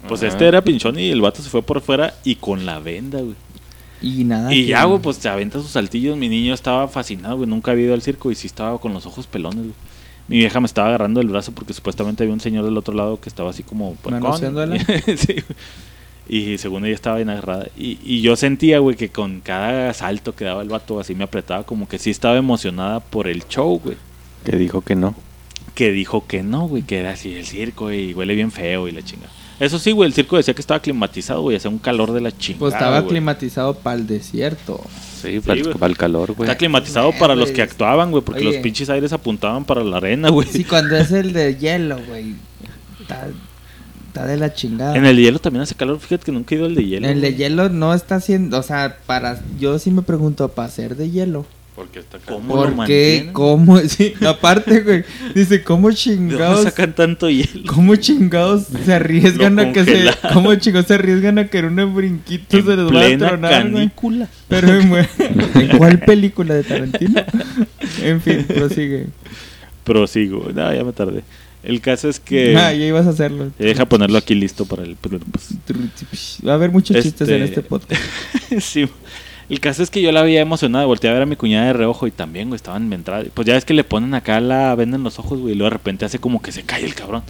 Pues 0.10 0.22
Ajá. 0.22 0.28
este 0.34 0.46
era 0.48 0.62
pinchón 0.62 1.00
y 1.00 1.10
el 1.12 1.22
vato 1.22 1.42
se 1.42 1.50
fue 1.50 1.62
por 1.62 1.80
fuera 1.80 2.14
y 2.26 2.36
con 2.36 2.66
la 2.66 2.80
venda, 2.80 3.20
güey. 3.22 3.36
Y 4.04 4.24
nada. 4.26 4.54
Y 4.54 4.64
que- 4.64 4.68
ya, 4.68 4.84
güey, 4.84 5.02
pues 5.02 5.18
se 5.18 5.30
aventa 5.30 5.60
sus 5.60 5.72
saltillos. 5.72 6.16
Mi 6.18 6.30
niño 6.30 6.54
estaba 6.54 6.88
fascinado, 6.88 7.38
güey. 7.38 7.50
Nunca 7.50 7.72
había 7.72 7.86
ido 7.86 7.94
al 7.96 8.02
circo 8.04 8.30
y 8.30 8.36
sí 8.36 8.46
estaba 8.46 8.80
con 8.80 8.94
los 8.94 9.06
ojos 9.08 9.26
pelones, 9.26 9.60
güey. 9.64 9.74
Mi 10.28 10.38
vieja 10.38 10.60
me 10.60 10.68
estaba 10.68 10.90
agarrando 10.90 11.20
el 11.22 11.28
brazo 11.28 11.52
porque 11.54 11.74
supuestamente 11.74 12.24
había 12.24 12.34
un 12.34 12.40
señor 12.40 12.64
del 12.66 12.78
otro 12.78 12.94
lado 12.94 13.20
que 13.20 13.28
estaba 13.30 13.50
así 13.50 13.64
como... 13.64 13.96
sí. 15.18 15.36
Y 16.30 16.58
según 16.58 16.86
ella 16.86 16.96
estaba 16.96 17.18
bien 17.18 17.30
agarrada. 17.30 17.68
Y, 17.78 18.00
y 18.04 18.22
yo 18.22 18.36
sentía, 18.38 18.80
güey, 18.80 18.96
que 18.96 19.10
con 19.10 19.42
cada 19.42 19.94
salto 19.94 20.34
que 20.36 20.46
daba 20.46 20.62
el 20.62 20.70
vato 20.70 21.00
así 21.00 21.16
me 21.16 21.26
apretaba 21.26 21.64
como 21.64 21.88
que 21.90 21.98
sí 22.00 22.10
estaba 22.10 22.38
emocionada 22.38 23.02
por 23.02 23.28
el 23.28 23.46
show, 23.48 23.80
güey. 23.84 23.98
Que 24.46 24.56
dijo 24.56 24.82
que 24.82 24.96
no. 24.96 25.16
Que 25.76 25.92
dijo 25.92 26.26
que 26.26 26.44
no, 26.44 26.68
güey, 26.68 26.84
que 26.84 27.00
era 27.00 27.12
así 27.12 27.34
el 27.34 27.46
circo 27.46 27.92
y 27.92 28.14
huele 28.14 28.36
bien 28.36 28.52
feo 28.52 28.88
y 28.88 28.92
la 28.94 29.02
chinga. 29.02 29.28
Eso 29.60 29.80
sí, 29.80 29.92
güey, 29.92 30.08
el 30.08 30.14
circo 30.14 30.38
decía 30.38 30.54
que 30.54 30.62
estaba 30.62 30.80
climatizado, 30.82 31.42
güey, 31.42 31.58
hacía 31.58 31.70
un 31.70 31.78
calor 31.80 32.12
de 32.12 32.22
la 32.22 32.32
chingada. 32.36 32.60
Pues 32.60 32.74
estaba 32.74 33.00
güey. 33.00 33.10
climatizado 33.12 33.76
para 33.76 33.96
el 33.98 34.08
desierto. 34.08 34.82
Sí, 35.22 35.40
para 35.40 35.60
el, 35.60 35.70
para 35.70 35.88
el 35.92 35.98
calor, 35.98 36.34
güey. 36.34 36.50
Está 36.50 36.58
climatizado 36.58 37.12
para 37.18 37.36
los 37.36 37.52
que 37.52 37.62
actuaban, 37.62 38.12
güey, 38.12 38.24
porque 38.24 38.42
Oye. 38.42 38.54
los 38.54 38.62
pinches 38.64 38.90
aires 38.90 39.14
apuntaban 39.14 39.64
para 39.64 39.84
la 39.84 39.98
arena, 39.98 40.30
güey. 40.30 40.48
Sí, 40.48 40.64
cuando 40.64 40.98
es 40.98 41.12
el 41.12 41.34
de 41.34 41.56
hielo, 41.60 42.00
güey. 42.08 42.36
Está, 43.00 43.28
está 44.08 44.26
de 44.26 44.38
la 44.38 44.54
chingada. 44.54 44.96
En 44.96 45.06
el 45.06 45.18
hielo 45.18 45.40
también 45.40 45.64
hace 45.64 45.76
calor, 45.76 46.00
fíjate 46.00 46.26
que 46.26 46.32
nunca 46.32 46.56
he 46.56 46.58
ido 46.58 46.66
al 46.66 46.76
de 46.76 46.86
hielo. 46.86 47.08
El 47.08 47.22
de 47.22 47.36
hielo 47.36 47.70
no 47.70 47.94
está 47.94 48.16
haciendo, 48.16 48.60
o 48.60 48.64
sea, 48.64 48.98
para, 49.06 49.42
yo 49.60 49.80
sí 49.80 49.92
me 49.92 50.02
pregunto, 50.02 50.50
para 50.50 50.70
ser 50.70 50.96
de 50.98 51.10
hielo, 51.10 51.46
Porque 51.76 52.00
está 52.00 52.20
¿Cómo 52.20 52.56
lo 52.56 52.62
¿por 52.62 52.70
qué? 52.70 52.76
mantienen? 52.76 53.34
¿Cómo? 53.34 53.80
Sí, 53.88 54.14
aparte, 54.28 54.82
güey, 54.82 55.04
dice, 55.34 55.64
¿cómo 55.64 55.90
¿De 55.90 55.96
dónde 55.96 56.00
chingados? 56.02 56.64
sacan 56.64 56.94
tanto 56.94 57.30
hielo? 57.30 57.64
¿Cómo 57.68 57.96
chingados 57.96 58.66
se 58.86 58.94
arriesgan 58.94 59.56
Lo 59.56 59.64
a 59.64 59.72
que 59.72 59.84
se, 59.84 60.06
cómo 60.34 60.54
chingados 60.56 60.88
se 60.88 60.94
arriesgan 60.94 61.40
a 61.40 61.48
que 61.48 61.58
en 61.58 61.80
un 61.80 61.96
brinquito 61.96 62.58
En 62.58 62.66
se 62.66 62.76
les 62.76 62.92
vaya 62.92 63.16
a 63.16 63.18
tronar, 63.18 63.62
güey? 63.72 63.74
canícula. 63.74 64.28
Pero. 64.48 64.68
¿en 64.80 65.78
cuál 65.78 66.00
película 66.00 66.54
de 66.54 66.64
Tarantino? 66.64 67.24
En 68.04 68.22
fin, 68.22 68.44
prosigue. 68.46 69.08
Prosigo, 69.84 70.50
no, 70.54 70.74
ya 70.74 70.84
me 70.84 70.94
tardé. 70.94 71.24
El 71.64 71.80
caso 71.80 72.10
es 72.10 72.20
que... 72.20 72.58
Ah, 72.58 72.74
ya 72.74 72.86
ibas 72.86 73.08
a 73.08 73.12
hacerlo. 73.12 73.50
Deja 73.58 73.86
ponerlo 73.86 74.18
aquí 74.18 74.36
listo 74.36 74.66
para 74.66 74.84
el... 74.84 74.96
pues, 74.98 76.38
Va 76.46 76.52
a 76.52 76.56
haber 76.56 76.72
muchos 76.72 77.02
chistes 77.02 77.28
en 77.30 77.42
Este- 77.44 77.62
este 77.62 77.62
podcast. 77.62 78.02
sí. 78.60 78.86
El 79.50 79.60
caso 79.60 79.84
es 79.84 79.90
que 79.90 80.02
yo 80.02 80.12
la 80.12 80.22
había 80.22 80.42
emocionada, 80.42 80.86
volteé 80.86 81.10
a 81.10 81.14
ver 81.14 81.22
a 81.24 81.26
mi 81.26 81.36
cuñada 81.36 81.68
de 81.68 81.74
reojo 81.74 82.08
y 82.08 82.12
también, 82.12 82.48
güey, 82.48 82.56
estaban 82.56 82.84
en 82.84 82.90
mi 82.90 82.96
entrada. 82.96 83.24
Pues 83.34 83.46
ya 83.46 83.54
ves 83.54 83.66
que 83.66 83.74
le 83.74 83.84
ponen 83.84 84.14
acá 84.14 84.40
la 84.40 84.74
venda 84.76 84.98
en 84.98 85.04
los 85.04 85.20
ojos, 85.20 85.40
güey, 85.40 85.54
y 85.54 85.58
luego 85.58 85.70
de 85.72 85.78
repente 85.78 86.06
hace 86.06 86.18
como 86.20 86.42
que 86.42 86.52
se 86.52 86.64
cae 86.64 86.84
el 86.86 86.96
cabrón. 86.96 87.24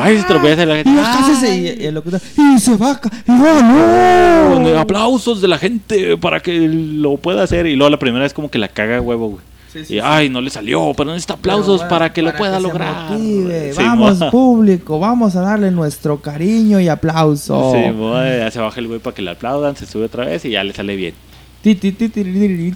Ay, 0.00 0.18
se 0.18 0.66
la 0.66 0.74
gente, 0.76 0.90
Y 0.90 0.94
cállese, 0.96 1.56
y, 1.80 1.86
el 1.86 1.94
locutor, 1.94 2.20
y 2.36 2.58
se 2.58 2.76
va, 2.76 3.00
y 3.26 3.30
va, 3.30 4.48
Con 4.52 4.62
no. 4.64 4.78
aplausos 4.78 5.40
de 5.40 5.48
la 5.48 5.58
gente 5.58 6.16
para 6.16 6.40
que 6.40 6.68
lo 6.68 7.16
pueda 7.16 7.42
hacer. 7.42 7.66
Y 7.66 7.76
luego 7.76 7.90
la 7.90 7.98
primera 7.98 8.22
vez 8.24 8.32
como 8.34 8.50
que 8.50 8.58
la 8.58 8.68
caga 8.68 9.00
huevo, 9.00 9.28
güey. 9.28 9.42
Sí, 9.72 9.84
sí, 9.84 9.94
Y 9.94 9.98
sí. 9.98 10.00
ay, 10.02 10.28
no 10.30 10.40
le 10.40 10.48
salió, 10.50 10.92
pero 10.96 11.10
necesita 11.10 11.34
aplausos 11.34 11.66
Pero, 11.66 11.76
bueno, 11.78 11.88
para 11.90 12.12
que 12.12 12.22
lo 12.22 12.34
pueda 12.34 12.56
se 12.56 12.62
lograr. 12.62 13.10
motive. 13.10 13.72
Vamos, 13.76 14.18
mo- 14.18 14.30
público, 14.30 14.98
vamos 14.98 15.36
a 15.36 15.42
darle 15.42 15.70
nuestro 15.70 16.20
cariño 16.20 16.80
y 16.80 16.88
aplauso. 16.88 17.72
Sí, 17.74 17.90
mo- 17.92 18.14
ya 18.22 18.50
se 18.50 18.58
baja 18.58 18.80
el 18.80 18.88
güey 18.88 19.00
para 19.00 19.14
que 19.14 19.22
le 19.22 19.30
aplaudan, 19.32 19.76
se 19.76 19.86
sube 19.86 20.04
otra 20.06 20.24
vez 20.24 20.44
y 20.44 20.50
ya 20.50 20.64
le 20.64 20.72
sale 20.72 20.96
bien. 20.96 21.14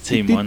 Simón. 0.03 0.47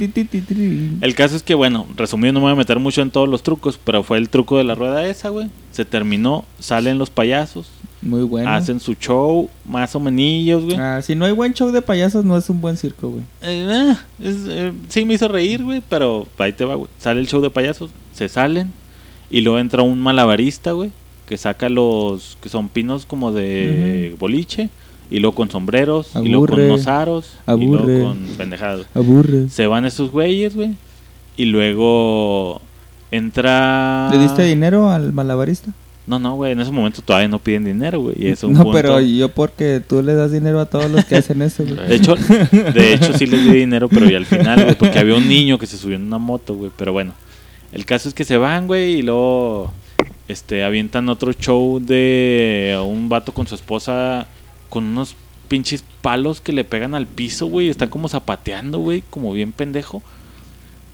El 1.02 1.16
caso 1.16 1.36
es 1.36 1.44
que, 1.44 1.56
bueno, 1.56 1.88
resumido, 1.96 2.34
no 2.34 2.40
me 2.40 2.46
voy 2.46 2.54
a 2.54 2.56
meter 2.56 2.80
mucho 2.80 3.02
en 3.02 3.12
todos 3.12 3.30
los 3.30 3.44
trucos, 3.44 3.80
pero 3.84 4.04
fue 4.04 4.18
el 4.18 4.30
truco 4.30 4.58
de 4.58 4.64
la 4.64 4.76
rueda 4.76 5.08
esa, 5.08 5.30
güey. 5.30 5.50
Se 5.72 5.86
terminó, 5.86 6.46
salen 6.60 6.98
los 6.98 7.10
payasos, 7.10 7.70
Muy 8.02 8.24
bueno. 8.24 8.50
hacen 8.50 8.80
su 8.80 8.96
show, 8.96 9.50
más 9.66 9.96
o 9.96 10.00
menos, 10.00 10.66
güey. 10.66 10.78
Ah, 10.78 11.02
si 11.02 11.16
no 11.16 11.26
hay 11.26 11.32
buen 11.32 11.54
show 11.54 11.72
de 11.72 11.82
payasos, 11.82 12.26
no 12.26 12.38
es 12.38 12.50
un 12.50 12.60
buen 12.62 12.78
circo, 12.78 13.10
güey. 13.10 13.24
Eh, 13.42 13.96
es, 14.22 14.36
eh, 14.48 14.74
sí 14.90 15.06
me 15.06 15.14
hizo 15.14 15.28
reír, 15.28 15.64
güey, 15.64 15.82
pero 15.88 16.28
ahí 16.38 16.54
te 16.54 16.66
va, 16.66 16.76
güey. 16.76 16.90
Sale 17.00 17.20
el 17.20 17.28
show 17.28 17.42
de 17.42 17.50
payasos, 17.50 17.92
se 18.14 18.28
salen 18.30 18.72
y 19.30 19.42
luego 19.42 19.60
entra 19.60 19.82
un 19.84 20.00
malabarista, 20.00 20.74
güey, 20.74 20.92
que 21.28 21.38
saca 21.38 21.70
los 21.70 22.38
que 22.42 22.50
son 22.50 22.70
pinos 22.70 23.06
como 23.06 23.32
de 23.32 24.16
boliche 24.20 24.70
y 25.14 25.20
luego 25.20 25.36
con 25.36 25.52
sombreros 25.52 26.10
y 26.24 26.28
luego 26.28 26.48
con 26.48 26.60
unos 26.60 26.88
aros 26.88 27.34
y 27.48 27.66
luego 27.68 28.08
con 28.10 28.18
pendejadas. 28.36 28.88
Aburre. 28.96 29.48
Se 29.48 29.68
van 29.68 29.86
esos 29.86 30.10
güeyes, 30.10 30.56
güey, 30.56 30.72
y 31.38 31.46
luego 31.46 32.60
entra 33.12 34.10
¿Le 34.12 34.18
diste 34.18 34.44
dinero 34.44 34.90
al 34.90 35.14
malabarista? 35.14 35.72
No, 36.08 36.18
no, 36.18 36.36
güey, 36.36 36.54
en 36.54 36.60
ese 36.62 36.72
momento 36.72 37.04
todavía 37.04 37.28
no 37.28 37.38
piden 37.38 37.64
dinero, 37.64 38.02
güey, 38.02 38.16
y 38.18 38.28
es 38.28 38.44
un 38.44 38.54
no, 38.54 38.64
punto- 38.64 38.76
pero 38.76 39.00
yo 39.00 39.30
porque 39.30 39.84
tú 39.88 40.02
le 40.02 40.16
das 40.16 40.32
dinero 40.32 40.60
a 40.60 40.66
todos 40.66 40.90
los 40.90 41.06
que 41.06 41.18
hacen 41.18 41.44
eso, 41.44 41.64
güey. 41.64 41.88
De 41.88 41.96
hecho, 41.96 42.16
de 42.74 42.94
hecho 42.96 43.16
sí 43.16 43.28
les 43.28 43.44
di 43.46 43.52
dinero, 43.52 43.88
pero 43.90 44.10
ya 44.10 44.18
al 44.18 44.26
final, 44.26 44.64
güey, 44.64 44.76
porque 44.76 44.98
había 44.98 45.14
un 45.14 45.30
niño 45.30 45.60
que 45.60 45.68
se 45.68 45.78
subió 45.78 45.96
en 45.96 46.04
una 46.08 46.18
moto, 46.18 46.56
güey. 46.56 46.72
Pero 46.76 46.92
bueno, 46.92 47.14
el 47.72 47.86
caso 47.86 48.10
es 48.10 48.16
que 48.16 48.26
se 48.26 48.36
van, 48.38 48.66
güey, 48.66 48.96
y 48.96 49.02
luego 49.04 49.72
este 50.28 50.64
avientan 50.64 51.08
otro 51.08 51.32
show 51.34 51.80
de 51.80 52.82
un 52.84 53.10
vato 53.10 53.32
con 53.32 53.46
su 53.46 53.54
esposa 53.54 54.26
con 54.74 54.86
unos 54.86 55.16
pinches 55.50 55.84
palos 56.02 56.42
que 56.42 56.52
le 56.52 56.64
pegan 56.64 56.96
al 56.96 57.06
piso, 57.06 57.46
güey. 57.46 57.70
Están 57.70 57.90
como 57.90 58.10
zapateando, 58.10 58.80
güey, 58.80 59.04
como 59.12 59.32
bien 59.34 59.52
pendejo. 59.52 60.02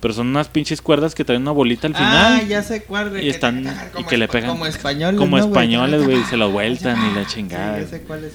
Pero 0.01 0.13
son 0.13 0.27
unas 0.27 0.49
pinches 0.49 0.81
cuerdas 0.81 1.15
que 1.15 1.23
traen 1.23 1.41
una 1.43 1.51
bolita 1.51 1.87
al 1.87 1.93
final. 1.95 2.41
Ah, 2.41 2.43
ya 2.43 2.61
sé 2.61 2.83
cuál. 2.83 3.23
Y 3.23 3.29
están- 3.29 3.65
y 3.97 4.03
que 4.03 4.17
le 4.17 4.27
pegan. 4.27 4.49
Como 4.49 4.65
españoles, 4.65 5.17
Como 5.17 5.37
españoles, 5.37 6.03
güey, 6.03 6.23
se 6.25 6.35
lo 6.35 6.51
vueltan 6.57 6.97
y 7.09 7.15
la 7.15 7.25
chingada. 7.25 7.77
Sí, 7.77 7.83
ya 7.83 7.87
sé 7.89 8.01
cuál 8.01 8.25
es. 8.25 8.33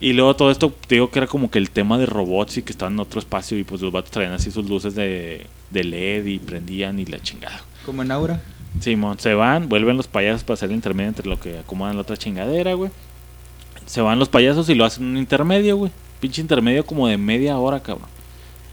Y 0.00 0.12
luego 0.14 0.34
todo 0.34 0.50
esto, 0.50 0.74
te 0.88 0.96
digo 0.96 1.10
que 1.10 1.18
era 1.20 1.26
como 1.28 1.50
que 1.52 1.58
el 1.58 1.70
tema 1.70 1.98
de 1.98 2.06
robots 2.06 2.56
y 2.58 2.62
que 2.62 2.72
estaban 2.72 2.94
en 2.94 3.00
otro 3.00 3.20
espacio 3.20 3.56
y 3.58 3.62
pues 3.64 3.80
los 3.80 3.92
vatos 3.92 4.10
traían 4.10 4.32
así 4.32 4.50
sus 4.50 4.68
luces 4.68 4.94
de, 4.96 5.46
de 5.70 5.84
LED 5.84 6.26
y 6.26 6.38
prendían 6.40 6.98
y 6.98 7.04
la 7.04 7.20
chingada. 7.20 7.62
Como 7.86 8.02
en 8.02 8.10
Aura. 8.10 8.40
Simón, 8.80 9.18
se 9.20 9.34
van, 9.34 9.68
vuelven 9.68 9.96
los 9.96 10.06
payasos 10.08 10.42
para 10.42 10.54
hacer 10.54 10.70
el 10.70 10.74
intermedio 10.76 11.08
entre 11.10 11.28
lo 11.28 11.38
que 11.38 11.58
acomodan 11.58 11.96
la 11.96 12.02
otra 12.02 12.16
chingadera, 12.16 12.74
güey. 12.74 12.90
Se 13.90 14.00
van 14.00 14.20
los 14.20 14.28
payasos 14.28 14.68
y 14.68 14.76
lo 14.76 14.84
hacen 14.84 15.04
un 15.04 15.16
intermedio, 15.16 15.76
güey. 15.76 15.90
Pinche 16.20 16.40
intermedio 16.40 16.86
como 16.86 17.08
de 17.08 17.18
media 17.18 17.58
hora, 17.58 17.82
cabrón. 17.82 18.06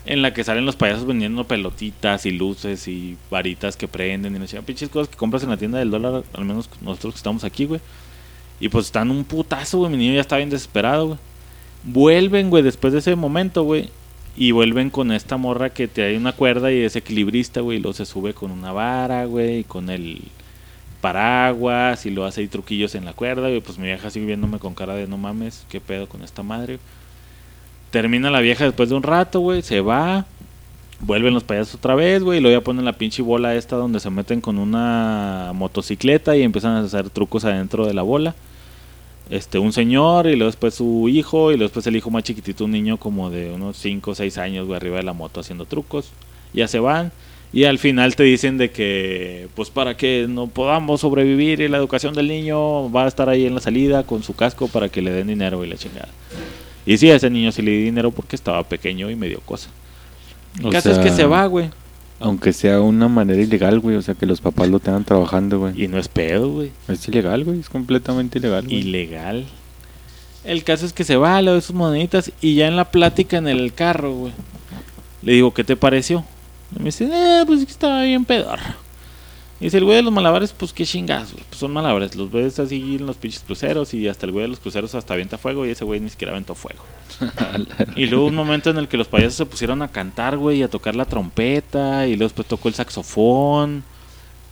En 0.06 0.22
la 0.22 0.32
que 0.32 0.44
salen 0.44 0.64
los 0.64 0.76
payasos 0.76 1.08
vendiendo 1.08 1.44
pelotitas 1.44 2.28
y 2.28 2.32
luces 2.32 2.88
y 2.88 3.18
varitas 3.32 3.76
que 3.78 3.88
prenden 3.88 4.36
y 4.36 4.38
la 4.38 4.46
chingada. 4.46 4.68
Pinches 4.68 4.90
cosas 4.90 5.10
que 5.10 5.18
compras 5.18 5.42
en 5.42 5.50
la 5.50 5.58
tienda 5.58 5.80
del 5.80 5.90
dólar, 5.90 6.24
al 6.34 6.46
menos 6.46 6.70
nosotros 6.82 7.16
que 7.16 7.18
estamos 7.18 7.44
aquí, 7.44 7.66
güey. 7.66 7.82
Y 8.60 8.70
pues 8.70 8.86
están 8.86 9.10
un 9.10 9.24
putazo, 9.24 9.80
güey. 9.80 9.90
Mi 9.90 9.98
niño 9.98 10.14
ya 10.14 10.22
está 10.22 10.38
bien 10.38 10.52
desesperado, 10.52 11.08
güey. 11.08 11.20
Vuelven, 11.84 12.52
güey, 12.52 12.62
después 12.62 12.94
de 12.94 13.00
ese 13.00 13.16
momento, 13.16 13.64
güey. 13.64 13.90
Y 14.36 14.52
vuelven 14.52 14.92
con 14.92 15.12
esta 15.12 15.38
morra 15.38 15.72
que 15.72 15.88
te 15.88 16.04
hay 16.04 16.16
una 16.16 16.34
cuerda 16.34 16.72
y 16.72 16.82
es 16.82 16.96
equilibrista, 16.96 17.62
güey. 17.62 17.80
Y 17.80 17.82
luego 17.82 17.96
se 17.96 18.06
sube 18.06 18.36
con 18.36 18.52
una 18.52 18.72
vara, 18.72 19.26
güey. 19.26 19.62
Y 19.62 19.64
con 19.64 19.90
el 19.90 20.22
paraguas. 21.02 22.06
Y 22.06 22.12
lo 22.12 22.26
hace 22.26 22.42
ahí 22.42 22.48
truquillos 22.48 22.96
en 22.96 23.06
la 23.06 23.14
cuerda, 23.14 23.48
güey. 23.48 23.62
Pues 23.62 23.78
mi 23.78 23.86
vieja 23.86 24.10
sigue 24.10 24.26
viéndome 24.26 24.60
con 24.60 24.74
cara 24.74 24.96
de 24.96 25.08
no 25.08 25.18
mames. 25.18 25.66
¿Qué 25.70 25.80
pedo 25.80 26.08
con 26.08 26.24
esta 26.24 26.44
madre? 26.44 26.80
Termina 27.92 28.30
la 28.30 28.42
vieja 28.42 28.66
después 28.66 28.90
de 28.90 28.96
un 28.96 29.04
rato, 29.04 29.40
güey. 29.40 29.62
Se 29.62 29.82
va. 29.82 30.26
Vuelven 31.00 31.34
los 31.34 31.44
payasos 31.44 31.76
otra 31.76 31.96
vez, 31.96 32.24
güey. 32.24 32.40
Y 32.40 32.42
luego 32.42 32.60
ya 32.60 32.64
ponen 32.64 32.86
la 32.86 32.94
pinche 32.94 33.22
bola 33.22 33.56
esta 33.56 33.76
donde 33.76 34.00
se 34.00 34.10
meten 34.10 34.42
con 34.42 34.58
una 34.58 35.52
motocicleta 35.54 36.36
y 36.36 36.44
empiezan 36.44 36.74
a 36.74 36.80
hacer 36.82 37.10
trucos 37.10 37.46
adentro 37.46 37.86
de 37.86 37.94
la 37.94 38.02
bola. 38.02 38.36
Este, 39.30 39.60
un 39.60 39.74
señor 39.74 40.28
y 40.28 40.36
luego 40.36 40.46
después 40.46 40.76
su 40.76 41.10
hijo 41.10 41.52
y 41.52 41.56
luego 41.58 41.68
después 41.68 41.86
el 41.88 41.98
hijo 41.98 42.10
más 42.10 42.24
chiquitito, 42.24 42.64
un 42.64 42.72
niño 42.72 42.98
como 42.98 43.30
de 43.30 43.52
unos 43.52 43.76
5 43.78 44.12
o 44.12 44.16
6 44.16 44.38
años, 44.38 44.70
arriba 44.72 44.98
de 44.98 45.04
la 45.04 45.14
moto 45.14 45.42
haciendo 45.42 45.66
trucos. 45.66 46.12
Ya 46.54 46.68
se 46.68 46.80
van. 46.80 47.12
Y 47.54 47.64
al 47.64 47.80
final 47.80 48.16
te 48.16 48.24
dicen 48.24 48.58
de 48.58 48.72
que, 48.72 49.48
pues 49.56 49.70
para 49.70 49.96
que 49.96 50.26
no 50.28 50.48
podamos 50.48 51.02
sobrevivir 51.02 51.62
y 51.62 51.68
la 51.70 51.78
educación 51.78 52.14
del 52.14 52.28
niño 52.28 52.92
va 52.92 53.06
a 53.06 53.08
estar 53.08 53.30
ahí 53.30 53.46
en 53.46 53.56
la 53.56 53.62
salida 53.62 54.04
con 54.04 54.22
su 54.22 54.36
casco 54.36 54.68
para 54.68 54.90
que 54.90 55.02
le 55.02 55.12
den 55.12 55.28
dinero 55.28 55.64
y 55.64 55.68
la 55.70 55.78
chingada. 55.78 56.10
Y 56.86 56.98
sí, 56.98 57.10
a 57.10 57.16
ese 57.16 57.30
niño 57.30 57.52
sí 57.52 57.62
le 57.62 57.72
di 57.72 57.84
dinero 57.84 58.12
porque 58.12 58.36
estaba 58.36 58.64
pequeño 58.64 59.10
y 59.10 59.16
me 59.16 59.28
dio 59.28 59.40
cosa. 59.42 59.70
El 60.60 60.68
O 60.68 60.70
caso 60.70 60.92
es 60.92 61.00
que 61.00 61.10
se 61.10 61.26
va, 61.26 61.46
güey. 61.46 61.70
Aunque 62.20 62.52
sea 62.52 62.82
una 62.82 63.08
manera 63.08 63.42
ilegal, 63.42 63.80
güey. 63.80 63.96
O 63.96 64.02
sea, 64.02 64.16
que 64.16 64.26
los 64.26 64.42
papás 64.42 64.70
lo 64.70 64.80
tengan 64.80 65.04
trabajando, 65.04 65.60
güey. 65.60 65.84
Y 65.84 65.88
no 65.88 65.98
es 65.98 66.08
pedo, 66.08 66.50
güey. 66.50 66.72
Es 66.88 67.08
ilegal, 67.08 67.44
güey. 67.44 67.60
Es 67.60 67.70
completamente 67.70 68.40
ilegal, 68.40 68.66
güey. 68.66 68.78
Ilegal. 68.78 69.46
El 70.44 70.64
caso 70.64 70.86
es 70.86 70.94
que 70.94 71.04
se 71.04 71.18
va, 71.18 71.42
le 71.42 71.52
doy 71.52 71.62
sus 71.62 71.76
moneditas 71.76 72.32
y 72.42 72.56
ya 72.56 72.68
en 72.68 72.78
la 72.78 72.90
plática 72.90 73.38
en 73.38 73.48
el 73.48 73.74
carro, 73.74 74.14
güey. 74.14 74.34
Le 75.22 75.34
digo, 75.34 75.54
¿qué 75.54 75.64
te 75.64 75.76
pareció? 75.76 76.24
Y 76.76 76.80
me 76.80 76.86
dice, 76.86 77.06
eh, 77.06 77.44
pues 77.46 77.60
es 77.60 77.66
que 77.66 77.72
estaba 77.72 78.04
bien 78.04 78.26
pedor. 78.26 78.60
Y 79.60 79.66
dice, 79.66 79.78
el 79.78 79.86
güey 79.86 79.96
de 79.98 80.04
los 80.04 80.14
malabares, 80.14 80.54
pues 80.54 80.72
qué 80.72 80.86
chingas, 80.86 81.34
güey. 81.34 81.44
Pues 81.50 81.60
son 81.60 81.74
malabares. 81.74 82.16
Los 82.16 82.32
ves 82.32 82.60
así 82.60 82.98
en 83.00 83.08
los 83.08 83.18
pinches 83.18 83.42
cruceros 83.42 83.94
y 83.94 84.08
hasta 84.08 84.28
el 84.28 84.32
güey 84.32 84.44
de 84.44 84.50
los 84.50 84.60
cruceros 84.60 84.94
hasta 84.94 85.16
avienta 85.16 85.40
fuego 85.40 85.66
y 85.66 85.72
ese 85.72 85.84
güey 85.84 86.00
ni 86.00 86.10
siquiera 86.10 86.32
aventó 86.32 86.54
fuego. 86.54 86.84
y 87.96 88.06
luego 88.06 88.28
un 88.28 88.36
momento 88.36 88.70
en 88.70 88.78
el 88.78 88.88
que 88.88 88.98
los 88.98 89.08
payasos 89.08 89.36
se 89.36 89.46
pusieron 89.48 89.82
a 89.82 89.88
cantar, 89.88 90.38
güey, 90.38 90.60
y 90.60 90.64
a 90.64 90.70
tocar 90.70 90.96
la 90.96 91.06
trompeta 91.06 92.06
y 92.06 92.12
luego 92.12 92.26
después 92.26 92.48
tocó 92.48 92.68
el 92.68 92.76
saxofón. 92.76 93.84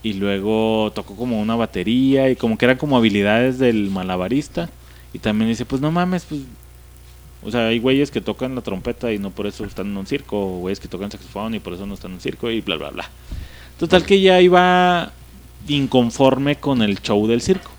Y 0.01 0.13
luego 0.13 0.91
tocó 0.93 1.15
como 1.15 1.39
una 1.39 1.55
batería 1.55 2.29
y 2.29 2.35
como 2.35 2.57
que 2.57 2.65
eran 2.65 2.77
como 2.77 2.97
habilidades 2.97 3.59
del 3.59 3.91
malabarista. 3.91 4.69
Y 5.13 5.19
también 5.19 5.49
dice, 5.49 5.65
pues 5.65 5.81
no 5.81 5.91
mames, 5.91 6.25
pues... 6.25 6.41
O 7.45 7.51
sea, 7.51 7.67
hay 7.67 7.79
güeyes 7.79 8.09
que 8.09 8.21
tocan 8.21 8.55
la 8.55 8.61
trompeta 8.61 9.13
y 9.13 9.19
no 9.19 9.29
por 9.29 9.45
eso 9.45 9.63
están 9.65 9.87
en 9.87 9.97
un 9.97 10.07
circo, 10.07 10.37
o 10.37 10.59
güeyes 10.59 10.79
que 10.79 10.87
tocan 10.87 11.11
saxofón 11.11 11.53
y 11.53 11.59
por 11.59 11.73
eso 11.73 11.85
no 11.85 11.93
están 11.93 12.11
en 12.11 12.15
un 12.15 12.21
circo 12.21 12.49
y 12.49 12.61
bla, 12.61 12.75
bla, 12.75 12.89
bla. 12.89 13.09
Total 13.77 14.03
que 14.03 14.19
ya 14.19 14.41
iba 14.41 15.11
inconforme 15.67 16.55
con 16.55 16.81
el 16.81 16.99
show 17.01 17.27
del 17.27 17.41
circo. 17.41 17.71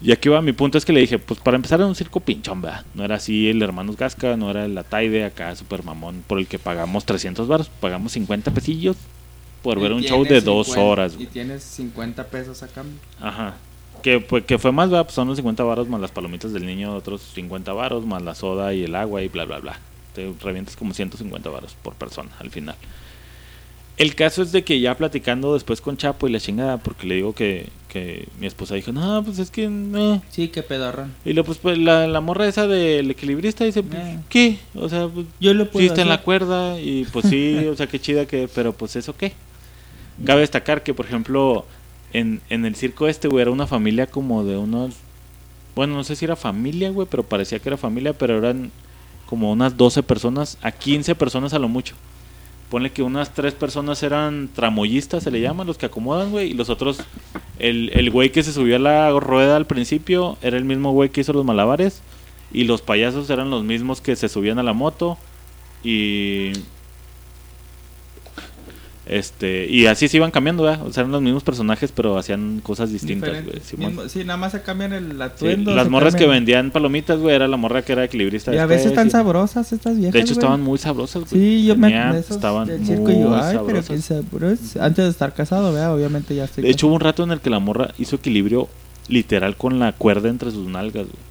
Y 0.00 0.12
aquí 0.12 0.28
va, 0.28 0.40
mi 0.40 0.52
punto 0.52 0.78
es 0.78 0.84
que 0.84 0.92
le 0.92 1.00
dije, 1.00 1.18
pues 1.18 1.40
para 1.40 1.56
empezar 1.56 1.80
era 1.80 1.88
un 1.88 1.96
circo 1.96 2.20
pinchón, 2.20 2.62
¿verdad? 2.62 2.84
No 2.94 3.04
era 3.04 3.16
así 3.16 3.48
el 3.48 3.60
Hermanos 3.60 3.96
Gasca, 3.96 4.36
no 4.36 4.50
era 4.50 4.64
el 4.64 4.78
Ataide 4.78 5.24
acá, 5.24 5.56
super 5.56 5.82
mamón, 5.82 6.22
por 6.24 6.38
el 6.38 6.46
que 6.46 6.60
pagamos 6.60 7.04
300 7.04 7.48
baros, 7.48 7.68
pagamos 7.80 8.12
50 8.12 8.52
pesillos 8.52 8.96
por 9.62 9.80
ver 9.80 9.92
un 9.92 10.02
show 10.02 10.22
de 10.22 10.40
dos 10.40 10.76
horas. 10.76 11.16
Y 11.18 11.26
tienes 11.26 11.64
50 11.64 12.28
pesos 12.28 12.62
a 12.62 12.68
cambio. 12.68 13.00
Ajá. 13.20 13.56
Que, 14.02 14.20
pues, 14.20 14.44
que 14.44 14.58
fue 14.58 14.72
más. 14.72 14.88
Pues 14.90 15.12
son 15.12 15.28
los 15.28 15.36
50 15.36 15.62
varos 15.64 15.88
más 15.88 16.00
las 16.00 16.10
palomitas 16.10 16.52
del 16.52 16.66
niño, 16.66 16.94
otros 16.94 17.22
50 17.34 17.72
varos 17.72 18.06
más 18.06 18.22
la 18.22 18.34
soda 18.34 18.74
y 18.74 18.84
el 18.84 18.94
agua 18.94 19.22
y 19.22 19.28
bla, 19.28 19.44
bla, 19.44 19.58
bla. 19.58 19.78
Te 20.14 20.32
revientas 20.42 20.76
como 20.76 20.94
150 20.94 21.48
varos 21.50 21.76
por 21.82 21.94
persona 21.94 22.30
al 22.40 22.50
final. 22.50 22.76
El 23.98 24.14
caso 24.14 24.42
es 24.42 24.52
de 24.52 24.62
que 24.62 24.78
ya 24.78 24.96
platicando 24.96 25.54
después 25.54 25.80
con 25.80 25.96
Chapo 25.96 26.28
y 26.28 26.30
la 26.30 26.38
chingada, 26.38 26.76
porque 26.76 27.04
le 27.04 27.16
digo 27.16 27.32
que, 27.32 27.66
que 27.88 28.28
mi 28.38 28.46
esposa 28.46 28.76
dijo, 28.76 28.92
no, 28.92 29.24
pues 29.24 29.40
es 29.40 29.50
que 29.50 29.68
no. 29.68 30.22
Sí, 30.30 30.48
qué 30.48 30.62
pedorrón. 30.62 31.12
Y 31.24 31.32
luego, 31.32 31.46
pues, 31.46 31.58
pues, 31.58 31.78
la, 31.78 32.06
la 32.06 32.20
morra 32.20 32.46
esa 32.46 32.68
del 32.68 33.10
equilibrista 33.10 33.64
dice, 33.64 33.82
pues, 33.82 34.00
Eh. 34.00 34.18
¿qué? 34.28 34.58
O 34.76 34.88
sea, 34.88 35.08
pues, 35.08 35.26
Yo 35.40 35.52
lo 35.52 35.64
sí 35.64 35.70
puedo 35.72 35.86
está 35.86 36.02
en 36.02 36.08
la 36.10 36.22
cuerda 36.22 36.80
y 36.80 37.06
pues 37.12 37.26
sí, 37.28 37.56
o 37.70 37.74
sea, 37.74 37.88
qué 37.88 37.98
chida 37.98 38.26
que, 38.26 38.48
pero 38.54 38.72
pues 38.72 38.94
eso 38.94 39.16
qué. 39.16 39.32
Cabe 40.24 40.42
destacar 40.42 40.84
que, 40.84 40.94
por 40.94 41.06
ejemplo, 41.06 41.66
en, 42.12 42.40
en 42.48 42.64
el 42.64 42.74
circo 42.74 43.08
este, 43.08 43.28
güey, 43.28 43.42
era 43.42 43.50
una 43.50 43.66
familia 43.66 44.06
como 44.06 44.44
de 44.44 44.56
unos, 44.56 44.96
bueno, 45.74 45.94
no 45.94 46.04
sé 46.04 46.16
si 46.16 46.24
era 46.24 46.36
familia, 46.36 46.90
güey, 46.90 47.06
pero 47.10 47.22
parecía 47.22 47.58
que 47.58 47.68
era 47.68 47.76
familia, 47.76 48.12
pero 48.12 48.38
eran 48.38 48.70
como 49.26 49.52
unas 49.52 49.76
12 49.76 50.02
personas 50.02 50.58
a 50.62 50.72
15 50.72 51.14
personas 51.14 51.52
a 51.52 51.58
lo 51.58 51.68
mucho. 51.68 51.94
Ponle 52.70 52.90
que 52.90 53.02
unas 53.02 53.32
tres 53.32 53.54
personas 53.54 54.02
eran 54.02 54.48
tramoyistas, 54.54 55.22
se 55.22 55.30
le 55.30 55.40
llama, 55.40 55.64
los 55.64 55.78
que 55.78 55.86
acomodan, 55.86 56.30
güey, 56.30 56.50
y 56.50 56.54
los 56.54 56.68
otros, 56.68 57.00
el, 57.58 57.90
el 57.94 58.10
güey 58.10 58.30
que 58.30 58.42
se 58.42 58.52
subió 58.52 58.76
a 58.76 58.78
la 58.78 59.10
rueda 59.20 59.56
al 59.56 59.66
principio 59.66 60.36
era 60.42 60.56
el 60.56 60.64
mismo 60.64 60.92
güey 60.92 61.10
que 61.10 61.22
hizo 61.22 61.32
los 61.32 61.44
malabares, 61.44 62.02
y 62.52 62.64
los 62.64 62.82
payasos 62.82 63.28
eran 63.30 63.50
los 63.50 63.64
mismos 63.64 64.00
que 64.00 64.16
se 64.16 64.28
subían 64.28 64.58
a 64.58 64.62
la 64.62 64.72
moto, 64.72 65.18
y 65.82 66.52
este 69.08 69.66
y 69.70 69.86
así 69.86 70.06
se 70.08 70.18
iban 70.18 70.30
cambiando, 70.30 70.62
¿verdad? 70.64 70.86
O 70.86 70.92
sea, 70.92 71.00
eran 71.02 71.12
los 71.12 71.22
mismos 71.22 71.42
personajes, 71.42 71.92
pero 71.92 72.18
hacían 72.18 72.60
cosas 72.62 72.92
distintas, 72.92 73.44
güey. 73.44 73.60
Sí, 74.08 74.24
nada 74.24 74.36
más 74.36 74.52
se 74.52 74.62
cambian 74.62 74.92
el 74.92 75.12
Sí, 75.12 75.22
atuendo. 75.22 75.74
las 75.74 75.88
morras 75.88 76.14
que 76.14 76.26
vendían 76.26 76.70
palomitas, 76.70 77.18
güey, 77.18 77.34
era 77.34 77.48
la 77.48 77.56
morra 77.56 77.82
que 77.82 77.92
era 77.92 78.04
equilibrista. 78.04 78.54
Y 78.54 78.58
a 78.58 78.66
veces 78.66 78.86
están 78.88 79.08
y- 79.08 79.10
sabrosas 79.10 79.72
estas 79.72 79.96
viejas. 79.96 80.12
De 80.12 80.20
hecho, 80.20 80.34
güey. 80.34 80.38
estaban 80.38 80.60
muy 80.60 80.78
sabrosas, 80.78 81.24
güey. 81.30 81.40
Sí, 81.42 81.66
yo 81.66 81.76
me. 81.76 81.88
Esos 82.18 82.32
estaban 82.36 82.68
del 82.68 82.80
muy 82.80 83.12
y 83.14 83.20
yo, 83.20 83.34
ay, 83.34 83.58
pero 83.66 83.82
sabrosas. 83.82 84.04
sabrosos. 84.04 84.76
Antes 84.76 85.04
de 85.04 85.10
estar 85.10 85.32
casado, 85.34 85.72
vea, 85.72 85.92
obviamente 85.92 86.34
ya 86.34 86.44
estoy. 86.44 86.64
De 86.64 86.70
hecho, 86.70 86.86
hubo 86.88 86.94
un 86.96 87.00
rato 87.00 87.22
en 87.24 87.30
el 87.30 87.40
que 87.40 87.50
la 87.50 87.58
morra 87.58 87.94
hizo 87.98 88.16
equilibrio 88.16 88.68
literal 89.08 89.56
con 89.56 89.78
la 89.78 89.92
cuerda 89.92 90.28
entre 90.28 90.50
sus 90.50 90.66
nalgas, 90.68 91.06
güey. 91.06 91.28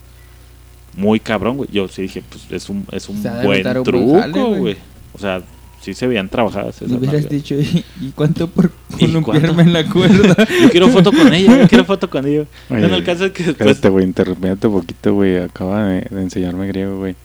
Muy 0.95 1.19
cabrón, 1.19 1.57
güey. 1.57 1.69
Yo 1.71 1.87
sí 1.87 2.01
dije, 2.03 2.23
pues 2.27 2.45
es 2.49 2.69
un, 2.69 2.85
es 2.91 3.07
un 3.07 3.21
buen 3.43 3.63
truco, 3.83 4.55
güey. 4.55 4.77
O 5.13 5.19
sea, 5.19 5.41
sí 5.87 5.93
se 5.93 6.07
veían 6.07 6.27
trabajadas 6.27 6.81
esas 6.81 6.97
hubieras 6.97 7.29
dicho, 7.29 7.55
¿y, 7.55 7.85
y 8.01 8.11
cuánto 8.13 8.47
por 8.49 8.71
¿Y 8.99 9.05
columpiarme 9.05 9.63
en 9.63 9.73
la 9.73 9.85
cuerda? 9.85 10.35
Yo 10.61 10.69
quiero 10.69 10.89
foto 10.89 11.11
con 11.13 11.33
ella, 11.33 11.61
yo 11.61 11.67
quiero 11.67 11.85
foto 11.85 12.09
con 12.09 12.27
ella. 12.27 12.43
Oye, 12.69 12.85
el 12.93 13.03
caso 13.05 13.25
es 13.25 13.31
que 13.31 13.43
después... 13.43 13.69
Espérate, 13.69 13.89
güey, 13.89 14.03
interrumpiéndote 14.05 14.67
un 14.67 14.73
poquito, 14.73 15.13
güey. 15.13 15.37
Acaba 15.37 15.85
de, 15.85 16.07
de 16.09 16.21
enseñarme 16.21 16.67
griego, 16.67 16.97
güey. 16.97 17.15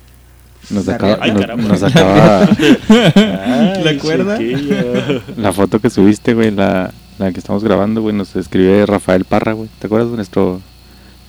Nos 0.70 0.88
acaba, 0.88 1.18
Ay, 1.20 1.32
nos, 1.32 1.56
nos 1.56 1.82
acaba 1.82 2.48
Ay, 2.88 3.82
¿La 3.82 3.98
cuerda? 4.00 4.38
chiquillo. 4.38 5.20
la 5.36 5.52
foto 5.52 5.80
que 5.80 5.90
subiste, 5.90 6.34
güey, 6.34 6.52
la, 6.52 6.92
la 7.18 7.32
que 7.32 7.40
estamos 7.40 7.64
grabando, 7.64 8.00
güey, 8.00 8.14
nos 8.14 8.36
escribe 8.36 8.86
Rafael 8.86 9.24
Parra, 9.24 9.54
güey. 9.54 9.68
¿Te 9.80 9.88
acuerdas 9.88 10.10
de 10.10 10.16
nuestro 10.16 10.60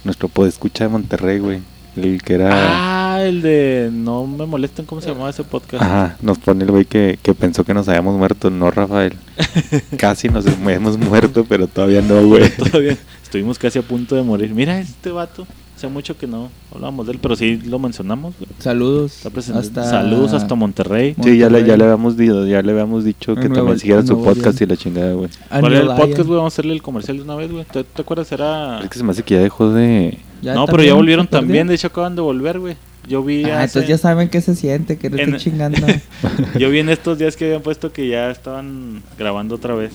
nuestro 0.04 0.28
podescucha 0.28 0.84
de 0.84 0.90
Monterrey, 0.90 1.40
güey? 1.40 1.62
El 1.96 2.22
que 2.24 2.34
era 2.34 3.16
Ah, 3.16 3.22
el 3.24 3.42
de 3.42 3.90
no 3.94 4.26
me 4.26 4.46
molesten, 4.48 4.86
¿cómo 4.86 5.00
se 5.02 5.10
llamaba 5.10 5.30
ese 5.30 5.44
podcast? 5.44 5.84
Ajá, 5.84 6.18
nos 6.22 6.40
pone 6.40 6.64
el 6.64 6.72
güey 6.72 6.86
que, 6.86 7.20
que 7.22 7.34
pensó 7.36 7.64
que 7.64 7.74
nos 7.74 7.88
habíamos 7.88 8.18
muerto, 8.18 8.50
no 8.50 8.72
Rafael. 8.72 9.14
Casi 9.98 10.30
nos 10.30 10.46
hemos 10.48 10.98
muerto, 10.98 11.46
pero 11.48 11.68
todavía 11.68 12.02
no, 12.02 12.26
güey. 12.26 12.50
Todavía 12.58 12.98
estuvimos 13.22 13.58
casi 13.60 13.80
a 13.80 13.82
punto 13.84 14.16
de 14.16 14.24
morir. 14.24 14.54
Mira 14.54 14.80
este 14.80 15.12
vato. 15.12 15.46
Hace 15.76 15.88
mucho 15.88 16.16
que 16.18 16.28
no 16.28 16.50
hablábamos 16.74 17.08
de 17.08 17.14
él, 17.14 17.20
pero 17.22 17.36
sí 17.36 17.58
lo 17.66 17.78
mencionamos. 17.80 18.36
güey. 18.40 18.48
Saludos. 18.60 19.18
Está 19.18 19.30
presente. 19.32 19.60
Hasta... 19.60 19.84
Saludos 19.90 20.32
hasta 20.34 20.54
Monterrey. 20.56 21.16
Sí, 21.22 21.38
ya 21.38 21.50
le, 21.50 21.66
ya 21.66 21.76
le 21.76 21.84
habíamos 21.84 22.16
dicho, 22.16 22.46
ya 22.46 22.62
le 22.62 22.72
habíamos 22.72 23.04
dicho 23.04 23.34
que 23.36 23.42
Nuevo- 23.50 23.56
también 23.56 23.80
siguiera 23.80 24.06
su 24.06 24.24
podcast 24.24 24.62
y 24.62 24.66
la 24.68 24.78
chingada, 24.78 25.14
güey. 25.14 25.30
A 25.50 25.60
¿Cuál 25.60 25.74
era 25.74 25.82
el 25.82 25.88
podcast, 26.00 26.28
güey? 26.28 26.38
Vamos 26.38 26.54
a 26.54 26.56
hacerle 26.56 26.74
el 26.74 26.82
comercial 26.84 27.18
de 27.18 27.24
una 27.24 27.36
vez, 27.36 27.52
güey. 27.52 27.66
¿Te, 27.66 27.84
te 27.84 28.02
acuerdas? 28.02 28.32
Era... 28.32 28.80
Es 28.82 28.90
que 28.90 28.98
se 29.00 29.04
me 29.04 29.12
hace 29.12 29.24
que 29.24 29.34
ya 29.36 29.42
dejó 29.42 29.72
de... 29.74 30.20
Ya 30.44 30.54
no, 30.54 30.66
pero 30.68 30.84
ya 30.84 30.94
volvieron 30.94 31.26
también. 31.28 31.68
De 31.68 31.76
hecho, 31.76 31.88
acaban 31.88 32.16
de 32.16 32.22
volver, 32.22 32.60
güey. 32.60 32.76
Yo 33.08 33.24
vi 33.24 33.44
Ah, 33.46 33.64
hace- 33.64 33.80
entonces 33.80 33.90
ya 33.90 33.98
saben 33.98 34.30
qué 34.30 34.42
se 34.42 34.56
siente, 34.56 34.98
que 34.98 35.10
no 35.10 35.18
En- 35.18 35.34
estoy 35.36 35.52
chingando. 35.52 35.86
Yo 36.60 36.70
vi 36.70 36.80
en 36.80 36.90
estos 36.90 37.18
días 37.18 37.36
que 37.36 37.46
habían 37.46 37.62
puesto 37.62 37.92
que 37.92 38.08
ya 38.08 38.30
estaban 38.32 39.02
grabando 39.18 39.56
otra 39.56 39.74
vez. 39.76 39.92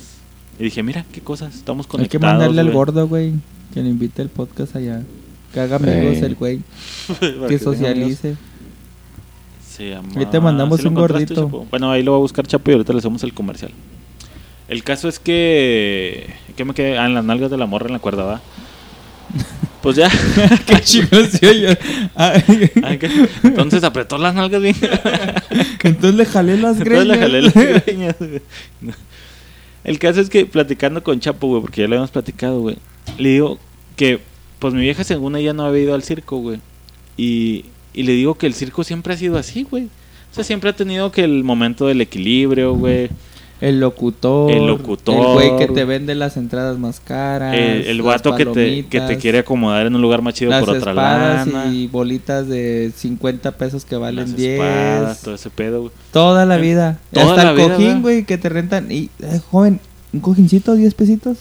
Y 0.58 0.64
dije, 0.64 0.82
mira, 0.82 1.04
qué 1.12 1.20
cosas, 1.20 1.54
estamos 1.54 1.86
Hay 1.86 1.90
conectados. 1.90 2.10
que 2.10 2.18
mandarle 2.26 2.60
al 2.60 2.70
gordo, 2.72 3.06
güey, 3.08 3.32
que 3.72 3.82
le 3.82 3.88
invite 3.90 4.20
el 4.22 4.28
podcast 4.28 4.76
allá. 4.76 5.02
Que 5.54 5.60
haga 5.60 5.76
amigos 5.76 6.18
el 6.18 6.34
güey, 6.34 6.60
que 7.48 7.58
socialice. 7.58 8.36
Se 9.68 9.90
llama... 9.90 10.08
Ahí 10.16 10.26
te 10.26 10.40
mandamos 10.40 10.78
¿Sí 10.78 10.84
lo 10.84 10.90
un 10.90 10.94
gordito. 10.96 11.34
Chapo? 11.44 11.66
Bueno, 11.70 11.90
ahí 11.90 12.02
lo 12.02 12.10
va 12.12 12.18
a 12.18 12.20
buscar 12.20 12.46
Chapo 12.46 12.70
y 12.70 12.74
ahorita 12.74 12.92
le 12.92 12.98
hacemos 12.98 13.22
el 13.22 13.32
comercial. 13.32 13.70
El 14.68 14.82
caso 14.84 15.08
es 15.08 15.18
que... 15.18 16.28
¿Qué 16.56 16.64
me 16.66 16.74
quedé? 16.74 16.98
Ah, 16.98 17.06
en 17.06 17.14
las 17.14 17.24
nalgas 17.24 17.50
de 17.50 17.56
la 17.56 17.64
morra 17.66 17.86
en 17.86 17.92
la 17.94 17.98
cuerda, 18.00 18.24
va. 18.24 18.40
Pues 19.82 19.96
ya. 19.96 20.10
Qué 20.66 20.80
¿qué? 22.98 23.28
Entonces 23.44 23.84
apretó 23.84 24.18
las 24.18 24.34
nalgas 24.34 24.60
bien. 24.60 24.76
Entonces 25.82 26.14
le 26.14 26.26
jalé 26.26 26.56
las 26.56 26.78
greñas. 26.78 27.04
Entonces 27.04 27.06
le 27.06 27.18
jalé 27.18 27.42
las 27.42 27.54
greñas. 27.86 28.16
El 29.84 29.98
caso 29.98 30.20
es 30.20 30.28
que 30.28 30.46
platicando 30.46 31.02
con 31.02 31.20
Chapo, 31.20 31.46
güey, 31.46 31.62
porque 31.62 31.82
ya 31.82 31.88
lo 31.88 31.94
habíamos 31.94 32.10
platicado, 32.10 32.60
güey. 32.60 32.76
Le 33.18 33.30
digo 33.30 33.58
que, 33.96 34.20
pues 34.58 34.74
mi 34.74 34.80
vieja 34.80 35.04
según 35.04 35.36
ella 35.36 35.52
no 35.52 35.64
había 35.64 35.82
ido 35.82 35.94
al 35.94 36.02
circo, 36.02 36.38
güey. 36.38 36.60
Y, 37.16 37.64
y 37.94 38.02
le 38.02 38.12
digo 38.12 38.34
que 38.36 38.46
el 38.46 38.54
circo 38.54 38.84
siempre 38.84 39.14
ha 39.14 39.16
sido 39.16 39.38
así, 39.38 39.62
güey. 39.62 39.84
O 40.30 40.34
sea, 40.34 40.44
siempre 40.44 40.70
ha 40.70 40.76
tenido 40.76 41.10
que 41.10 41.24
el 41.24 41.44
momento 41.44 41.86
del 41.86 42.00
equilibrio, 42.00 42.74
güey. 42.74 43.08
El 43.60 43.80
locutor. 43.80 44.52
El 44.52 44.66
locutor. 44.66 45.14
El 45.16 45.32
güey 45.32 45.56
que 45.58 45.72
te 45.72 45.84
vende 45.84 46.14
las 46.14 46.36
entradas 46.36 46.78
más 46.78 47.00
caras. 47.00 47.54
El, 47.54 47.86
el 47.86 48.02
vato 48.02 48.34
que 48.36 48.46
te, 48.46 48.86
que 48.86 49.00
te 49.00 49.16
quiere 49.18 49.38
acomodar 49.40 49.86
en 49.86 49.94
un 49.96 50.02
lugar 50.02 50.22
más 50.22 50.34
chido 50.34 50.50
Las 50.50 50.64
por 50.64 50.76
otra 50.76 50.94
lana. 50.94 51.66
y 51.72 51.88
bolitas 51.88 52.46
de 52.48 52.92
50 52.94 53.52
pesos 53.52 53.84
que 53.84 53.96
valen 53.96 54.26
las 54.26 54.36
10. 54.36 54.60
espadas, 54.60 55.22
todo 55.22 55.34
ese 55.34 55.50
pedo, 55.50 55.80
güey. 55.80 55.92
Toda 56.12 56.46
la 56.46 56.56
vida. 56.56 56.98
toda 57.12 57.30
Hasta 57.30 57.44
la 57.44 57.50
el 57.50 57.56
vida, 57.56 57.74
cojín, 57.74 58.02
güey, 58.02 58.24
que 58.24 58.38
te 58.38 58.48
rentan. 58.48 58.90
Y, 58.92 59.10
eh, 59.20 59.40
joven, 59.50 59.80
un 60.12 60.20
cojincito, 60.20 60.74
10 60.74 60.94
pesitos. 60.94 61.38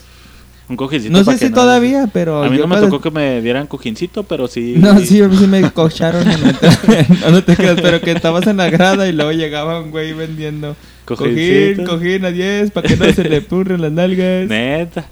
Un 0.70 0.76
cojincito 0.76 1.18
No 1.18 1.24
sé 1.24 1.38
si 1.38 1.50
todavía, 1.50 2.10
pero. 2.12 2.44
A 2.44 2.50
mí 2.50 2.58
no 2.58 2.68
me 2.68 2.78
tocó 2.78 3.00
que 3.00 3.12
me 3.12 3.42
dieran 3.42 3.68
cojincito, 3.68 4.24
pero 4.24 4.48
sí. 4.48 4.74
No, 4.78 5.00
sí, 5.00 5.22
a 5.22 5.28
mí 5.28 5.38
sí 5.38 5.48
me 5.48 5.72
cocharon 5.72 6.26
no, 7.22 7.32
no 7.32 7.44
te 7.44 7.56
creas, 7.56 7.80
pero 7.82 8.02
que 8.02 8.12
estabas 8.12 8.48
en 8.48 8.58
la 8.58 8.70
grada 8.70 9.08
y 9.08 9.14
luego 9.14 9.32
llegaba 9.32 9.80
un 9.80 9.92
güey 9.92 10.14
vendiendo 10.14 10.76
cojín, 11.16 11.86
cojín 11.86 12.26
a 12.26 12.32
10 12.32 12.72
para 12.72 12.88
que 12.88 12.98
no 12.98 13.12
se 13.14 13.24
le 13.24 13.42
purren 13.42 13.82
las 13.82 13.92
nalgas. 13.92 14.48
Neta. 14.50 15.06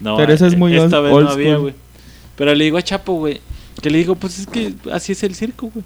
No, 0.00 0.16
Pero 0.16 0.32
eso 0.32 0.46
es 0.46 0.56
muy 0.56 0.76
esta 0.76 1.00
vez 1.00 1.12
old 1.12 1.26
no 1.26 1.32
había, 1.32 1.56
güey. 1.56 1.74
Pero 2.36 2.54
le 2.54 2.64
digo 2.64 2.78
a 2.78 2.82
Chapo, 2.82 3.14
güey, 3.14 3.40
que 3.82 3.90
le 3.90 3.98
digo, 3.98 4.14
pues 4.14 4.38
es 4.38 4.46
que 4.46 4.72
así 4.92 5.12
es 5.12 5.22
el 5.24 5.34
circo, 5.34 5.70
güey. 5.72 5.84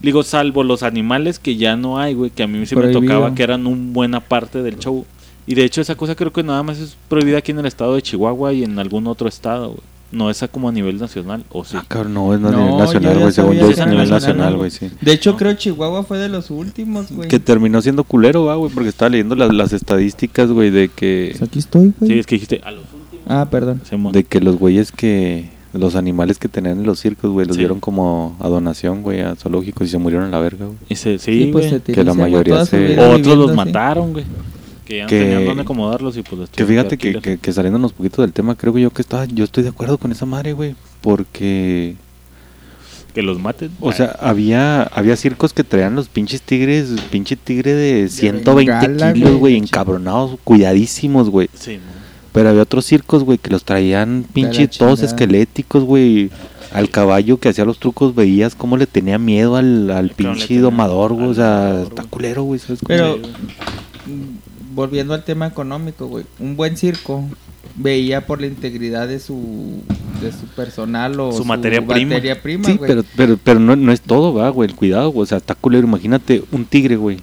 Le 0.00 0.06
digo, 0.06 0.22
salvo 0.22 0.64
los 0.64 0.82
animales 0.82 1.38
que 1.38 1.56
ya 1.56 1.76
no 1.76 1.98
hay, 1.98 2.14
güey, 2.14 2.30
que 2.30 2.42
a 2.42 2.46
mí 2.46 2.64
sí 2.64 2.74
me 2.74 2.82
Prohibido. 2.82 3.02
tocaba 3.02 3.34
que 3.34 3.42
eran 3.42 3.66
una 3.66 3.92
buena 3.92 4.20
parte 4.20 4.62
del 4.62 4.78
show. 4.78 5.04
Y 5.46 5.54
de 5.54 5.64
hecho 5.64 5.80
esa 5.82 5.94
cosa 5.94 6.14
creo 6.14 6.32
que 6.32 6.42
nada 6.42 6.62
más 6.62 6.78
es 6.78 6.96
prohibida 7.08 7.38
aquí 7.38 7.52
en 7.52 7.58
el 7.58 7.66
estado 7.66 7.94
de 7.94 8.02
Chihuahua 8.02 8.52
y 8.54 8.64
en 8.64 8.78
algún 8.78 9.06
otro 9.06 9.28
estado, 9.28 9.68
güey. 9.70 9.82
No 10.12 10.28
es 10.28 10.42
a 10.42 10.48
como 10.48 10.68
a 10.68 10.72
nivel 10.72 10.98
nacional, 10.98 11.44
o 11.50 11.64
sí. 11.64 11.76
Ah, 11.76 11.84
cabrón, 11.86 12.14
no, 12.14 12.34
es 12.34 12.40
a 12.42 12.50
No, 12.50 12.58
nivel 12.64 12.76
nacional, 12.78 13.18
güey. 13.20 13.32
Según 13.32 13.54
yo 13.56 13.70
es 13.70 13.78
a 13.78 13.86
nivel 13.86 14.10
nacional, 14.10 14.56
güey. 14.56 14.70
sí. 14.72 14.90
De 15.00 15.12
hecho, 15.12 15.30
No. 15.32 15.36
creo 15.36 15.54
Chihuahua 15.54 16.02
fue 16.02 16.18
de 16.18 16.28
los 16.28 16.50
últimos, 16.50 17.12
güey. 17.12 17.28
Que 17.28 17.38
terminó 17.38 17.80
siendo 17.80 18.02
culero, 18.02 18.44
va, 18.44 18.56
güey, 18.56 18.72
porque 18.72 18.88
estaba 18.88 19.08
leyendo 19.08 19.36
las, 19.36 19.54
las 19.54 19.72
estadísticas, 19.72 20.50
güey, 20.50 20.70
de 20.70 20.88
que... 20.88 21.28
Pues 21.38 21.48
aquí 21.48 21.60
estoy, 21.60 21.92
güey. 21.98 22.10
Sí, 22.12 22.18
es 22.18 22.26
que 22.26 22.34
dijiste 22.34 22.60
a 22.64 22.72
los 22.72 22.82
últimos. 22.92 23.24
Ah, 23.28 23.46
perdón. 23.50 23.80
De 24.12 24.24
que 24.24 24.40
los 24.40 24.56
güeyes 24.58 24.90
que... 24.92 25.48
Los 25.72 25.94
animales 25.94 26.38
que 26.40 26.48
tenían 26.48 26.80
en 26.80 26.84
los 26.86 26.98
circos, 26.98 27.30
güey, 27.30 27.46
los 27.46 27.54
Sí. 27.54 27.60
dieron 27.60 27.78
como 27.78 28.36
a 28.40 28.48
donación, 28.48 29.02
güey, 29.04 29.20
a 29.20 29.36
zoológicos 29.36 29.86
y 29.86 29.90
se 29.92 29.98
murieron 29.98 30.26
a 30.26 30.30
la 30.30 30.40
verga, 30.40 30.66
güey. 30.66 30.76
Y 30.88 30.96
se- 30.96 31.20
sí, 31.20 31.48
pues, 31.52 31.66
güey. 31.66 31.70
se 31.74 31.78
te 31.78 31.92
que 31.92 32.02
la 32.02 32.12
mayoría 32.12 32.64
se- 32.66 32.98
Otros 32.98 33.38
los 33.38 33.50
así. 33.50 33.56
mataron, 33.56 34.12
güey. 34.12 34.24
Que 34.90 34.96
ya 34.98 35.02
no 35.04 35.08
Que- 35.08 35.18
tenían 35.20 35.44
dónde 35.46 35.62
acomodarlos 35.62 36.16
y 36.16 36.22
pues 36.22 36.50
Que 36.50 36.66
fíjate 36.66 36.98
que, 36.98 37.20
que, 37.20 37.38
que 37.38 37.52
saliéndonos 37.52 37.92
poquito 37.92 38.22
del 38.22 38.32
tema, 38.32 38.54
creo 38.56 38.72
que 38.74 38.80
yo 38.80 38.90
que 38.90 39.02
estaba, 39.02 39.24
yo 39.24 39.44
estoy 39.44 39.62
de 39.62 39.68
acuerdo 39.70 39.98
con 39.98 40.10
esa 40.12 40.26
madre, 40.26 40.52
güey, 40.52 40.74
porque 41.00 41.94
Que 43.14 43.22
los 43.22 43.38
maten. 43.40 43.70
O 43.80 43.92
sea, 43.92 44.16
había, 44.20 44.82
había 44.82 45.16
circos 45.16 45.52
que 45.52 45.64
traían 45.64 45.94
los 45.94 46.08
pinches 46.08 46.42
tigres, 46.42 46.88
pinche 47.10 47.36
tigre 47.36 47.72
de 47.74 48.08
120 48.08 48.72
bengala, 48.72 49.12
kilos, 49.12 49.36
güey. 49.36 49.56
encabronados, 49.56 50.38
cuidadísimos, 50.44 51.30
güey. 51.30 51.48
Sí. 51.54 51.78
Pero 52.32 52.48
había 52.50 52.62
otros 52.62 52.84
circos, 52.84 53.24
güey, 53.24 53.38
que 53.38 53.50
los 53.50 53.64
traían 53.64 54.24
pinche 54.32 54.68
todos 54.68 55.02
esqueléticos, 55.02 55.84
güey. 55.84 56.30
Al 56.72 56.88
caballo 56.88 57.38
que 57.38 57.48
hacía 57.48 57.64
los 57.64 57.80
trucos 57.80 58.14
veías 58.14 58.54
cómo 58.54 58.76
le 58.76 58.86
tenía 58.86 59.18
miedo 59.18 59.56
al, 59.56 59.90
al 59.90 60.10
pinche 60.10 60.58
domador, 60.60 61.14
güey. 61.14 61.26
O 61.30 61.34
sea, 61.34 61.82
está 61.82 62.04
culero, 62.04 62.44
güey. 62.44 62.60
Pero- 62.86 63.18
Volviendo 64.72 65.14
al 65.14 65.24
tema 65.24 65.46
económico, 65.46 66.06
güey. 66.06 66.24
Un 66.38 66.56
buen 66.56 66.76
circo 66.76 67.24
veía 67.76 68.26
por 68.26 68.40
la 68.40 68.46
integridad 68.46 69.08
de 69.08 69.18
su 69.20 69.82
de 70.22 70.32
su 70.32 70.46
personal 70.54 71.18
o 71.18 71.32
Su 71.32 71.44
materia 71.44 71.84
prima. 71.86 72.14
materia 72.14 72.40
prima, 72.42 72.64
Sí, 72.66 72.76
güey. 72.76 72.88
pero, 72.90 73.04
pero, 73.16 73.38
pero 73.42 73.58
no, 73.60 73.74
no 73.76 73.90
es 73.92 74.00
todo, 74.02 74.34
va, 74.34 74.48
güey. 74.50 74.68
El 74.70 74.76
cuidado, 74.76 75.10
güey. 75.10 75.22
O 75.22 75.26
sea, 75.26 75.38
está 75.38 75.54
culero. 75.54 75.86
Imagínate 75.86 76.42
un 76.52 76.64
tigre, 76.66 76.96
güey. 76.96 77.18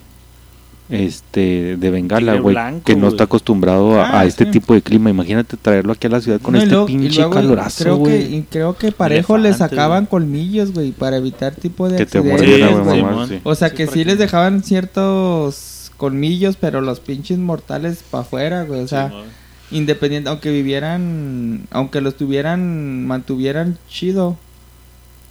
Este, 0.89 1.75
de 1.75 1.89
bengala, 1.91 2.35
güey. 2.39 2.55
Que 2.85 2.93
no 2.95 3.01
güey. 3.01 3.11
está 3.11 3.25
acostumbrado 3.25 3.99
a, 3.99 4.05
Ah, 4.09 4.19
a 4.21 4.25
este 4.25 4.45
sí. 4.45 4.51
tipo 4.51 4.73
de 4.73 4.81
clima. 4.81 5.09
Imagínate 5.09 5.57
traerlo 5.57 5.91
aquí 5.91 6.07
a 6.07 6.09
la 6.11 6.21
ciudad 6.21 6.39
con 6.39 6.53
No, 6.53 6.59
este 6.59 6.69
luego- 6.71 6.85
pinche 6.85 7.17
luego 7.17 7.31
calorazo, 7.33 7.83
creo 7.83 7.95
que, 7.97 8.09
güey. 8.09 8.35
y 8.37 8.41
creo 8.43 8.77
que 8.77 8.91
parejo 8.93 9.37
les 9.37 9.51
Elefante, 9.55 9.75
sacaban 9.75 10.03
güey. 10.05 10.09
colmillos, 10.09 10.73
güey, 10.73 10.91
para 10.93 11.17
evitar 11.17 11.53
tipo 11.55 11.89
de 11.89 11.97
Que 11.97 12.05
te 12.05 12.19
accidentes, 12.19 12.47
mordiera, 12.47 12.93
Sí, 12.95 13.01
mamá, 13.03 13.27
sí. 13.27 13.39
O 13.43 13.53
sea 13.55 13.69
Sí, 13.69 13.75
que 13.75 13.87
sí 13.87 13.93
que- 13.99 14.05
les 14.05 14.17
dejaban 14.17 14.63
ciertos 14.63 15.76
colmillos, 15.97 16.55
pero 16.57 16.81
los 16.81 16.99
pinches 16.99 17.37
mortales 17.39 18.03
para 18.09 18.21
afuera, 18.21 18.63
güey. 18.63 18.81
O 18.81 18.87
sea, 18.87 19.09
Sí, 19.09 19.75
independiente, 19.77 20.29
aunque 20.29 20.49
vivieran, 20.51 21.67
aunque 21.71 21.99
los 22.01 22.15
tuvieran, 22.15 23.05
mantuvieran 23.05 23.77
chido 23.89 24.37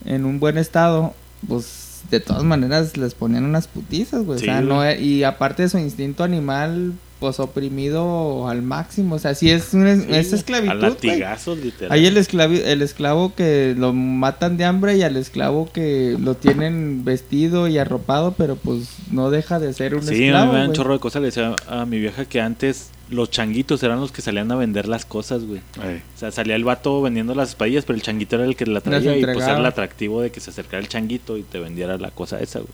en 0.05 0.24
un 0.26 0.38
buen 0.40 0.59
estado, 0.59 1.14
pues 1.48 2.02
de 2.11 2.20
todas 2.20 2.44
maneras 2.44 2.96
les 2.96 3.14
ponían 3.14 3.44
unas 3.44 3.66
putizas, 3.66 4.24
güey. 4.24 4.38
Sí, 4.38 4.44
o 4.44 4.46
sea, 4.52 4.61
no 4.61 4.76
güey. 4.76 4.94
e- 4.98 5.00
y 5.02 5.24
aparte 5.24 5.62
de 5.62 5.68
su 5.68 5.79
instinto 5.79 6.22
animal, 6.24 6.92
pues 7.18 7.40
oprimido 7.40 8.48
al 8.48 8.62
máximo. 8.62 9.14
O 9.14 9.18
sea, 9.18 9.35
sí 9.35 9.50
es, 9.50 9.72
un, 9.74 9.87
Sí, 10.07 10.14
es 10.14 10.33
esclavitud. 10.33 10.70
A 10.70 10.74
latigazos, 10.74 11.59
literal. 11.59 11.92
Hay 11.92 12.07
el, 12.07 12.16
esclavi- 12.16 12.62
el 12.64 12.83
esclavo 12.83 13.35
que 13.35 13.74
lo 13.76 13.92
matan 13.92 14.57
de 14.57 14.64
hambre 14.64 14.96
y 14.96 15.02
al 15.02 15.16
esclavo 15.16 15.70
que 15.72 16.16
lo 16.20 16.35
tienen 16.35 17.05
vestido 17.05 17.68
y 17.68 17.79
arropado, 17.79 18.35
pero 18.37 18.57
pues 18.57 18.88
no 19.11 19.31
deja 19.31 19.59
de 19.59 19.72
ser 19.72 19.94
un 19.94 20.02
Sí, 20.02 20.24
esclavo. 20.24 20.46
mí 20.46 20.52
me 20.52 20.59
dan 20.61 20.68
un 20.70 20.74
chorro 20.74 20.92
de 20.92 20.98
cosas. 21.00 21.22
Le 21.22 21.26
decía 21.26 21.55
a 21.68 21.87
mi 21.87 21.98
vieja 21.98 22.24
que 22.26 22.40
antes 22.40 22.90
los 23.09 23.31
changuitos 23.31 23.83
eran 23.85 24.00
los 24.00 24.11
que 24.11 24.20
salían 24.20 24.50
a 24.50 24.57
vender 24.57 24.88
las 24.88 25.05
cosas, 25.05 25.44
güey. 25.44 25.61
Ay. 25.81 26.02
O 26.16 26.18
sea, 26.18 26.33
salía 26.33 26.57
el 26.57 26.64
vato 26.64 27.00
vendiendo 27.02 27.35
las 27.37 27.50
espadillas, 27.50 27.85
pero 27.85 27.96
el 27.96 28.02
changuito 28.02 28.35
era 28.37 28.44
el 28.44 28.57
que 28.57 28.66
la 28.66 28.81
traía 28.81 29.16
y 29.16 29.24
pues 29.24 29.44
era 29.44 29.59
el 29.59 29.64
atractivo 29.66 30.20
de 30.20 30.31
que 30.33 30.40
se 30.40 30.50
acercara 30.50 30.81
el 30.83 30.88
changuito 30.88 31.37
y 31.38 31.42
te 31.44 31.61
vendiera 31.61 31.96
la 31.98 32.11
cosa 32.11 32.40
esa, 32.40 32.59
güey. 32.59 32.70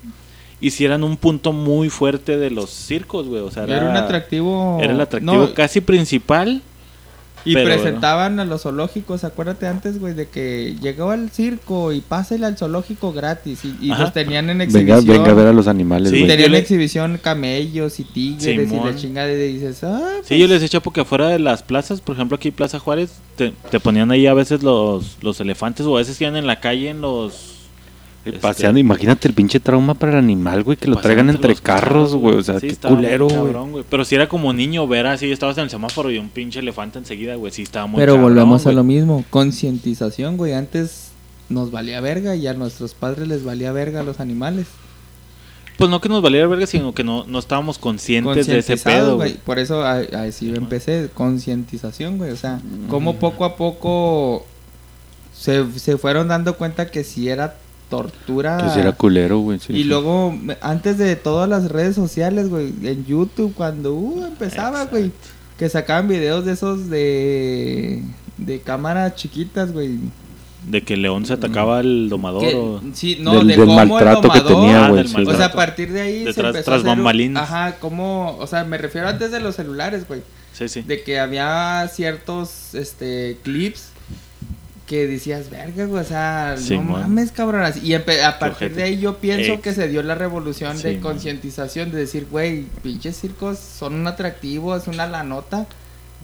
Y 0.63 0.71
si 0.71 0.85
eran 0.87 1.03
un 1.05 1.17
punto 1.19 1.53
muy 1.53 1.91
fuerte 1.91 2.39
de 2.39 2.51
los 2.51 2.71
circos, 2.71 3.27
güey. 3.27 3.43
O 3.43 3.51
sea, 3.51 3.65
Era, 3.65 3.91
un 3.91 3.97
atractivo. 3.97 4.79
Era 4.81 4.93
el 4.95 5.01
atractivo 5.01 5.33
no, 5.35 5.53
casi 5.55 5.81
principal. 5.83 6.63
y 7.45 7.55
pero, 7.55 7.67
presentaban 7.67 8.39
a 8.39 8.45
los 8.45 8.63
zoológicos, 8.63 9.25
acuérdate 9.25 9.67
antes, 9.67 9.99
güey, 9.99 10.15
de 10.15 10.29
que 10.29 10.77
llegó 10.81 11.11
al 11.11 11.31
circo 11.33 11.93
y 11.93 12.01
pásele 12.01 12.47
al 12.47 12.57
zoológico 12.57 13.13
gratis. 13.13 13.65
Y, 13.65 13.77
y 13.81 13.89
los 13.89 14.13
tenían 14.13 14.49
en 14.51 14.59
Venga, 14.59 14.79
exhibición. 14.99 15.07
venga 15.09 15.31
a 15.33 15.35
ver 15.35 15.47
a 15.49 15.53
los 15.53 15.67
animales, 15.67 16.11
Sí, 16.11 16.19
güey. 16.19 16.29
Tenían 16.29 16.47
en 16.47 16.53
le- 16.53 16.59
exhibición 16.59 17.19
camellos 17.21 17.99
y 17.99 18.05
tigres 18.05 18.71
y 18.73 18.77
la 18.77 18.95
chingada. 18.95 19.33
Y 19.33 19.55
dices, 19.55 19.83
ah, 19.83 20.13
Sí, 20.23 20.39
yo 20.39 20.47
les 20.47 20.61
decía 20.61 20.79
porque 20.79 21.01
afuera 21.01 21.27
de 21.27 21.41
las 21.41 21.65
plazas, 21.65 22.01
por 22.01 22.15
ejemplo 22.15 22.37
aquí 22.37 22.53
Plaza 22.53 22.79
Juárez, 22.79 23.15
te, 23.35 23.53
te 23.73 23.81
ponían 23.81 24.13
ahí 24.13 24.29
a 24.29 24.35
veces 24.35 24.63
los, 24.63 25.17
los 25.23 25.41
elefantes 25.41 25.85
o 25.87 25.97
a 25.97 25.99
veces 25.99 26.21
iban 26.21 26.37
en 26.37 26.47
la 26.47 26.61
calle 26.61 26.91
en 26.91 27.01
los... 27.01 27.49
este, 28.25 28.39
Paseando, 28.39 28.79
imagínate 28.79 29.27
el 29.27 29.35
pinche 29.35 29.59
trauma 29.59 29.95
para 29.95 30.13
el 30.13 30.19
animal, 30.19 30.63
güey, 30.63 30.77
que 30.77 30.87
lo 30.87 30.95
paseando 30.97 31.03
traigan 31.25 31.35
entre 31.35 31.55
carros, 31.57 32.15
güey. 32.15 32.37
O 32.37 32.43
sea, 32.43 32.61
Sí, 32.61 32.69
qué 32.69 32.77
culero, 32.89 33.27
güey. 33.27 33.37
cabrón, 33.37 33.73
güey. 33.73 33.85
Pero 33.89 34.05
si 34.05 34.15
era 34.15 34.29
como 34.29 34.53
niño 34.53 34.87
ver 34.87 35.07
así, 35.07 35.31
estabas 35.31 35.59
en 35.59 35.65
el 35.65 35.71
semáforo 35.71 36.11
y 36.11 36.19
un 36.19 36.29
pinche 36.29 36.61
elefante 36.61 36.99
enseguida, 36.99 37.35
güey, 37.35 37.53
sí 37.53 37.63
estaba 37.63 37.87
muy 37.87 37.99
Pero 37.99 38.15
cabrón, 38.15 38.35
volvemos 38.35 38.67
a 38.67 38.73
lo 38.73 38.85
mismo, 38.85 39.25
concientización, 39.31 40.37
güey. 40.37 40.53
Antes 40.53 41.11
nos 41.49 41.71
valía 41.71 42.01
verga 42.01 42.37
y 42.37 42.47
a 42.47 42.55
nuestros 42.55 42.95
padres 42.95 43.29
les 43.29 43.45
valía 43.45 43.73
verga 43.73 44.01
a 44.01 44.03
los 44.05 44.21
animales. 44.21 44.67
Pues 45.79 45.91
no 45.91 46.01
que 46.01 46.09
nos 46.09 46.23
valiera 46.23 46.47
verga, 46.47 46.67
sino 46.67 46.95
que 46.95 47.03
no, 47.03 47.25
no 47.27 47.39
estábamos 47.39 47.79
conscientes 47.79 48.47
de 48.47 48.59
ese 48.59 48.77
pedo, 48.77 49.17
güey. 49.17 49.35
Por 49.35 49.59
eso 49.59 49.85
así 49.85 50.33
Simón. 50.33 50.57
empecé, 50.57 51.09
concientización, 51.13 52.19
güey. 52.19 52.31
O 52.31 52.37
sea, 52.37 52.61
cómo 52.89 53.17
poco 53.17 53.45
a 53.45 53.57
poco 53.57 54.47
se, 55.35 55.65
se 55.79 55.97
fueron 55.97 56.29
dando 56.29 56.57
cuenta 56.57 56.91
que 56.91 57.03
si 57.05 57.29
era 57.29 57.57
tortura. 57.97 58.57
Que 58.59 58.71
sí 58.71 58.81
era 58.81 58.93
culero, 58.93 59.39
güey. 59.41 59.59
sí, 59.59 59.73
y 59.73 59.77
sí. 59.83 59.85
luego, 59.85 60.35
antes 60.61 60.97
de 60.99 61.15
todas 61.17 61.49
las 61.49 61.71
redes 61.71 61.95
sociales, 61.95 62.49
güey, 62.49 62.73
en 62.85 63.05
YouTube, 63.05 63.53
cuando 63.55 63.95
uh, 63.95 64.25
empezaba, 64.25 64.87
güey, 64.87 65.13
que 65.59 65.69
sacaban 65.69 66.09
videos 66.09 66.45
de 66.47 66.53
esos 66.53 66.89
de, 66.91 68.03
de 68.39 68.61
cámaras 68.61 69.15
chiquitas, 69.17 69.73
güey. 69.73 69.99
De 70.67 70.83
que 70.83 70.97
León 70.97 71.27
se 71.27 71.33
atacaba 71.33 71.79
al 71.81 72.09
domador 72.09 72.43
Que- 72.43 72.55
o... 72.55 72.81
sí, 72.95 73.19
no, 73.21 73.35
del, 73.35 73.49
de 73.49 73.57
del 73.57 73.67
cómo 73.67 73.81
el 73.81 73.89
maltrato 73.89 74.23
que 74.31 74.39
domador- 74.41 74.47
tenía, 74.47 74.87
Ah, 74.87 74.89
güey. 74.91 75.09
sí. 75.09 75.17
o 75.27 75.35
sea, 75.37 75.47
a 75.47 75.53
partir 75.53 75.93
de 75.93 76.01
ahí 76.01 76.23
se 76.33 76.41
empezó 76.41 76.43
tras 76.43 76.57
a 76.57 76.61
hacer 76.61 76.79
un- 76.81 76.87
bambalinas. 76.87 77.43
Ajá, 77.43 77.77
como, 77.81 78.37
o 78.39 78.47
sea, 78.47 78.65
me 78.65 78.79
refiero 78.79 79.09
antes 79.09 79.31
de 79.33 79.41
los 79.41 79.57
celulares, 79.57 80.07
güey, 80.09 80.23
Sí, 80.53 80.69
sí. 80.69 80.83
de 80.83 81.03
que 81.03 81.19
había 81.19 81.89
ciertos, 81.93 82.75
este, 82.75 83.39
clips 83.43 83.89
que 84.93 85.07
decías, 85.07 85.49
verga, 85.49 85.87
güey, 85.87 86.03
o 86.03 86.05
sea, 86.05 86.57
Sí, 86.59 86.77
no 86.77 86.83
mon. 86.83 87.01
mames, 87.01 87.33
cabrón, 87.33 87.65
y 87.83 87.95
a 87.95 88.05
partir 88.39 88.75
de 88.75 88.83
ahí 88.83 88.99
yo 88.99 89.17
pienso 89.17 89.63
que 89.63 89.73
se 89.73 89.89
dio 89.89 90.03
la 90.03 90.15
revolución 90.15 90.77
Sí, 90.77 90.83
de 90.83 91.01
concientización, 91.01 91.91
de 91.91 91.97
decir, 91.97 92.27
güey, 92.31 92.67
pinches 92.83 93.17
circos 93.17 93.59
son 93.59 93.95
un 93.95 94.07
atractivo, 94.07 94.77
es 94.77 94.89
una 94.89 95.07
la 95.07 95.23
nota. 95.23 95.67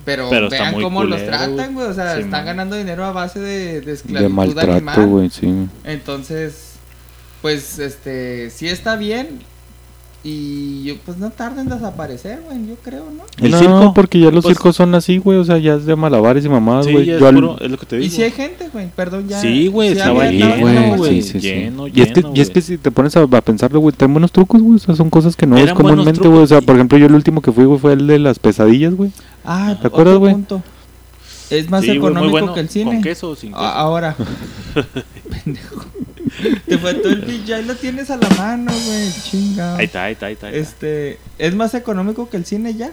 Pero, 0.04 0.28
Pero 0.28 0.50
vean 0.50 0.80
cómo 0.82 1.02
los 1.02 1.24
tratan, 1.24 1.72
güey. 1.72 1.86
O 1.86 1.94
sea, 1.94 2.16
Sí, 2.16 2.20
están 2.20 2.44
ganando 2.44 2.76
dinero 2.76 3.04
a 3.06 3.12
base 3.12 3.40
de, 3.40 3.80
de 3.80 3.80
De 3.80 3.92
esclavitud 3.94 4.34
maltrato, 4.34 4.72
animal. 4.72 5.06
güey, 5.06 5.30
sí. 5.30 5.50
Entonces, 5.84 6.72
pues, 7.40 7.78
este, 7.78 8.50
sí 8.50 8.68
está 8.68 8.96
bien. 8.96 9.40
Y 10.24 10.82
yo, 10.82 10.94
pues 11.06 11.16
no 11.18 11.30
tarda 11.30 11.62
en 11.62 11.68
desaparecer, 11.68 12.40
güey, 12.44 12.66
yo 12.66 12.74
creo, 12.82 13.04
¿no? 13.16 13.22
¿El 13.42 13.52
no, 13.52 13.58
circo? 13.60 13.94
porque 13.94 14.18
ya 14.18 14.32
los 14.32 14.42
Pues- 14.44 14.56
circos 14.56 14.74
son 14.74 14.92
así, 14.96 15.18
güey. 15.18 15.38
O 15.38 15.44
sea, 15.44 15.58
ya 15.58 15.74
es 15.76 15.86
de 15.86 15.94
malabares 15.94 16.44
y 16.44 16.48
mamadas, 16.48 16.86
Sí, 16.86 16.92
güey. 16.92 17.06
ya 17.06 17.16
es, 17.16 17.22
al- 17.22 17.34
puro- 17.36 17.56
es 17.60 17.70
lo 17.70 17.78
que 17.78 17.86
te 17.86 17.96
Y 17.96 18.00
digo. 18.00 18.14
si 18.16 18.22
hay 18.24 18.30
gente, 18.32 18.68
güey, 18.72 18.88
perdón, 18.96 19.28
ya. 19.28 19.40
Sí, 19.40 19.68
güey, 19.68 19.90
estaba 19.90 20.28
lleno, 20.28 20.48
estaba- 20.68 20.96
güey, 20.96 21.22
sí, 21.22 21.32
sí, 21.32 21.40
lleno, 21.40 21.86
y, 21.86 22.00
es 22.02 22.08
que, 22.08 22.20
lleno, 22.22 22.32
y 22.34 22.40
es 22.40 22.50
que 22.50 22.60
si 22.60 22.78
te 22.78 22.90
pones 22.90 23.16
a, 23.16 23.22
a 23.22 23.40
pensarlo, 23.40 23.78
güey, 23.78 23.94
traen 23.96 24.12
buenos 24.12 24.32
trucos, 24.32 24.60
güey. 24.60 24.74
O 24.74 24.78
sea, 24.80 24.96
son 24.96 25.08
cosas 25.08 25.36
que 25.36 25.46
no 25.46 25.56
Eran 25.56 25.74
buenos 25.76 25.92
comúnmente, 25.92 26.26
güey. 26.28 26.42
O 26.42 26.46
sea, 26.48 26.60
por 26.62 26.74
ejemplo, 26.74 26.98
yo 26.98 27.06
el 27.06 27.14
último 27.14 27.40
que 27.40 27.52
fui, 27.52 27.64
güey, 27.64 27.78
fue 27.78 27.92
el 27.92 28.06
de 28.08 28.18
las 28.18 28.40
pesadillas, 28.40 28.94
güey. 28.94 29.12
Ah, 29.44 29.78
¿Te 29.80 29.86
acuerdas, 29.86 30.18
güey? 30.18 30.34
Es 31.50 31.70
más 31.70 31.82
Sí, 31.84 31.92
económico 31.92 32.32
bueno, 32.32 32.52
que 32.54 32.60
el 32.60 32.68
cine. 32.68 32.90
¿Con 32.90 33.02
queso 33.02 33.30
o 33.30 33.36
sin 33.36 33.50
queso? 33.52 33.62
A- 33.62 33.72
ahora. 33.80 34.16
Pendejo. 35.44 35.84
Te 36.66 36.78
faltó 36.78 37.08
el 37.08 37.22
pinche, 37.22 37.54
ahí 37.54 37.64
lo 37.64 37.74
tienes 37.74 38.10
a 38.10 38.16
la 38.16 38.28
mano, 38.30 38.72
güey, 38.72 39.10
chinga. 39.22 39.76
Ahí 39.76 39.84
está, 39.86 40.04
ahí 40.04 40.12
está, 40.12 40.26
ahí 40.26 40.32
está. 40.34 40.46
ahí 40.48 40.54
está. 40.56 40.70
Este, 40.70 41.18
es 41.38 41.54
más 41.54 41.74
económico 41.74 42.28
que 42.28 42.36
el 42.36 42.44
cine 42.44 42.74
ya. 42.74 42.92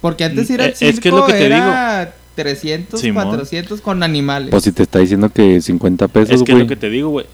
Porque 0.00 0.24
antes 0.24 0.48
Mm, 0.48 0.52
ir 0.52 0.62
al 0.62 0.68
eh, 0.70 0.74
es 0.78 1.00
que 1.00 1.08
es 1.08 1.14
lo 1.14 1.26
que 1.26 1.32
te 1.32 1.46
era 1.46 2.14
300, 2.36 3.00
Simón. 3.00 3.24
400 3.24 3.80
con 3.80 4.02
animales. 4.02 4.50
Pues 4.50 4.62
si 4.64 4.72
te 4.72 4.84
está 4.84 5.00
diciendo 5.00 5.28
que 5.30 5.60
50 5.60 6.06
pesos, 6.08 6.30
Es 6.36 6.42
que 6.42 6.52
es 6.52 6.56
güey. 6.56 6.62
lo 6.62 6.68
que 6.68 6.76
te 6.76 6.88
digo, 6.90 7.08
güey. 7.10 7.26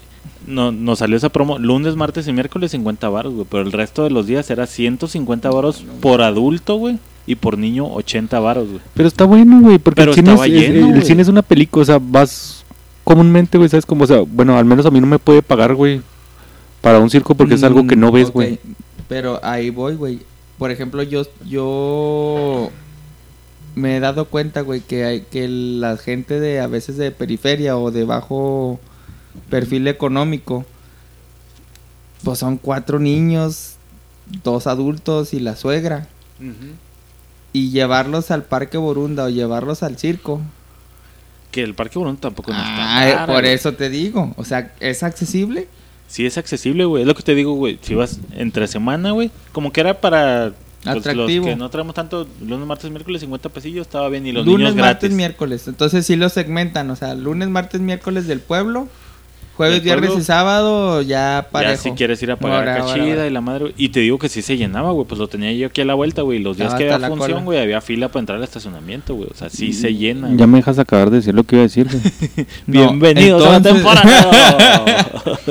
No, 0.47 0.71
nos 0.71 0.99
salió 0.99 1.17
esa 1.17 1.29
promo 1.29 1.57
lunes, 1.59 1.95
martes 1.95 2.27
y 2.27 2.33
miércoles 2.33 2.71
50 2.71 3.09
baros, 3.09 3.33
güey. 3.33 3.47
Pero 3.49 3.63
el 3.63 3.71
resto 3.71 4.03
de 4.03 4.09
los 4.09 4.25
días 4.27 4.49
era 4.49 4.65
150 4.67 5.49
baros 5.49 5.83
por 6.01 6.21
adulto, 6.21 6.75
güey. 6.77 6.97
Y 7.27 7.35
por 7.35 7.57
niño 7.57 7.91
80 7.91 8.39
varos, 8.39 8.67
güey. 8.69 8.81
Pero 8.93 9.07
está 9.07 9.25
bueno, 9.25 9.59
güey, 9.61 9.77
porque 9.79 10.01
Pero 10.01 10.11
el, 10.11 10.15
cine 10.15 10.33
es, 10.33 10.41
lleno, 10.47 10.87
el 10.87 10.93
güey. 10.93 11.05
cine 11.05 11.21
es 11.23 11.27
una 11.27 11.41
película, 11.41 11.81
o 11.83 11.85
sea, 11.85 11.99
vas 11.99 12.64
comúnmente, 13.05 13.57
güey, 13.57 13.69
¿sabes? 13.69 13.85
Como, 13.85 14.03
o 14.03 14.07
sea, 14.07 14.19
bueno, 14.27 14.57
al 14.57 14.65
menos 14.65 14.85
a 14.85 14.91
mí 14.91 14.99
no 14.99 15.07
me 15.07 15.19
puede 15.19 15.41
pagar, 15.41 15.75
güey, 15.75 16.01
para 16.81 16.99
un 16.99 17.09
circo 17.09 17.35
porque 17.35 17.55
es 17.55 17.63
algo 17.63 17.87
que 17.87 17.95
no 17.95 18.11
Mm, 18.11 18.13
ves, 18.13 18.31
ok, 18.31 18.33
güey. 18.33 18.59
Pero 19.07 19.39
ahí 19.43 19.69
voy, 19.69 19.95
güey. 19.95 20.21
Por 20.57 20.71
ejemplo, 20.71 21.03
yo 21.03 21.23
yo 21.45 22.71
me 23.75 23.97
he 23.97 23.99
dado 24.01 24.25
cuenta, 24.25 24.61
güey, 24.61 24.81
que 24.81 25.05
hay 25.05 25.21
que 25.21 25.47
la 25.47 25.97
gente 25.97 26.39
de 26.41 26.59
a 26.59 26.67
veces 26.67 26.97
de 26.97 27.11
periferia 27.11 27.77
o 27.77 27.91
de 27.91 28.05
bajo 28.05 28.79
perfil 29.49 29.87
económico 29.87 30.65
pues 32.25 32.39
son 32.39 32.57
cuatro 32.57 32.99
niños, 32.99 33.75
dos 34.43 34.67
adultos 34.67 35.33
y 35.33 35.39
la 35.39 35.55
suegra 35.55 36.07
y 37.53 37.69
llevarlos 37.69 38.31
al 38.31 38.43
parque 38.43 38.77
Borunda 38.77 39.25
o 39.25 39.29
llevarlos 39.29 39.83
al 39.83 39.97
circo. 39.97 40.41
Que 41.55 41.63
el 41.63 41.73
Parque 41.73 41.97
Borón 41.97 42.17
tampoco 42.17 42.51
no 42.51 42.57
está. 42.57 42.99
Ah, 42.99 43.05
cara, 43.05 43.25
por 43.27 43.45
eso 43.45 43.71
te 43.75 43.89
digo, 43.89 44.33
o 44.35 44.43
sea, 44.43 44.73
es 44.81 45.03
accesible. 45.03 45.69
Sí 46.05 46.25
es 46.25 46.37
accesible, 46.37 46.83
güey. 46.83 47.03
Es 47.03 47.07
lo 47.07 47.15
que 47.15 47.23
te 47.23 47.33
digo, 47.33 47.53
güey. 47.53 47.79
Si 47.81 47.95
vas 47.95 48.19
entre 48.33 48.67
semana, 48.67 49.11
güey. 49.11 49.31
Como 49.53 49.71
que 49.71 49.79
era 49.79 50.01
para 50.01 50.51
pues, 50.83 50.97
los 50.97 51.07
Atractivo. 51.07 51.45
que 51.45 51.55
no 51.55 51.69
traemos 51.69 51.95
tanto 51.95 52.27
lunes, 52.41 52.67
martes, 52.67 52.91
miércoles, 52.91 53.21
50 53.21 53.47
pesillos, 53.47 53.87
estaba 53.87 54.09
bien. 54.09 54.27
Y 54.27 54.33
los 54.33 54.45
lunes, 54.45 54.59
niños 54.59 54.75
martes, 54.75 55.03
gratis. 55.03 55.15
miércoles. 55.15 55.67
Entonces 55.69 56.05
sí 56.05 56.17
lo 56.17 56.27
segmentan, 56.27 56.91
o 56.91 56.97
sea, 56.97 57.15
lunes, 57.15 57.47
martes, 57.47 57.79
miércoles 57.79 58.27
del 58.27 58.41
pueblo 58.41 58.89
Jueves, 59.57 59.83
viernes 59.83 60.11
y 60.17 60.21
sábado 60.21 61.01
ya 61.01 61.47
parejo. 61.51 61.73
Ya 61.73 61.77
si 61.77 61.91
quieres 61.91 62.21
ir 62.21 62.31
a 62.31 62.35
pagar 62.35 62.67
ahora, 62.67 62.85
Cachida 62.85 63.11
ahora. 63.13 63.27
y 63.27 63.29
la 63.29 63.39
madre, 63.41 63.59
güey. 63.65 63.73
Y 63.77 63.89
te 63.89 64.01
digo 64.01 64.19
que 64.19 64.27
sí 64.27 64.41
se 64.41 64.57
llenaba, 64.57 64.91
güey. 64.91 65.07
Pues 65.07 65.17
lo 65.17 65.27
tenía 65.29 65.53
yo 65.53 65.67
aquí 65.67 65.79
a 65.81 65.85
la 65.85 65.93
vuelta, 65.93 66.23
güey. 66.23 66.39
y 66.39 66.43
Los 66.43 66.57
días 66.57 66.73
que 66.75 66.91
había 66.91 67.07
cola. 67.07 67.07
función, 67.23 67.45
güey, 67.45 67.59
había 67.59 67.79
fila 67.81 68.09
para 68.09 68.19
entrar 68.19 68.37
al 68.37 68.43
estacionamiento, 68.43 69.15
güey. 69.15 69.29
O 69.31 69.35
sea, 69.35 69.49
sí 69.49 69.71
se 69.71 69.93
llena. 69.95 70.27
Ya 70.29 70.35
güey. 70.35 70.47
me 70.47 70.57
dejas 70.57 70.77
acabar 70.77 71.09
de 71.09 71.17
decir 71.17 71.33
lo 71.33 71.43
que 71.45 71.55
iba 71.55 71.61
a 71.61 71.67
decir, 71.67 71.87
güey. 71.89 72.01
No, 72.67 72.73
Bienvenidos 72.91 73.45
a 73.45 73.51
la 73.51 73.61
temporada. 73.61 75.07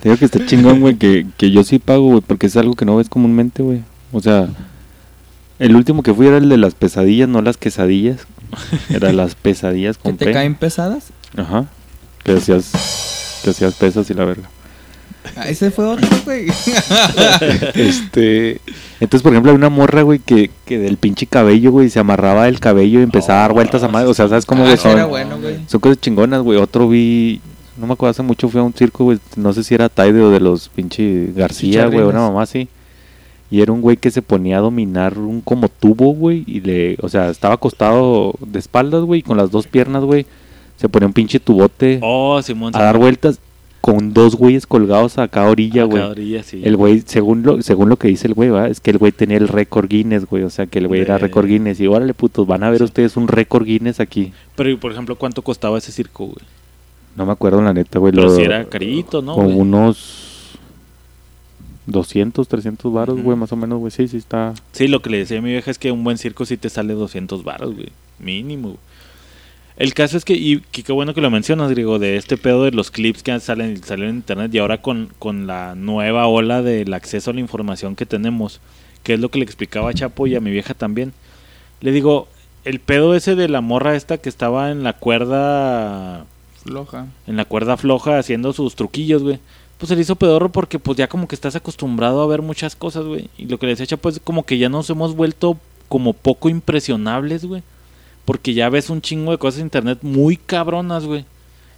Te 0.00 0.08
digo 0.08 0.16
que 0.16 0.24
está 0.24 0.46
chingón, 0.46 0.80
güey, 0.80 0.94
que, 0.94 1.26
que 1.36 1.50
yo 1.50 1.62
sí 1.64 1.78
pago, 1.78 2.06
güey, 2.06 2.20
porque 2.26 2.46
es 2.46 2.56
algo 2.56 2.74
que 2.74 2.84
no 2.86 2.96
ves 2.96 3.08
comúnmente, 3.08 3.62
güey. 3.62 3.80
O 4.12 4.20
sea, 4.20 4.48
el 5.58 5.76
último 5.76 6.02
que 6.02 6.14
fui 6.14 6.26
era 6.26 6.38
el 6.38 6.48
de 6.48 6.56
las 6.56 6.74
pesadillas, 6.74 7.28
no 7.28 7.42
las 7.42 7.56
quesadillas. 7.58 8.26
Era 8.88 9.12
las 9.12 9.34
pesadillas 9.34 9.96
¿Que 9.98 10.02
con 10.04 10.16
te 10.16 10.24
P. 10.26 10.32
caen 10.32 10.54
pesadas? 10.54 11.08
Ajá. 11.36 11.66
Que 12.24 12.32
hacías, 12.32 12.70
que 13.42 13.50
hacías 13.50 13.74
pesas 13.74 14.10
y 14.10 14.14
la 14.14 14.24
verga. 14.24 14.48
Ah, 15.36 15.48
ese 15.48 15.70
fue 15.70 15.84
otro, 15.86 16.08
güey. 16.24 16.46
este. 17.74 18.60
Entonces, 19.00 19.22
por 19.22 19.32
ejemplo, 19.32 19.52
hay 19.52 19.56
una 19.56 19.68
morra, 19.68 20.02
güey, 20.02 20.18
que, 20.18 20.50
que 20.64 20.78
del 20.78 20.96
pinche 20.96 21.26
cabello, 21.26 21.72
güey, 21.72 21.90
se 21.90 21.98
amarraba 21.98 22.48
el 22.48 22.58
cabello 22.58 23.00
y 23.00 23.02
empezaba 23.02 23.40
a 23.40 23.42
dar 23.42 23.52
vueltas 23.52 23.82
a 23.82 23.88
madre. 23.88 24.08
O 24.08 24.14
sea, 24.14 24.28
¿sabes 24.28 24.46
cómo, 24.46 24.62
Ah, 24.62 24.66
güey? 24.66 24.76
Son, 24.78 25.08
bueno, 25.08 25.36
son 25.66 25.80
cosas 25.80 26.00
chingonas, 26.00 26.42
güey. 26.42 26.58
Otro 26.58 26.88
vi. 26.88 27.40
No 27.76 27.86
me 27.86 27.94
acuerdo 27.94 28.10
hace 28.10 28.22
mucho, 28.22 28.48
fui 28.48 28.60
a 28.60 28.64
un 28.64 28.72
circo, 28.72 29.04
güey. 29.04 29.18
No 29.36 29.52
sé 29.52 29.64
si 29.64 29.74
era 29.74 29.88
Taide 29.88 30.20
o 30.20 30.30
de 30.30 30.40
los 30.40 30.68
pinche 30.68 31.32
García, 31.34 31.86
güey, 31.86 32.04
una 32.04 32.20
mamá 32.20 32.42
así. 32.42 32.68
Y 33.50 33.62
era 33.62 33.72
un 33.72 33.80
güey 33.80 33.96
que 33.96 34.10
se 34.10 34.22
ponía 34.22 34.58
a 34.58 34.60
dominar 34.60 35.18
un 35.18 35.40
como 35.40 35.68
tubo, 35.68 36.12
güey. 36.14 36.44
Y 36.46 36.60
le. 36.60 36.96
O 37.02 37.08
sea, 37.08 37.30
estaba 37.30 37.54
acostado 37.54 38.34
de 38.40 38.58
espaldas, 38.58 39.02
güey, 39.02 39.20
y 39.20 39.22
con 39.22 39.36
las 39.36 39.50
dos 39.50 39.66
piernas, 39.66 40.04
güey. 40.04 40.26
Se 40.80 40.88
ponía 40.88 41.06
un 41.06 41.12
pinche 41.12 41.38
tubote 41.40 41.98
Oh, 42.02 42.40
Simón. 42.42 42.74
a 42.74 42.82
dar 42.82 42.96
vueltas 42.96 43.38
con 43.82 44.12
dos 44.14 44.34
güeyes 44.36 44.66
colgados 44.66 45.18
a 45.18 45.28
cada 45.28 45.48
orilla, 45.50 45.82
A 45.82 45.84
güey. 45.84 45.98
cada 46.00 46.10
orilla, 46.12 46.42
sí. 46.42 46.60
El 46.64 46.76
güey, 46.76 47.02
según 47.06 47.42
lo, 47.42 47.60
según 47.62 47.88
lo 47.88 47.96
que 47.96 48.08
dice 48.08 48.26
el 48.28 48.34
güey, 48.34 48.50
es 48.70 48.80
que 48.80 48.90
el 48.90 48.98
güey 48.98 49.12
tenía 49.12 49.36
el 49.38 49.48
récord 49.48 49.88
Guinness, 49.88 50.26
güey. 50.26 50.42
O 50.42 50.50
sea, 50.50 50.66
que 50.66 50.78
el 50.78 50.88
güey 50.88 51.00
era 51.02 51.18
récord 51.18 51.46
Guinness. 51.46 51.80
Y 51.80 51.86
órale, 51.86 52.14
putos, 52.14 52.46
van 52.46 52.62
a 52.64 52.70
ver 52.70 52.78
Sí. 52.78 52.84
ustedes 52.84 53.16
un 53.16 53.28
récord 53.28 53.64
Guinness 53.66 54.00
aquí. 54.00 54.32
Pero, 54.56 54.78
por 54.80 54.92
ejemplo, 54.92 55.16
¿cuánto 55.16 55.42
costaba 55.42 55.78
ese 55.78 55.92
circo, 55.92 56.24
güey? 56.26 56.38
No 57.16 57.26
me 57.26 57.32
acuerdo 57.32 57.60
la 57.62 57.72
neta, 57.74 57.98
güey. 57.98 58.12
Pero 58.12 58.28
lo- 58.28 58.36
si 58.36 58.42
era 58.42 58.64
carito, 58.66 59.20
¿no? 59.22 59.34
Güey? 59.34 59.52
unos 59.54 60.58
200, 61.86 62.46
300 62.46 62.92
varos, 62.92 63.20
güey, 63.20 63.36
más 63.36 63.52
o 63.52 63.56
menos, 63.56 63.78
güey. 63.80 63.90
Sí, 63.90 64.06
sí 64.08 64.16
está. 64.18 64.54
Sí, 64.72 64.86
lo 64.88 65.00
que 65.02 65.10
le 65.10 65.18
decía 65.18 65.38
a 65.38 65.42
mi 65.42 65.50
vieja 65.50 65.70
es 65.70 65.78
que 65.78 65.90
un 65.90 66.04
buen 66.04 66.18
circo 66.18 66.44
sí 66.44 66.56
te 66.56 66.68
sale 66.68 66.94
200 66.94 67.42
baros, 67.44 67.74
güey. 67.74 67.88
Mínimo. 68.18 68.68
güey. 68.68 68.78
El 69.80 69.94
caso 69.94 70.18
es 70.18 70.26
que, 70.26 70.34
y 70.34 70.60
que 70.60 70.82
qué 70.82 70.92
bueno 70.92 71.14
que 71.14 71.22
lo 71.22 71.30
mencionas, 71.30 71.70
Griego, 71.70 71.98
de 71.98 72.18
este 72.18 72.36
pedo 72.36 72.64
de 72.64 72.70
los 72.70 72.90
clips 72.90 73.22
que 73.22 73.40
salen, 73.40 73.82
salen 73.82 74.10
en 74.10 74.16
internet 74.16 74.54
y 74.54 74.58
ahora 74.58 74.82
con, 74.82 75.08
con 75.18 75.46
la 75.46 75.74
nueva 75.74 76.26
ola 76.26 76.60
del 76.60 76.92
acceso 76.92 77.30
a 77.30 77.32
la 77.32 77.40
información 77.40 77.96
que 77.96 78.04
tenemos, 78.04 78.60
que 79.02 79.14
es 79.14 79.20
lo 79.20 79.30
que 79.30 79.38
le 79.38 79.46
explicaba 79.46 79.88
a 79.88 79.94
Chapo 79.94 80.26
y 80.26 80.34
a 80.34 80.40
mi 80.40 80.50
vieja 80.50 80.74
también. 80.74 81.14
Le 81.80 81.92
digo, 81.92 82.28
el 82.66 82.80
pedo 82.80 83.14
ese 83.14 83.36
de 83.36 83.48
la 83.48 83.62
morra 83.62 83.96
esta 83.96 84.18
que 84.18 84.28
estaba 84.28 84.70
en 84.70 84.82
la 84.82 84.92
cuerda 84.92 86.26
Floja. 86.62 87.06
en 87.26 87.38
la 87.38 87.46
cuerda 87.46 87.78
floja 87.78 88.18
haciendo 88.18 88.52
sus 88.52 88.76
truquillos, 88.76 89.22
güey. 89.22 89.38
Pues 89.78 89.88
se 89.88 89.96
le 89.96 90.02
hizo 90.02 90.16
pedorro 90.16 90.52
porque 90.52 90.78
pues 90.78 90.98
ya 90.98 91.08
como 91.08 91.26
que 91.26 91.34
estás 91.34 91.56
acostumbrado 91.56 92.20
a 92.20 92.26
ver 92.26 92.42
muchas 92.42 92.76
cosas, 92.76 93.06
güey. 93.06 93.30
Y 93.38 93.46
lo 93.46 93.58
que 93.58 93.64
le 93.64 93.72
decía 93.72 93.86
Chapo 93.86 94.10
es 94.10 94.20
como 94.22 94.44
que 94.44 94.58
ya 94.58 94.68
nos 94.68 94.90
hemos 94.90 95.16
vuelto 95.16 95.56
como 95.88 96.12
poco 96.12 96.50
impresionables, 96.50 97.46
güey. 97.46 97.62
Porque 98.30 98.54
ya 98.54 98.68
ves 98.68 98.90
un 98.90 99.00
chingo 99.02 99.32
de 99.32 99.38
cosas 99.38 99.58
en 99.58 99.66
internet 99.66 99.98
muy 100.02 100.36
cabronas, 100.36 101.04
güey. 101.04 101.24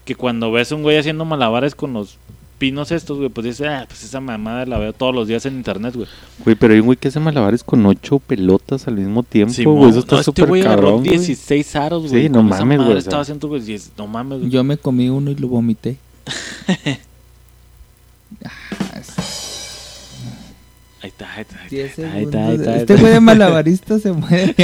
Que 0.04 0.14
cuando 0.14 0.52
ves 0.52 0.70
un 0.70 0.82
güey 0.82 0.98
haciendo 0.98 1.24
malabares 1.24 1.74
con 1.74 1.94
los 1.94 2.18
pinos 2.58 2.92
estos, 2.92 3.16
güey, 3.16 3.30
pues 3.30 3.46
dices, 3.46 3.66
ah, 3.66 3.86
pues 3.88 4.04
esa 4.04 4.20
mamada 4.20 4.66
la 4.66 4.76
veo 4.76 4.92
todos 4.92 5.14
los 5.14 5.26
días 5.26 5.46
en 5.46 5.54
internet, 5.54 5.94
güey. 5.96 6.08
Güey, 6.44 6.54
pero 6.54 6.74
hay 6.74 6.80
un 6.80 6.84
güey 6.84 6.98
que 6.98 7.08
hace 7.08 7.20
malabares 7.20 7.64
con 7.64 7.86
ocho 7.86 8.18
pelotas 8.18 8.86
al 8.86 8.96
mismo 8.96 9.22
tiempo, 9.22 9.72
güey. 9.72 9.88
Eso 9.88 10.00
está 10.00 10.16
no, 10.16 10.20
este 10.20 10.24
súper 10.26 10.46
güey 10.46 10.60
agarró 10.60 10.82
cabrón, 10.82 11.04
güey. 11.04 11.16
16 11.16 11.76
aros, 11.76 12.10
güey. 12.10 12.24
Sí, 12.24 12.28
no 12.28 12.42
mames, 12.42 12.82
güey, 12.82 12.98
Estaba 12.98 13.24
sea. 13.24 13.34
haciendo, 13.34 13.48
güey, 13.48 13.62
no 13.96 14.06
mames, 14.06 14.40
güey. 14.40 14.50
Yo 14.50 14.62
me 14.62 14.76
comí 14.76 15.08
uno 15.08 15.30
y 15.30 15.34
lo 15.36 15.48
vomité. 15.48 15.96
Ahí 21.02 21.08
está, 21.08 21.32
ahí 21.34 21.40
está, 21.42 21.56
ahí 21.62 21.68
10 21.70 21.90
está, 21.90 22.02
ahí 22.12 22.24
segundos. 22.24 22.24
está, 22.24 22.46
ahí 22.48 22.54
está, 22.56 22.70
ahí 22.74 22.78
Este 22.80 22.96
güey 22.96 23.12
de 23.12 23.20
malabarista 23.20 23.98
se 23.98 24.12
muere. 24.12 24.54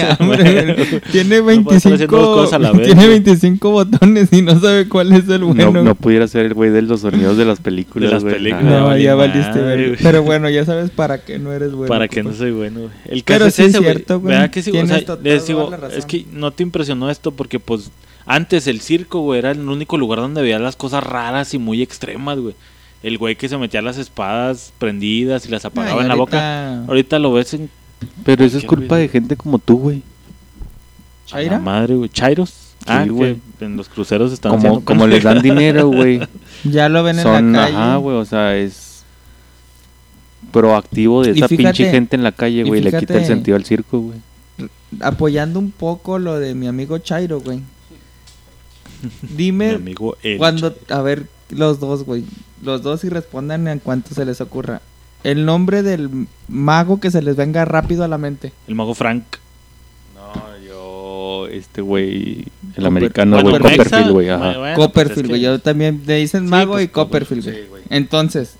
Tiene 1.10 1.40
No 1.40 1.64
puede 1.64 1.78
estar 1.78 1.92
haciendo 1.94 2.16
dos 2.18 2.28
25, 2.28 2.34
cosas 2.34 2.52
a 2.54 2.58
la 2.60 2.72
vez, 2.72 2.86
tiene 2.86 2.94
güey. 3.06 3.08
25 3.20 3.70
botones 3.70 4.28
y 4.32 4.42
no 4.42 4.60
sabe 4.60 4.88
cuál 4.88 5.12
es 5.12 5.28
el 5.28 5.44
bueno. 5.44 5.72
No, 5.72 5.82
no 5.82 5.94
pudiera 5.96 6.28
ser 6.28 6.46
el 6.46 6.54
güey 6.54 6.70
de 6.70 6.82
los 6.82 7.00
sonidos 7.00 7.36
de 7.36 7.44
las 7.44 7.60
películas, 7.60 8.10
De 8.10 8.14
las 8.14 8.24
películas. 8.24 8.64
No, 8.64 8.86
vale 8.86 9.02
ya 9.02 9.14
valiste 9.16 9.60
güey. 9.60 9.96
Pero 9.96 10.22
bueno, 10.22 10.48
ya 10.48 10.64
sabes 10.64 10.90
para 10.90 11.24
qué 11.24 11.38
no 11.40 11.52
eres 11.52 11.72
bueno. 11.72 11.88
para 11.88 12.06
que 12.06 12.22
no 12.22 12.30
compa. 12.30 12.38
soy 12.38 12.52
bueno, 12.52 12.80
güey. 12.80 12.92
El 13.06 13.24
caso 13.24 13.38
Pero 13.38 13.46
es 13.46 13.54
sí 13.56 13.62
es 13.62 13.68
ese, 13.70 13.78
güey. 13.78 13.90
cierto, 13.92 14.20
güey. 14.20 14.34
¿Verdad 14.34 14.50
que 14.50 14.62
sí? 14.62 14.70
O 14.70 14.86
sea, 14.86 15.00
les 15.22 15.46
digo, 15.46 15.70
es 15.96 16.06
que 16.06 16.24
no 16.32 16.52
te 16.52 16.62
impresionó 16.62 17.10
esto 17.10 17.32
porque, 17.32 17.58
pues, 17.58 17.90
antes 18.26 18.66
el 18.68 18.80
circo, 18.80 19.20
güey, 19.20 19.40
era 19.40 19.50
el 19.50 19.68
único 19.68 19.96
lugar 19.98 20.20
donde 20.20 20.42
veías 20.42 20.60
las 20.60 20.76
cosas 20.76 21.02
raras 21.02 21.52
y 21.54 21.58
muy 21.58 21.82
extremas, 21.82 22.38
güey. 22.38 22.54
El 23.02 23.16
güey 23.18 23.36
que 23.36 23.48
se 23.48 23.56
metía 23.58 23.80
las 23.82 23.96
espadas 23.96 24.72
prendidas 24.78 25.46
y 25.46 25.50
las 25.50 25.64
apagaba 25.64 25.96
Ay, 26.00 26.02
en 26.02 26.08
la 26.08 26.14
boca. 26.16 26.84
ahorita- 26.86 27.18
lo 27.18 27.32
ves 27.32 27.54
en 27.54 27.70
Pero 28.24 28.44
eso 28.44 28.58
es 28.58 28.64
culpa 28.64 28.96
güey. 28.96 29.02
de 29.02 29.08
gente 29.08 29.36
como 29.36 29.58
tú, 29.58 29.78
güey. 29.78 30.02
¿Chaira? 31.26 31.52
la 31.52 31.58
madre, 31.60 31.94
güey. 31.94 32.08
Chairos. 32.08 32.54
ah, 32.86 33.04
güey. 33.08 33.36
en 33.60 33.76
los 33.76 33.88
cruceros 33.88 34.32
están 34.32 34.50
Como, 34.50 34.60
haciendo 34.60 34.84
como 34.84 35.06
les 35.06 35.22
dan 35.22 35.42
dinero, 35.42 35.88
güey. 35.92 36.20
Ya 36.64 36.88
lo 36.88 37.02
ven 37.02 37.20
Son, 37.22 37.36
en 37.36 37.52
la 37.52 37.58
calle. 37.66 37.76
ajá, 37.76 37.96
güey, 37.96 38.16
o 38.16 38.24
sea, 38.24 38.56
es 38.56 39.04
proactivo 40.52 41.22
de 41.22 41.30
Y 41.30 41.38
esa 41.38 41.48
fíjate- 41.48 41.56
pinche 41.76 41.90
gente 41.90 42.16
en 42.16 42.22
la 42.22 42.32
calle, 42.32 42.64
güey. 42.64 42.80
Le 42.80 42.92
quita 42.98 43.14
el 43.18 43.26
sentido 43.26 43.56
al 43.56 43.64
circo, 43.64 44.00
güey. 44.00 44.18
Apoyando 45.00 45.58
un 45.58 45.70
poco 45.70 46.18
lo 46.18 46.38
de 46.38 46.54
mi 46.54 46.66
amigo 46.66 46.98
Chairo, 46.98 47.40
güey. 47.40 47.58
Mi 49.22 49.28
Dime 49.36 49.70
amigo 49.72 50.16
el 50.22 50.38
cuando, 50.38 50.74
a 50.88 51.02
ver, 51.02 51.26
los 51.50 51.78
dos, 51.78 52.04
güey. 52.04 52.24
Los 52.62 52.82
dos 52.82 53.04
y 53.04 53.08
respondan 53.08 53.68
en 53.68 53.78
cuanto 53.78 54.14
se 54.14 54.24
les 54.24 54.40
ocurra. 54.40 54.80
El 55.24 55.44
nombre 55.44 55.82
del 55.82 56.26
mago 56.48 57.00
que 57.00 57.10
se 57.10 57.22
les 57.22 57.36
venga 57.36 57.64
rápido 57.64 58.04
a 58.04 58.08
la 58.08 58.18
mente. 58.18 58.52
el 58.68 58.74
mago 58.74 58.94
Frank. 58.94 59.24
No, 60.14 60.32
yo, 60.66 61.46
este 61.48 61.80
güey, 61.80 62.40
el 62.40 62.46
Copper- 62.74 62.86
americano, 62.86 63.36
Bueno, 63.42 63.50
güey, 63.58 63.76
Copperfield, 63.76 64.10
güey, 64.12 64.30
ajá. 64.30 64.44
Bueno, 64.58 64.62
pues 64.62 64.76
Copperfield, 64.76 65.18
es 65.18 65.22
que- 65.22 65.28
güey. 65.28 65.40
Yo 65.42 65.58
también 65.60 66.02
me 66.06 66.14
dicen 66.16 66.44
Sí, 66.44 66.48
mago 66.50 66.72
pues, 66.72 66.84
y 66.84 66.88
Copperfield, 66.88 67.44
sí, 67.44 67.50
güey. 67.50 67.66
güey. 67.68 67.82
Entonces, 67.90 68.54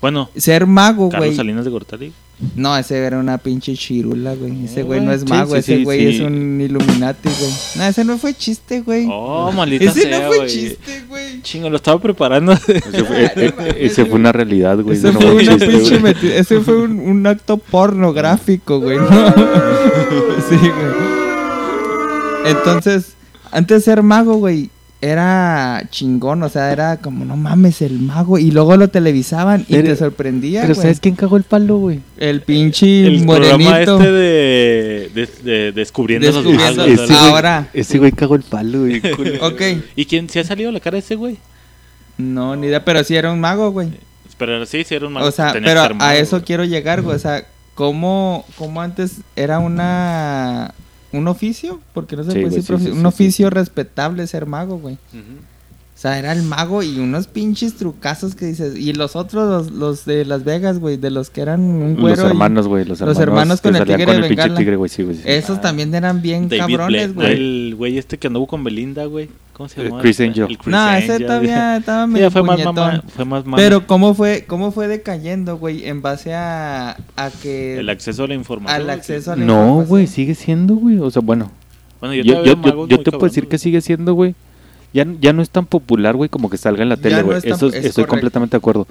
Bueno, 0.00 0.28
ser 0.36 0.66
mago, 0.66 1.08
Carlos 1.08 1.28
güey. 1.28 1.36
Salinas 1.36 1.64
de 1.64 1.70
Gortari. 1.70 2.12
No, 2.56 2.76
ese 2.76 2.98
era 2.98 3.18
una 3.18 3.38
pinche 3.38 3.74
chirula, 3.74 4.34
güey. 4.34 4.64
Ese 4.64 4.82
güey 4.82 5.00
no 5.00 5.12
es 5.12 5.20
Sí, 5.22 5.26
mago, 5.28 5.52
sí, 5.54 5.58
ese 5.60 5.76
sí, 5.76 5.84
güey 5.84 6.00
sí. 6.00 6.16
es 6.16 6.20
un 6.20 6.60
Illuminati, 6.60 7.28
güey. 7.28 7.50
No, 7.76 7.84
ese 7.84 8.04
no 8.04 8.18
fue 8.18 8.34
chiste, 8.34 8.80
güey. 8.80 9.06
Oh, 9.08 9.52
maldita 9.52 9.84
ese 9.84 10.02
sea, 10.02 10.18
no 10.20 10.26
fue 10.26 10.36
güey. 10.38 10.48
chiste, 10.48 11.04
güey. 11.08 11.42
Chingo, 11.42 11.70
lo 11.70 11.76
estaba 11.76 12.00
preparando. 12.00 12.52
Ese 12.66 13.04
fue, 13.04 13.24
eh, 13.24 13.32
eh, 13.36 13.74
ese 13.80 14.04
fue 14.04 14.16
una 14.16 14.32
realidad, 14.32 14.78
güey. 14.80 14.96
Ese 14.98 15.12
no 15.12 15.20
fue, 15.20 15.30
un 15.30 15.40
una 15.42 15.58
chiste, 15.58 15.66
pinche 15.68 16.00
meti- 16.00 16.30
ese 16.32 16.60
fue 16.60 16.76
un, 16.76 16.98
un 16.98 17.26
acto 17.26 17.56
pornográfico, 17.58 18.80
güey. 18.80 18.98
¿no? 18.98 19.06
sí, 20.48 20.56
güey. 20.56 21.14
Entonces, 22.46 23.14
antes 23.52 23.78
de 23.78 23.92
ser 23.92 24.02
mago, 24.02 24.34
güey, 24.36 24.70
era 25.04 25.82
chingón. 25.90 26.42
O 26.42 26.48
sea, 26.48 26.72
era 26.72 26.96
como, 26.96 27.24
no 27.24 27.36
mames, 27.36 27.82
el 27.82 27.98
mago. 28.00 28.38
Y 28.38 28.50
luego 28.50 28.76
lo 28.76 28.88
televisaban 28.88 29.62
y 29.68 29.74
Pero- 29.74 29.88
te 29.88 29.96
sorprendía, 29.96 30.62
Pero 30.62 30.74
güey. 30.74 30.82
¿sabes 30.82 31.00
quién 31.00 31.14
cagó 31.14 31.36
el 31.36 31.42
palo, 31.44 31.76
güey? 31.78 32.00
El 32.16 32.40
pinche 32.42 33.06
el 33.06 33.24
programa 33.24 33.64
morenito. 33.64 33.98
este 33.98 34.12
de, 34.12 35.10
de, 35.14 35.28
de- 35.42 35.72
descubriendo, 35.72 36.26
Descubriendo- 36.26 36.76
los 36.76 36.86
magos. 36.86 36.88
Ese 36.88 37.12
¿no? 37.12 37.18
güey- 37.18 37.30
Ahora. 37.30 37.68
Ese 37.74 37.98
güey 37.98 38.12
cagó 38.12 38.34
el 38.36 38.42
palo, 38.42 38.80
güey. 38.80 39.02
Ok. 39.42 39.60
¿Y 39.96 40.06
quién 40.06 40.28
se 40.28 40.40
ha 40.40 40.44
salido 40.44 40.72
la 40.72 40.80
cara 40.80 40.94
de 40.94 41.00
ese 41.00 41.14
güey? 41.16 41.36
No, 42.16 42.56
ni 42.56 42.68
idea, 42.68 42.84
pero 42.84 43.02
sí 43.04 43.14
era 43.16 43.32
un 43.32 43.40
mago, 43.40 43.70
güey. 43.72 43.88
Pero 44.38 44.64
sí, 44.66 44.84
sí 44.84 44.94
era 44.94 45.06
un 45.06 45.12
mago. 45.12 45.26
O 45.26 45.30
sea, 45.30 45.52
tenía 45.52 45.68
pero 45.74 45.94
mago, 45.94 46.10
a 46.10 46.16
eso 46.16 46.36
güey. 46.36 46.44
quiero 46.44 46.64
llegar, 46.64 47.02
güey. 47.02 47.14
O 47.16 47.18
sea, 47.18 47.44
¿cómo, 47.74 48.44
cómo 48.56 48.80
antes 48.82 49.16
era 49.36 49.58
una 49.58 50.72
un 51.16 51.28
oficio? 51.28 51.80
Porque 51.92 52.16
no 52.16 52.24
se 52.24 52.32
Sí, 52.32 52.40
puede 52.40 52.54
decir 52.56 52.64
sí, 52.64 52.72
profi- 52.72 52.84
sí, 52.86 52.90
un 52.90 53.00
sí, 53.00 53.06
oficio 53.06 53.50
respetable 53.50 54.26
ser 54.26 54.46
mago, 54.46 54.78
güey. 54.78 54.94
Ujú. 55.12 55.20
O 55.20 55.53
sea, 56.08 56.18
era 56.18 56.32
el 56.32 56.42
mago 56.42 56.82
y 56.82 56.98
unos 56.98 57.26
pinches 57.26 57.74
trucazos 57.76 58.34
que 58.34 58.46
dices. 58.46 58.76
Y 58.76 58.92
los 58.92 59.16
otros, 59.16 59.70
los, 59.70 59.72
los 59.76 60.04
de 60.04 60.24
Las 60.24 60.44
Vegas, 60.44 60.78
güey, 60.78 60.96
de 60.96 61.10
los 61.10 61.30
que 61.30 61.40
eran 61.40 61.60
un 61.60 61.96
güero. 61.96 62.22
Los 62.22 62.30
hermanos, 62.30 62.68
güey. 62.68 62.84
Los 62.84 63.00
hermanos, 63.00 63.20
hermanos 63.20 63.60
que 63.60 63.68
con 63.70 63.76
el 63.76 63.84
tigre 63.86 64.04
con 64.04 64.14
de 64.20 64.22
el 64.22 64.28
Bengala. 64.28 64.58
tigre, 64.58 64.76
güey. 64.76 64.88
Sí, 64.88 65.02
güey. 65.02 65.16
sí. 65.16 65.22
Esos 65.24 65.60
también 65.60 65.94
eran 65.94 66.20
bien 66.22 66.48
David 66.48 66.60
cabrones, 66.76 67.14
güey. 67.14 67.32
El 67.32 67.74
güey 67.76 67.98
este 67.98 68.18
que 68.18 68.26
anduvo 68.26 68.46
con 68.46 68.62
Belinda, 68.64 69.06
güey. 69.06 69.28
¿Cómo 69.54 69.68
se 69.68 69.80
Eh, 69.80 69.84
llama? 69.84 70.00
Chris 70.00 70.20
Angel. 70.20 70.46
El 70.50 70.58
Chris 70.58 70.72
No, 70.72 70.90
ese 70.92 71.12
Angel, 71.12 71.26
todavía 71.26 71.76
estaba 71.78 72.04
Sí, 72.06 72.12
medio 72.12 72.26
ya 72.26 72.30
fue 72.32 72.42
más 72.42 72.64
mamá. 72.64 73.02
Fue 73.14 73.24
más 73.24 73.44
mamá. 73.44 73.56
Pero 73.56 73.86
¿cómo 73.86 74.12
fue, 74.14 74.44
cómo 74.48 74.72
fue 74.72 74.88
decayendo, 74.88 75.56
güey? 75.58 75.86
En 75.86 76.02
base 76.02 76.34
a, 76.34 76.96
a 77.16 77.30
que... 77.42 77.78
El 77.78 77.88
acceso 77.88 78.24
a 78.24 78.26
la 78.26 78.34
información. 78.34 78.80
al 78.82 78.90
acceso 78.90 79.32
a 79.32 79.36
la 79.36 79.44
No, 79.44 79.54
información. 79.54 79.88
güey, 79.88 80.06
sigue 80.08 80.34
siendo, 80.34 80.74
güey. 80.74 80.98
O 80.98 81.10
sea, 81.10 81.22
bueno. 81.22 81.52
Bueno, 82.00 82.14
yo, 82.16 82.24
Yo, 82.24 82.34
yo, 82.34 82.42
veo 82.42 82.54
yo, 82.54 82.56
magos 82.56 82.88
yo 82.88 82.96
muy 82.96 83.04
te 83.04 83.10
puedo 83.12 83.26
decir 83.26 83.48
que 83.48 83.58
sigue 83.58 83.80
siendo, 83.80 84.12
güey. 84.14 84.34
Ya, 84.94 85.04
ya 85.20 85.32
no 85.32 85.42
es 85.42 85.50
tan 85.50 85.66
popular, 85.66 86.14
güey, 86.14 86.30
como 86.30 86.48
que 86.48 86.56
salga 86.56 86.82
en 86.84 86.88
la 86.88 86.96
tele, 86.96 87.16
no 87.18 87.24
güey. 87.24 87.38
es 87.38 87.44
Eso 87.44 87.66
es 87.66 87.74
estoy 87.74 87.90
correcto. 88.04 88.10
completamente 88.10 88.56
de 88.56 88.58
acuerdo. 88.58 88.86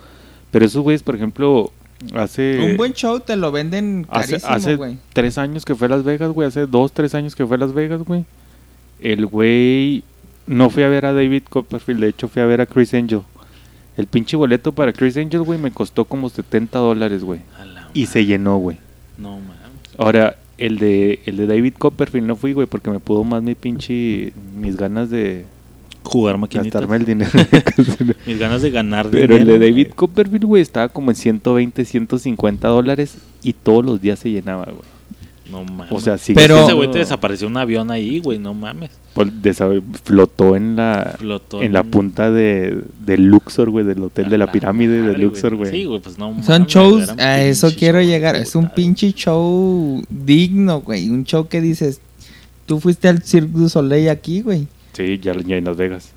Pero 0.51 0.65
esos 0.65 0.83
güeyes, 0.83 1.01
por 1.01 1.15
ejemplo, 1.15 1.71
hace... 2.13 2.59
Un 2.59 2.75
buen 2.77 2.93
show 2.93 3.21
te 3.21 3.37
lo 3.37 3.51
venden 3.53 4.05
Hace, 4.09 4.31
carísimo, 4.33 4.53
hace 4.53 4.75
güey. 4.75 4.97
tres 5.13 5.37
años 5.37 5.63
que 5.63 5.73
fue 5.75 5.87
a 5.87 5.91
Las 5.91 6.03
Vegas, 6.03 6.31
güey. 6.31 6.47
Hace 6.47 6.67
dos, 6.67 6.91
tres 6.91 7.15
años 7.15 7.35
que 7.35 7.47
fue 7.47 7.55
a 7.55 7.59
Las 7.59 7.73
Vegas, 7.73 8.03
güey. 8.03 8.25
El 8.99 9.25
güey... 9.25 10.03
No 10.45 10.69
fui 10.69 10.83
a 10.83 10.89
ver 10.89 11.05
a 11.05 11.13
David 11.13 11.43
Copperfield, 11.49 12.01
de 12.01 12.09
hecho 12.09 12.27
fui 12.27 12.41
a 12.41 12.45
ver 12.45 12.59
a 12.59 12.65
Chris 12.65 12.93
Angel. 12.93 13.21
El 13.95 14.07
pinche 14.07 14.35
boleto 14.35 14.73
para 14.73 14.91
Chris 14.91 15.15
Angel, 15.15 15.41
güey, 15.41 15.57
me 15.57 15.71
costó 15.71 16.03
como 16.03 16.29
70 16.29 16.77
dólares, 16.79 17.23
güey. 17.23 17.39
Y 17.93 18.07
se 18.07 18.25
llenó, 18.25 18.57
güey. 18.57 18.77
No 19.17 19.37
mames. 19.39 19.55
Ahora, 19.97 20.35
el 20.57 20.79
de, 20.79 21.21
el 21.25 21.37
de 21.37 21.47
David 21.47 21.75
Copperfield 21.79 22.27
no 22.27 22.35
fui, 22.35 22.51
güey, 22.51 22.67
porque 22.67 22.89
me 22.89 22.99
pudo 22.99 23.23
más 23.23 23.41
mi 23.41 23.55
pinche... 23.55 24.33
Mis 24.57 24.75
ganas 24.75 25.09
de 25.09 25.45
Jugar 26.03 26.37
maquinitas. 26.37 26.81
gastarme 26.81 26.97
el 26.97 27.05
dinero. 27.05 27.31
Mis 28.27 28.37
ganas 28.39 28.61
de 28.61 28.71
ganar 28.71 29.07
Pero 29.09 29.35
el 29.35 29.45
de 29.45 29.59
David 29.59 29.87
güey. 29.87 29.95
Copperfield, 29.95 30.43
güey, 30.45 30.61
estaba 30.61 30.89
como 30.89 31.11
en 31.11 31.15
120, 31.15 31.85
150 31.85 32.67
dólares 32.67 33.15
y 33.41 33.53
todos 33.53 33.85
los 33.85 34.01
días 34.01 34.19
se 34.19 34.29
llenaba, 34.29 34.65
güey. 34.65 34.93
No 35.51 35.63
mames. 35.65 35.91
O 35.91 35.99
sea, 35.99 36.17
sí. 36.17 36.33
Pero- 36.33 36.63
Ese 36.63 36.73
güey 36.73 36.89
te 36.89 36.99
desapareció 36.99 37.47
un 37.47 37.57
avión 37.57 37.91
ahí, 37.91 38.19
güey. 38.19 38.39
No 38.39 38.53
mames. 38.53 38.89
flotó 40.03 40.55
en 40.55 40.75
la 40.75 41.15
Flotó 41.17 41.61
en 41.61 41.73
la 41.73 41.83
punta 41.83 42.31
de, 42.31 42.81
del 43.05 43.25
Luxor, 43.25 43.69
güey, 43.69 43.85
del 43.85 44.01
hotel 44.03 44.29
de 44.29 44.37
la 44.37 44.51
pirámide 44.51 45.01
de 45.01 45.17
Luxor, 45.17 45.55
güey. 45.55 45.71
Sí, 45.71 45.85
güey, 45.85 45.99
pues 45.99 46.17
no 46.17 46.33
Son 46.43 46.61
mames, 46.61 46.67
shows, 46.73 47.09
a 47.19 47.41
eso 47.43 47.69
quiero 47.77 48.01
llegar. 48.01 48.35
Es 48.35 48.55
un 48.55 48.69
pinche 48.69 49.11
show 49.13 50.01
digno, 50.09 50.81
güey. 50.81 51.09
Un 51.09 51.23
show 51.23 51.47
que 51.47 51.61
dices, 51.61 51.99
tú 52.65 52.79
fuiste 52.79 53.07
al 53.07 53.21
Cirque 53.21 53.51
du 53.53 53.69
Soleil 53.69 54.09
aquí, 54.09 54.41
güey. 54.41 54.67
Sí, 54.93 55.19
ya, 55.21 55.33
ya 55.45 55.57
en 55.57 55.65
Las 55.65 55.77
Vegas. 55.77 56.11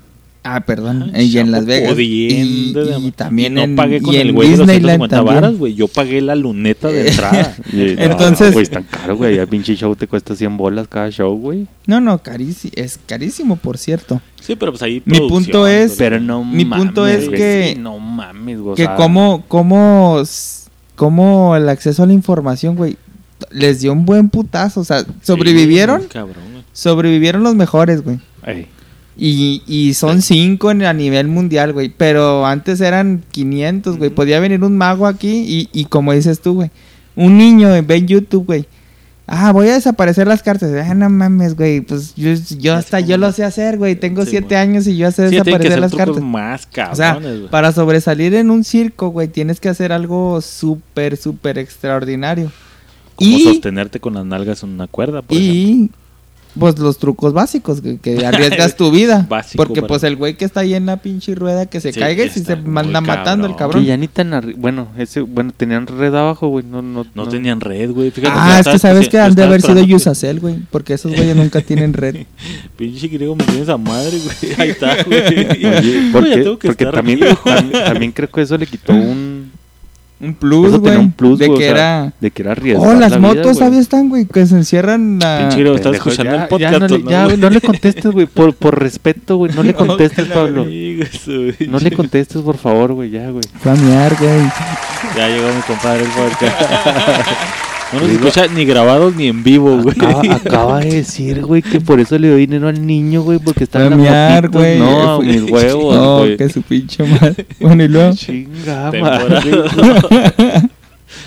Ah, 0.49 0.61
perdón, 0.61 1.11
Ay, 1.13 1.25
y 1.25 1.39
en 1.39 1.51
Las 1.51 1.65
Vegas. 1.65 1.91
Y, 1.99 2.29
pudiendo 2.29 2.85
de- 2.85 2.99
y 2.99 3.11
también 3.11 3.51
y 3.51 3.55
no 3.55 3.61
en, 3.63 3.75
pagué 3.75 4.01
con 4.01 4.13
y 4.13 4.17
el 4.17 4.29
en 4.29 4.35
güey 4.35 4.51
de 4.51 4.57
los 4.57 4.65
Disneyland 4.67 4.99
150 5.01 5.15
también. 5.17 5.35
varas, 5.35 5.57
güey. 5.57 5.73
Yo 5.75 5.89
pagué 5.89 6.21
la 6.21 6.35
luneta 6.35 6.87
de 6.87 7.09
entrada. 7.09 7.57
Y, 7.73 7.75
no, 7.75 7.81
Entonces- 8.03 8.53
güey, 8.53 8.63
es 8.63 8.69
tan 8.69 8.83
caro, 8.83 9.17
güey. 9.17 9.37
El 9.37 9.47
pinche 9.47 9.75
show 9.75 9.93
te 9.97 10.07
cuesta 10.07 10.35
100 10.37 10.55
bolas 10.55 10.87
cada 10.87 11.09
show, 11.11 11.35
güey. 11.37 11.67
No, 11.85 11.99
no, 11.99 12.19
carísimo, 12.19 12.71
es 12.77 12.97
carísimo, 13.05 13.57
por 13.57 13.77
cierto. 13.77 14.21
sí, 14.39 14.55
pero 14.55 14.71
pues 14.71 14.81
ahí 14.83 15.01
Mi 15.03 15.19
punto 15.27 15.67
es-. 15.67 15.95
Pero 15.97 16.21
no 16.21 16.45
Mi 16.45 16.63
punto 16.63 17.01
mames, 17.01 17.17
es 17.23 17.25
güey, 17.27 17.37
que- 17.37 17.71
sí, 17.75 17.79
no 17.81 17.99
mames, 17.99 18.59
güey. 18.59 18.71
o 18.71 18.75
que 18.75 18.83
sea, 18.85 18.95
cómo, 18.95 19.43
cómo, 19.49 20.21
cómo 20.95 21.55
el 21.57 21.67
acceso 21.67 22.03
a 22.03 22.07
la 22.07 22.13
información, 22.13 22.75
güey, 22.77 22.95
les 23.51 23.81
dio 23.81 23.91
un 23.91 24.05
buen 24.05 24.29
putazo. 24.29 24.79
O 24.79 24.83
sea, 24.85 25.03
sobrevivieron, 25.21 26.03
Sí, 26.03 26.07
cabrón. 26.07 26.56
Sobrevivieron 26.81 27.41
los 27.43 27.55
mejores, 27.55 28.03
güey. 28.03 28.19
ey, 28.45 28.67
Y, 29.17 29.63
y 29.65 29.95
son 29.95 30.21
cinco 30.21 30.69
en- 30.69 30.83
a 30.83 30.93
nivel 30.93 31.27
mundial, 31.27 31.73
güey. 31.73 31.89
Pero 31.89 32.45
antes 32.45 32.81
eran 32.81 33.23
500, 33.31 33.97
güey. 33.97 34.11
Podía 34.11 34.39
venir 34.39 34.63
un 34.63 34.77
mago 34.77 35.07
aquí 35.07 35.43
y, 35.47 35.69
y 35.73 35.85
como 35.85 36.13
dices 36.13 36.39
tú, 36.39 36.53
güey. 36.53 36.69
Un 37.15 37.35
niño 37.39 37.69
ve 37.83 37.95
en 37.95 38.07
YouTube, 38.07 38.45
güey. 38.45 38.67
Ah, 39.25 39.51
voy 39.51 39.67
a 39.69 39.73
desaparecer 39.73 40.27
las 40.27 40.43
cartas. 40.43 40.71
Ah, 40.87 40.93
no 40.93 41.09
mames, 41.09 41.55
güey. 41.55 41.81
Pues 41.81 42.13
yo, 42.15 42.31
yo 42.59 42.75
hasta 42.75 42.99
yo 42.99 43.17
lo 43.17 43.31
sé 43.31 43.43
hacer, 43.43 43.77
güey. 43.79 43.95
Tengo 43.95 44.23
Sí, 44.23 44.29
siete 44.29 44.45
güey. 44.49 44.59
años 44.59 44.85
y 44.87 44.95
yo 44.97 45.09
sé 45.11 45.29
Sí, 45.29 45.35
que 45.35 45.43
desaparecer 45.43 45.71
ser 45.73 45.79
las 45.81 45.95
cartas. 45.95 46.21
más 46.23 46.67
O 46.67 46.95
sea, 46.95 47.13
cabrones, 47.13 47.39
güey. 47.39 47.49
para 47.49 47.71
sobresalir 47.71 48.35
en 48.35 48.51
un 48.51 48.63
circo, 48.63 49.09
güey, 49.09 49.27
tienes 49.27 49.59
que 49.59 49.67
hacer 49.69 49.91
algo 49.91 50.41
súper, 50.41 51.17
súper 51.17 51.57
extraordinario. 51.57 52.51
Como 53.15 53.31
y- 53.31 53.43
sostenerte 53.43 53.99
con 53.99 54.13
las 54.13 54.25
nalgas 54.25 54.61
en 54.61 54.69
una 54.69 54.85
cuerda, 54.87 55.23
por 55.23 55.35
ejemplo. 55.35 55.97
Pues 56.59 56.77
los 56.79 56.97
trucos 56.97 57.33
básicos, 57.33 57.81
que, 57.81 57.97
que 57.97 58.25
arriesgas 58.25 58.75
tu 58.75 58.91
vida. 58.91 59.25
Básico 59.29 59.57
porque 59.63 59.81
para- 59.81 59.87
pues 59.89 60.03
el 60.03 60.15
güey 60.15 60.35
que 60.37 60.45
está 60.45 60.61
ahí 60.61 60.73
en 60.73 60.85
la 60.85 60.97
pinche 60.97 61.35
rueda 61.35 61.65
que 61.65 61.79
se 61.81 61.91
Sí, 61.93 61.99
caiga 61.99 62.23
y 62.25 62.29
se 62.29 62.55
manda 62.57 63.01
matando 63.01 63.45
el 63.45 63.51
cabrón. 63.53 63.57
cabrón. 63.57 63.81
Que 63.83 63.87
ya 63.89 63.97
ni 63.97 64.07
tan 64.07 64.31
arri- 64.31 64.55
Bueno, 64.57 64.87
ese, 64.97 65.21
bueno, 65.21 65.51
tenían 65.55 65.87
red 65.87 66.13
abajo, 66.15 66.47
güey. 66.47 66.65
No, 66.65 66.81
no, 66.81 67.05
No 67.13 67.27
tenían 67.27 67.61
red, 67.61 67.91
güey. 67.91 68.11
Fíjate, 68.11 68.33
Ah, 68.37 68.59
es 68.59 68.67
que 68.67 68.79
sabes 68.79 69.05
yo 69.05 69.11
que 69.11 69.19
han 69.19 69.35
de 69.35 69.43
haber 69.43 69.61
sido 69.61 69.75
que- 69.75 69.87
Yusacel, 69.87 70.39
güey. 70.39 70.55
Porque 70.71 70.93
esos 70.93 71.13
güeyes 71.15 71.35
nunca 71.35 71.61
tienen 71.61 71.93
red. 71.93 72.25
Pinche 72.77 73.07
griego 73.07 73.35
me 73.35 73.43
tienes 73.43 73.69
a 73.69 73.77
madre, 73.77 74.17
güey. 74.19 74.53
Ahí 74.57 74.69
está, 74.71 75.03
güey. 75.05 75.19
Oye, 75.65 76.09
porque, 76.11 76.29
ya 76.29 76.35
tengo 76.43 76.57
que 76.59 76.67
porque 76.69 76.83
estar 76.85 76.93
también, 76.95 77.19
vivo. 77.19 77.31
tam- 77.43 77.71
también 77.85 78.11
creo 78.11 78.29
que 78.29 78.41
eso 78.41 78.57
le 78.57 78.65
quitó 78.67 78.93
un... 78.93 79.36
Un 80.19 80.33
plus, 80.33 80.69
eso 80.69 80.77
tenía 80.81 80.93
güey. 80.95 81.05
un 81.05 81.11
plus, 81.11 81.37
de 81.37 81.45
güey, 81.47 81.55
o 81.55 81.59
que 81.59 81.65
sea, 81.65 81.73
era... 81.73 82.13
De 82.19 82.31
que 82.31 82.41
era 82.41 82.51
arriesgar 82.53 82.87
Oh, 82.87 82.93
las 82.99 83.11
la 83.11 83.17
vida, 83.17 83.27
motos, 83.27 83.43
güey. 83.43 83.55
¿sabes? 83.55 83.79
Están, 83.79 84.09
güey, 84.09 84.25
que 84.25 84.45
se 84.47 84.55
encierran 84.55 85.19
la... 85.19 85.37
Pinche 85.41 85.57
griego, 85.59 85.75
estás 85.75 85.91
Pendejo, 85.91 86.09
escuchando 86.09 86.35
ya- 86.37 86.41
el 86.43 86.47
podcast. 86.49 86.73
Ya, 86.73 86.79
no, 86.79 86.87
le, 86.87 87.03
¿no, 87.03 87.09
ya, 87.11 87.25
güey? 87.25 87.37
no 87.37 87.49
le 87.51 87.61
contestes, 87.61 88.11
güey. 88.11 88.25
Por, 88.25 88.53
por 88.55 88.79
respeto, 88.79 89.37
güey. 89.37 89.53
No 89.53 89.61
le 89.61 89.73
contestes, 89.75 90.25
Pablo. 90.27 90.65
No 91.67 91.79
le 91.79 91.91
contestes, 91.91 92.41
por 92.41 92.57
favor, 92.57 92.93
güey. 92.93 93.11
Ya, 93.11 93.29
güey. 93.29 93.43
Fue 93.61 93.71
a 93.71 93.75
miar, 93.75 94.15
güey. 94.19 94.39
Ya 95.15 95.27
llegó 95.27 95.47
mi 95.53 95.61
compadre 95.61 96.03
el 96.03 96.09
podcast. 96.09 96.61
No 97.93 98.01
nos 98.01 98.09
escucha 98.09 98.47
ni 98.47 98.65
grabados 98.65 99.15
ni 99.15 99.27
en 99.27 99.43
vivo, 99.43 99.77
güey. 99.81 99.95
Acaba, 99.95 100.21
acaba 100.35 100.79
de 100.81 100.91
decir, 100.91 101.41
güey, 101.45 101.61
que 101.61 101.79
por 101.79 101.99
eso 101.99 102.17
le 102.17 102.29
doy 102.29 102.41
dinero 102.41 102.67
al 102.67 102.85
niño, 102.85 103.21
güey, 103.23 103.39
porque 103.39 103.63
está 103.63 103.85
en 103.85 104.03
la 104.03 104.41
güey. 104.51 104.77
No, 104.79 105.21
mis 105.21 105.41
huevos, 105.49 105.95
No, 105.95 106.37
que 106.37 106.49
su 106.49 106.61
pinche 106.63 107.03
madre. 107.05 107.45
Bueno, 107.59 107.83
y 107.83 107.87
luego... 107.87 108.13
Chinga, 108.13 108.91
madre. 108.99 109.39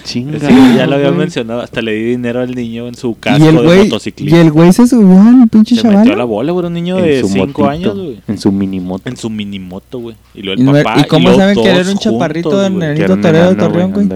Chinga. 0.04 0.38
Sí, 0.38 0.54
ya 0.76 0.86
lo 0.86 0.96
había 0.96 1.10
mencionado. 1.10 1.60
Hasta 1.62 1.80
le 1.80 1.92
di 1.92 2.04
dinero 2.10 2.40
al 2.40 2.54
niño 2.54 2.86
en 2.86 2.94
su 2.94 3.18
casco 3.18 3.42
Y 3.44 3.48
el 3.48 3.56
de 3.56 3.62
güey, 3.62 3.80
y 3.80 3.84
motociclista. 3.84 4.40
el 4.40 4.50
güey 4.50 4.72
se 4.72 4.86
subió 4.86 5.18
al 5.20 5.48
pinche 5.48 5.74
Se 5.76 5.82
chaval. 5.82 5.98
metió 6.00 6.12
a 6.12 6.16
la 6.16 6.24
bola, 6.24 6.52
güey. 6.52 6.66
Un 6.66 6.72
niño 6.74 6.98
En 6.98 7.04
de 7.04 7.20
su 7.20 7.28
5 7.28 7.46
motito, 7.46 7.68
años, 7.68 7.94
güey. 7.94 8.20
En 8.28 8.38
su 8.38 8.52
minimoto. 8.52 9.08
En 9.08 9.16
su 9.16 9.30
minimoto, 9.30 9.98
güey. 10.00 10.16
Y 10.34 10.42
luego 10.42 10.62
Y, 10.62 10.68
el 10.76 10.82
papá. 10.84 11.00
¿y 11.00 11.04
cómo 11.04 11.34
saben 11.34 11.56
que 11.56 11.68
era 11.68 11.90
un 11.90 11.98
chaparrito 11.98 12.50
juntos, 12.50 12.66
en 12.66 12.74
güey. 12.76 12.88
el- 12.90 12.96
Que 12.96 13.02
era 13.04 13.14
un 13.14 13.20
Toreo 13.22 13.48
de 13.50 13.54
Torreón, 13.56 13.92
güey. 13.92 14.08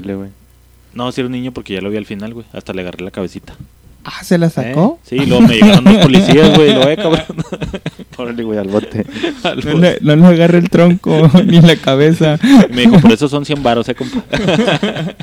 No, 0.95 1.11
sí 1.13 1.21
era 1.21 1.27
un 1.27 1.33
niño 1.33 1.53
porque 1.53 1.75
ya 1.75 1.81
lo 1.81 1.91
vi 1.91 1.97
al 1.97 2.07
final, 2.07 2.35
güey. 2.35 2.47
Hasta 2.53 2.73
le 2.73 2.83
agarré 2.83 3.05
la 3.05 3.11
cabecita. 3.11 3.55
Ah, 4.05 4.23
¿se 4.23 4.37
la 4.37 4.51
sacó? 4.51 4.99
¿Eh? 5.03 5.07
Sí, 5.09 5.27
luego 5.27 5.43
me 5.43 5.55
llegaron 5.55 5.85
los 5.85 5.97
policías, 5.97 6.57
güey. 6.57 6.75
Lo 6.75 6.87
ve, 6.87 6.97
cabrón. 6.97 7.25
Órale, 8.17 8.43
güey, 8.43 8.59
al 8.59 8.69
bote. 8.69 9.07
No 9.65 9.79
le, 9.79 9.99
no 10.01 10.15
le 10.17 10.27
agarre 10.27 10.59
el 10.59 10.69
tronco 10.69 11.31
ni 11.47 11.61
la 11.61 11.77
cabeza. 11.77 12.39
Me 12.71 12.83
dijo, 12.83 13.01
por 13.01 13.13
eso 13.13 13.29
son 13.29 13.47
100 13.47 13.63
baros, 13.63 13.89
eh, 13.89 13.95
compa. 13.95 14.23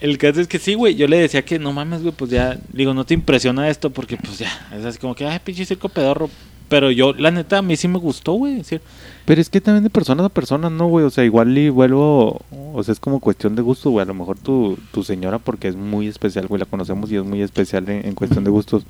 El 0.00 0.16
caso 0.16 0.40
es 0.40 0.46
que 0.46 0.60
sí, 0.60 0.74
güey. 0.74 0.94
Yo 0.94 1.08
le 1.08 1.18
decía 1.18 1.44
que 1.44 1.58
no 1.58 1.72
mames, 1.72 2.02
güey, 2.02 2.14
pues 2.14 2.30
ya. 2.30 2.56
Digo, 2.72 2.94
no 2.94 3.04
te 3.04 3.14
impresiona 3.14 3.68
esto 3.68 3.90
porque, 3.90 4.16
pues 4.16 4.38
ya. 4.38 4.68
Es 4.76 4.84
así 4.84 4.98
como 4.98 5.14
que, 5.14 5.26
ay, 5.26 5.40
pinche 5.42 5.64
circo 5.64 5.88
pedorro. 5.88 6.30
Pero 6.68 6.90
yo, 6.90 7.14
la 7.14 7.30
neta, 7.30 7.58
a 7.58 7.62
mí 7.62 7.76
sí 7.76 7.88
me 7.88 7.98
gustó, 7.98 8.32
güey. 8.34 8.56
Decir, 8.56 8.82
Pero 9.24 9.40
es 9.40 9.48
que 9.48 9.60
también 9.60 9.84
de 9.84 9.90
personas 9.90 10.26
a 10.26 10.28
personas, 10.28 10.70
¿no, 10.70 10.86
güey? 10.86 11.04
O 11.04 11.10
sea, 11.10 11.24
igual 11.24 11.56
y 11.56 11.70
vuelvo... 11.70 12.42
O 12.74 12.82
sea, 12.82 12.92
es 12.92 13.00
como 13.00 13.20
cuestión 13.20 13.54
de 13.56 13.62
gusto, 13.62 13.90
güey. 13.90 14.02
A 14.02 14.06
lo 14.06 14.14
mejor 14.14 14.38
tu, 14.38 14.78
tu 14.92 15.02
señora, 15.02 15.38
porque 15.38 15.68
es 15.68 15.76
muy 15.76 16.08
especial, 16.08 16.46
güey, 16.46 16.60
la 16.60 16.66
conocemos 16.66 17.10
y 17.10 17.16
es 17.16 17.24
muy 17.24 17.42
especial 17.42 17.88
en, 17.88 18.06
en 18.06 18.14
cuestión 18.14 18.44
de 18.44 18.50
gustos. 18.50 18.84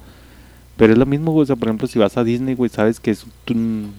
Pero 0.76 0.92
es 0.92 0.98
lo 0.98 1.06
mismo, 1.06 1.32
güey. 1.32 1.44
O 1.44 1.46
sea, 1.46 1.56
por 1.56 1.68
ejemplo, 1.68 1.86
si 1.86 1.98
vas 1.98 2.16
a 2.16 2.24
Disney, 2.24 2.54
güey, 2.54 2.70
sabes 2.70 2.98
que 3.00 3.12
es 3.12 3.24
un, 3.50 3.92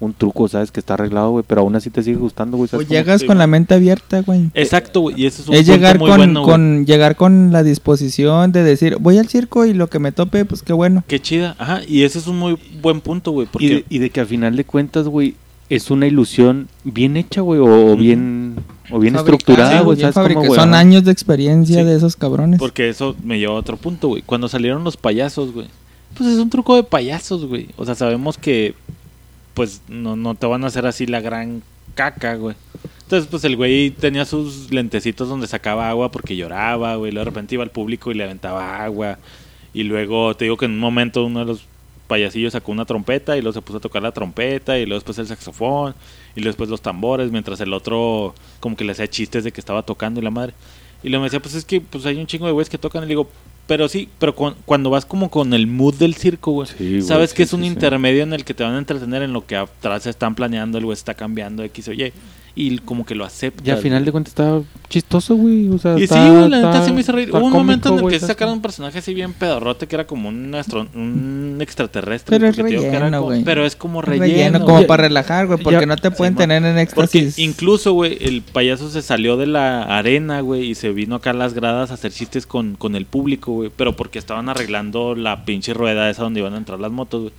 un 0.00 0.14
truco, 0.14 0.46
sabes 0.48 0.70
que 0.70 0.78
está 0.80 0.94
arreglado, 0.94 1.30
güey. 1.32 1.44
Pero 1.46 1.62
aún 1.62 1.74
así 1.76 1.90
te 1.90 2.02
sigue 2.02 2.16
gustando, 2.16 2.56
güey. 2.56 2.66
O 2.66 2.68
¿sabes 2.68 2.86
cómo? 2.86 2.96
llegas 2.98 3.20
sí, 3.20 3.26
con 3.26 3.38
la 3.38 3.46
mente 3.46 3.74
abierta, 3.74 4.20
güey. 4.22 4.50
Exacto, 4.54 5.00
güey. 5.00 5.20
Y 5.20 5.26
ese 5.26 5.42
es 5.42 5.48
un 5.48 5.54
Es 5.54 5.60
punto 5.60 5.72
llegar 5.74 5.98
muy 5.98 6.08
con, 6.10 6.18
bueno, 6.18 6.40
güey. 6.44 6.52
con 6.52 6.86
llegar 6.86 7.16
con 7.16 7.52
la 7.52 7.62
disposición 7.62 8.52
de 8.52 8.62
decir, 8.62 8.96
voy 9.00 9.18
al 9.18 9.28
circo 9.28 9.64
y 9.66 9.74
lo 9.74 9.88
que 9.88 9.98
me 9.98 10.12
tope, 10.12 10.44
pues 10.44 10.62
qué 10.62 10.72
bueno. 10.72 11.04
Qué 11.06 11.20
chida. 11.20 11.56
Ajá, 11.58 11.80
y 11.86 12.02
ese 12.04 12.18
es 12.18 12.26
un 12.26 12.38
muy 12.38 12.58
buen 12.80 13.00
punto, 13.00 13.32
güey. 13.32 13.48
Porque 13.50 13.66
Y 13.66 13.68
de, 13.70 13.84
y 13.88 13.98
de 13.98 14.10
que 14.10 14.20
al 14.20 14.26
final 14.26 14.54
de 14.56 14.64
cuentas, 14.64 15.08
güey, 15.08 15.34
es 15.68 15.90
una 15.90 16.06
ilusión 16.06 16.68
bien 16.84 17.16
hecha, 17.16 17.40
güey, 17.42 17.60
o, 17.60 17.92
o 17.92 17.96
bien 17.96 18.56
o 18.90 18.98
bien 18.98 19.16
estructurada, 19.16 19.82
güey, 19.82 19.98
bien 19.98 20.12
¿sabes 20.14 20.32
cómo, 20.34 20.46
güey? 20.46 20.58
Son 20.58 20.72
años 20.74 21.04
de 21.04 21.12
experiencia 21.12 21.80
Sí. 21.80 21.84
de 21.84 21.94
esos 21.96 22.16
cabrones. 22.16 22.58
Porque 22.58 22.88
eso 22.88 23.14
me 23.22 23.38
lleva 23.38 23.52
a 23.52 23.56
otro 23.56 23.76
punto, 23.76 24.08
güey. 24.08 24.22
Cuando 24.22 24.48
salieron 24.48 24.82
los 24.84 24.96
payasos, 24.96 25.52
güey. 25.52 25.66
Pues 26.16 26.30
es 26.30 26.38
un 26.38 26.48
truco 26.48 26.74
de 26.76 26.84
payasos, 26.84 27.44
güey. 27.44 27.68
O 27.76 27.84
sea, 27.84 27.94
sabemos 27.94 28.38
que 28.38 28.74
pues 29.58 29.82
no, 29.88 30.14
no 30.14 30.36
te 30.36 30.46
van 30.46 30.62
a 30.62 30.68
hacer 30.68 30.86
así 30.86 31.04
la 31.04 31.20
gran 31.20 31.64
caca, 31.96 32.36
güey. 32.36 32.54
Entonces, 33.02 33.28
pues 33.28 33.42
el 33.42 33.56
güey 33.56 33.90
tenía 33.90 34.24
sus 34.24 34.70
lentecitos 34.70 35.28
donde 35.28 35.48
sacaba 35.48 35.90
agua 35.90 36.12
porque 36.12 36.36
lloraba, 36.36 36.94
güey. 36.94 37.10
Luego 37.10 37.24
de 37.24 37.30
repente 37.32 37.56
iba 37.56 37.64
al 37.64 37.72
público 37.72 38.12
y 38.12 38.14
le 38.14 38.22
aventaba 38.22 38.84
agua. 38.84 39.18
Y 39.74 39.82
luego 39.82 40.36
te 40.36 40.44
digo 40.44 40.56
que 40.56 40.66
en 40.66 40.74
un 40.74 40.78
momento 40.78 41.24
uno 41.26 41.40
de 41.40 41.46
los 41.46 41.66
payasillos 42.06 42.52
sacó 42.52 42.70
una 42.70 42.84
trompeta 42.84 43.36
y 43.36 43.42
luego 43.42 43.54
se 43.54 43.62
puso 43.62 43.78
a 43.78 43.80
tocar 43.80 44.00
la 44.00 44.12
trompeta 44.12 44.78
y 44.78 44.86
luego 44.86 45.00
después 45.00 45.18
el 45.18 45.26
saxofón 45.26 45.96
y 46.36 46.40
luego 46.40 46.50
después 46.50 46.70
los 46.70 46.80
tambores 46.80 47.32
mientras 47.32 47.60
el 47.60 47.72
otro 47.72 48.36
como 48.60 48.76
que 48.76 48.84
le 48.84 48.92
hacía 48.92 49.08
chistes 49.08 49.42
de 49.42 49.50
que 49.50 49.60
estaba 49.60 49.82
tocando 49.82 50.20
y 50.20 50.22
la 50.22 50.30
madre. 50.30 50.54
Y 51.02 51.08
luego 51.08 51.22
me 51.22 51.26
decía, 51.26 51.40
pues 51.40 51.56
es 51.56 51.64
que 51.64 51.80
pues 51.80 52.06
hay 52.06 52.16
un 52.16 52.28
chingo 52.28 52.46
de 52.46 52.52
güeyes 52.52 52.70
que 52.70 52.78
tocan 52.78 53.02
y 53.02 53.06
le 53.06 53.08
digo, 53.08 53.28
pero 53.68 53.88
sí, 53.88 54.08
pero 54.18 54.34
cu- 54.34 54.54
cuando 54.64 54.90
vas 54.90 55.04
como 55.06 55.30
con 55.30 55.54
el 55.54 55.68
mood 55.68 55.94
del 55.94 56.16
circo, 56.16 56.50
güey, 56.50 56.66
Sí, 56.66 56.88
güey, 56.88 57.02
sabes 57.02 57.30
que 57.32 57.36
sí, 57.44 57.50
es 57.50 57.52
un 57.52 57.60
sí. 57.60 57.66
intermedio 57.68 58.24
en 58.24 58.32
el 58.32 58.44
que 58.44 58.54
te 58.54 58.64
van 58.64 58.74
a 58.74 58.78
entretener 58.78 59.22
en 59.22 59.32
lo 59.32 59.46
que 59.46 59.54
atrás 59.56 60.06
están 60.06 60.34
planeando, 60.34 60.78
el 60.78 60.84
güey 60.86 60.94
está 60.94 61.14
cambiando 61.14 61.62
X 61.62 61.86
o 61.88 61.92
Y. 61.92 62.12
y 62.60 62.78
como 62.78 63.06
que 63.06 63.14
lo 63.14 63.24
aceptas. 63.24 63.66
Y 63.66 63.70
al 63.70 63.78
final 63.78 64.04
de 64.04 64.10
cuentas 64.10 64.32
está 64.32 64.60
chistoso, 64.88 65.36
güey. 65.36 65.68
O 65.68 65.78
sea, 65.78 65.94
Y 65.94 65.98
sí, 65.98 66.04
está- 66.04 66.28
güey, 66.30 66.48
la 66.48 66.56
neta 66.56 66.70
está- 66.72 66.84
se 66.86 66.92
me 66.92 67.00
hizo 67.02 67.12
reír. 67.12 67.28
Hubo 67.30 67.36
un 67.38 67.42
cómico, 67.44 67.58
momento 67.58 67.88
en 67.98 68.04
el 68.04 68.10
que 68.10 68.18
sacaron 68.20 68.54
un 68.54 68.62
personaje 68.62 68.98
así 68.98 69.14
bien 69.14 69.32
pedorrote 69.32 69.86
que 69.86 69.94
era 69.96 70.06
como 70.06 70.28
un, 70.28 70.52
astro- 70.54 70.88
un 70.94 71.58
extraterrestre. 71.60 72.36
Pero 72.36 72.48
es 72.50 72.56
porque 72.56 72.76
que 72.76 72.86
era 72.86 72.98
relleno, 72.98 73.18
como- 73.18 73.26
güey. 73.30 73.44
Pero 73.44 73.64
es 73.64 73.76
como 73.76 74.02
Relleno, 74.02 74.24
relleno. 74.24 74.60
como 74.60 74.72
güey. 74.74 74.86
para 74.86 75.02
relajar, 75.04 75.46
güey, 75.46 75.58
porque 75.62 75.80
Ya- 75.80 75.86
no 75.86 75.96
te 75.96 76.10
pueden 76.10 76.34
tener 76.34 76.64
en 76.64 76.74
Porque 76.94 77.18
éxtasis. 77.18 77.38
incluso, 77.38 77.92
güey, 77.92 78.18
el 78.20 78.42
payaso 78.42 78.90
se 78.90 79.02
salió 79.02 79.36
de 79.36 79.46
la 79.46 79.82
arena, 79.84 80.40
güey, 80.40 80.70
y 80.70 80.74
se 80.74 80.90
vino 80.92 81.14
acá 81.14 81.30
a 81.30 81.34
las 81.34 81.54
gradas 81.54 81.90
a 81.90 81.94
hacer 81.94 82.10
chistes 82.12 82.46
con, 82.46 82.74
con 82.74 82.96
el 82.96 83.06
público, 83.06 83.52
güey. 83.52 83.70
Pero 83.76 83.94
porque 83.94 84.18
estaban 84.18 84.48
arreglando 84.48 85.14
la 85.14 85.44
pinche 85.44 85.74
rueda 85.74 86.10
esa 86.10 86.22
donde 86.24 86.40
iban 86.40 86.54
a 86.54 86.58
entrar 86.58 86.80
las 86.80 86.90
motos, 86.90 87.20
güey. 87.22 87.32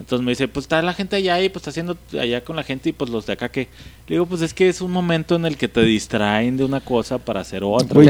Entonces 0.00 0.24
me 0.24 0.32
dice, 0.32 0.48
pues 0.48 0.64
está 0.64 0.82
la 0.82 0.92
gente 0.94 1.16
allá 1.16 1.40
y 1.40 1.48
pues 1.48 1.62
está 1.62 1.70
haciendo 1.70 1.96
allá 2.20 2.42
con 2.42 2.56
la 2.56 2.62
gente 2.64 2.88
y 2.88 2.92
pues 2.92 3.10
los 3.10 3.26
de 3.26 3.34
acá 3.34 3.48
que... 3.48 3.68
Le 4.08 4.16
digo, 4.16 4.26
pues 4.26 4.42
es 4.42 4.52
que 4.52 4.68
es 4.68 4.80
un 4.80 4.90
momento 4.90 5.36
en 5.36 5.46
el 5.46 5.56
que 5.56 5.68
te 5.68 5.82
distraen 5.82 6.56
de 6.56 6.64
una 6.64 6.80
cosa 6.80 7.18
para 7.18 7.40
hacer 7.40 7.62
otra. 7.64 8.02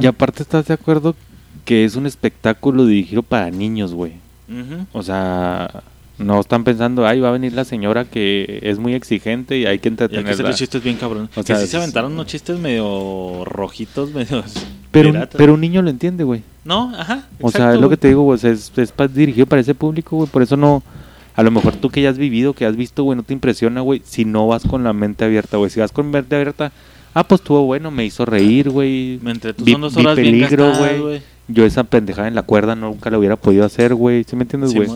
Y 0.00 0.06
aparte 0.06 0.42
estás 0.42 0.66
de 0.66 0.74
acuerdo 0.74 1.14
que 1.64 1.84
es 1.84 1.96
un 1.96 2.06
espectáculo 2.06 2.86
dirigido 2.86 3.22
para 3.22 3.50
niños, 3.50 3.92
güey. 3.92 4.12
O 4.92 5.02
sea, 5.02 5.82
no 6.16 6.40
están 6.40 6.64
pensando, 6.64 7.06
ay, 7.06 7.20
va 7.20 7.28
a 7.28 7.32
venir 7.32 7.52
la 7.52 7.64
señora 7.66 8.06
que 8.06 8.60
es 8.62 8.78
muy 8.78 8.94
exigente 8.94 9.58
y 9.58 9.66
hay 9.66 9.78
que 9.78 9.88
Y 9.88 9.92
hay 9.92 9.96
que 9.96 10.04
hacer 10.04 10.14
entretenerla. 10.16 10.48
los 10.48 10.58
chistes 10.58 10.82
bien 10.82 10.96
cabrón. 10.96 11.28
O 11.36 11.40
que 11.42 11.46
sea, 11.46 11.58
sí 11.60 11.66
se 11.66 11.76
aventaron 11.76 12.12
unos 12.12 12.26
chistes 12.26 12.58
medio 12.58 13.44
rojitos, 13.44 14.10
medio... 14.14 14.42
Pero, 14.90 15.10
un- 15.10 15.28
pero 15.36 15.52
un 15.54 15.60
niño 15.60 15.82
lo 15.82 15.90
entiende, 15.90 16.24
güey. 16.24 16.42
No, 16.64 16.92
ajá. 16.98 17.26
O 17.42 17.50
sea, 17.50 17.74
es 17.74 17.80
lo 17.80 17.90
que 17.90 17.98
te 17.98 18.08
digo, 18.08 18.22
güey. 18.22 18.36
o 18.36 18.38
sea, 18.38 18.50
es, 18.50 18.72
es 18.74 19.14
dirigido 19.14 19.44
para 19.46 19.60
ese 19.60 19.74
público, 19.74 20.16
güey. 20.16 20.28
Por 20.28 20.42
eso 20.42 20.56
no. 20.56 20.82
A 21.38 21.42
lo 21.44 21.52
mejor 21.52 21.76
tú 21.76 21.88
que 21.88 22.02
ya 22.02 22.10
has 22.10 22.18
vivido, 22.18 22.52
que 22.52 22.64
has 22.66 22.74
visto, 22.74 23.04
güey, 23.04 23.16
no 23.16 23.22
te 23.22 23.32
impresiona, 23.32 23.80
güey. 23.80 24.02
Si 24.04 24.24
no 24.24 24.48
vas 24.48 24.64
con 24.64 24.82
la 24.82 24.92
mente 24.92 25.24
abierta, 25.24 25.56
güey. 25.56 25.70
Si 25.70 25.78
vas 25.78 25.92
con 25.92 26.10
mente 26.10 26.34
abierta, 26.34 26.72
ah, 27.14 27.22
pues 27.22 27.40
estuvo 27.40 27.64
bueno, 27.64 27.92
me 27.92 28.04
hizo 28.04 28.24
reír, 28.24 28.70
güey. 28.70 29.20
Me 29.22 29.30
entretuvo, 29.30 29.64
Vi- 29.64 29.72
son 29.72 29.80
dos 29.82 29.94
vi 29.94 30.02
horas 30.02 30.16
bien 30.16 30.32
peligro, 30.32 30.72
güey. 30.76 31.22
Yo 31.46 31.64
esa 31.64 31.84
pendejada 31.84 32.26
en 32.26 32.34
la 32.34 32.42
cuerda 32.42 32.74
nunca 32.74 33.08
la 33.10 33.18
hubiera 33.18 33.36
podido 33.36 33.64
hacer, 33.64 33.94
güey. 33.94 34.24
¿Sí 34.24 34.34
me 34.34 34.42
entiendes, 34.42 34.74
güey? 34.74 34.88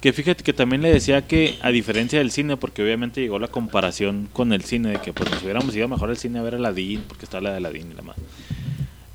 Que 0.00 0.12
fíjate 0.12 0.42
que 0.42 0.52
también 0.52 0.82
le 0.82 0.92
decía 0.92 1.22
que, 1.26 1.54
a 1.62 1.70
diferencia 1.70 2.18
del 2.18 2.30
cine, 2.32 2.56
porque 2.58 2.82
obviamente 2.82 3.20
llegó 3.22 3.38
la 3.38 3.48
comparación 3.48 4.28
con 4.32 4.52
el 4.52 4.62
cine, 4.62 4.90
de 4.90 4.96
que 4.98 5.12
pues 5.12 5.30
nos 5.30 5.42
hubiéramos 5.44 5.74
ido 5.76 5.88
mejor 5.88 6.10
al 6.10 6.18
cine 6.18 6.40
a 6.40 6.42
ver 6.42 6.56
Aladdin, 6.56 7.02
porque 7.08 7.24
está 7.24 7.40
la 7.40 7.52
de 7.52 7.56
Aladdin 7.58 7.92
y 7.92 7.94
la 7.94 8.02
más. 8.02 8.16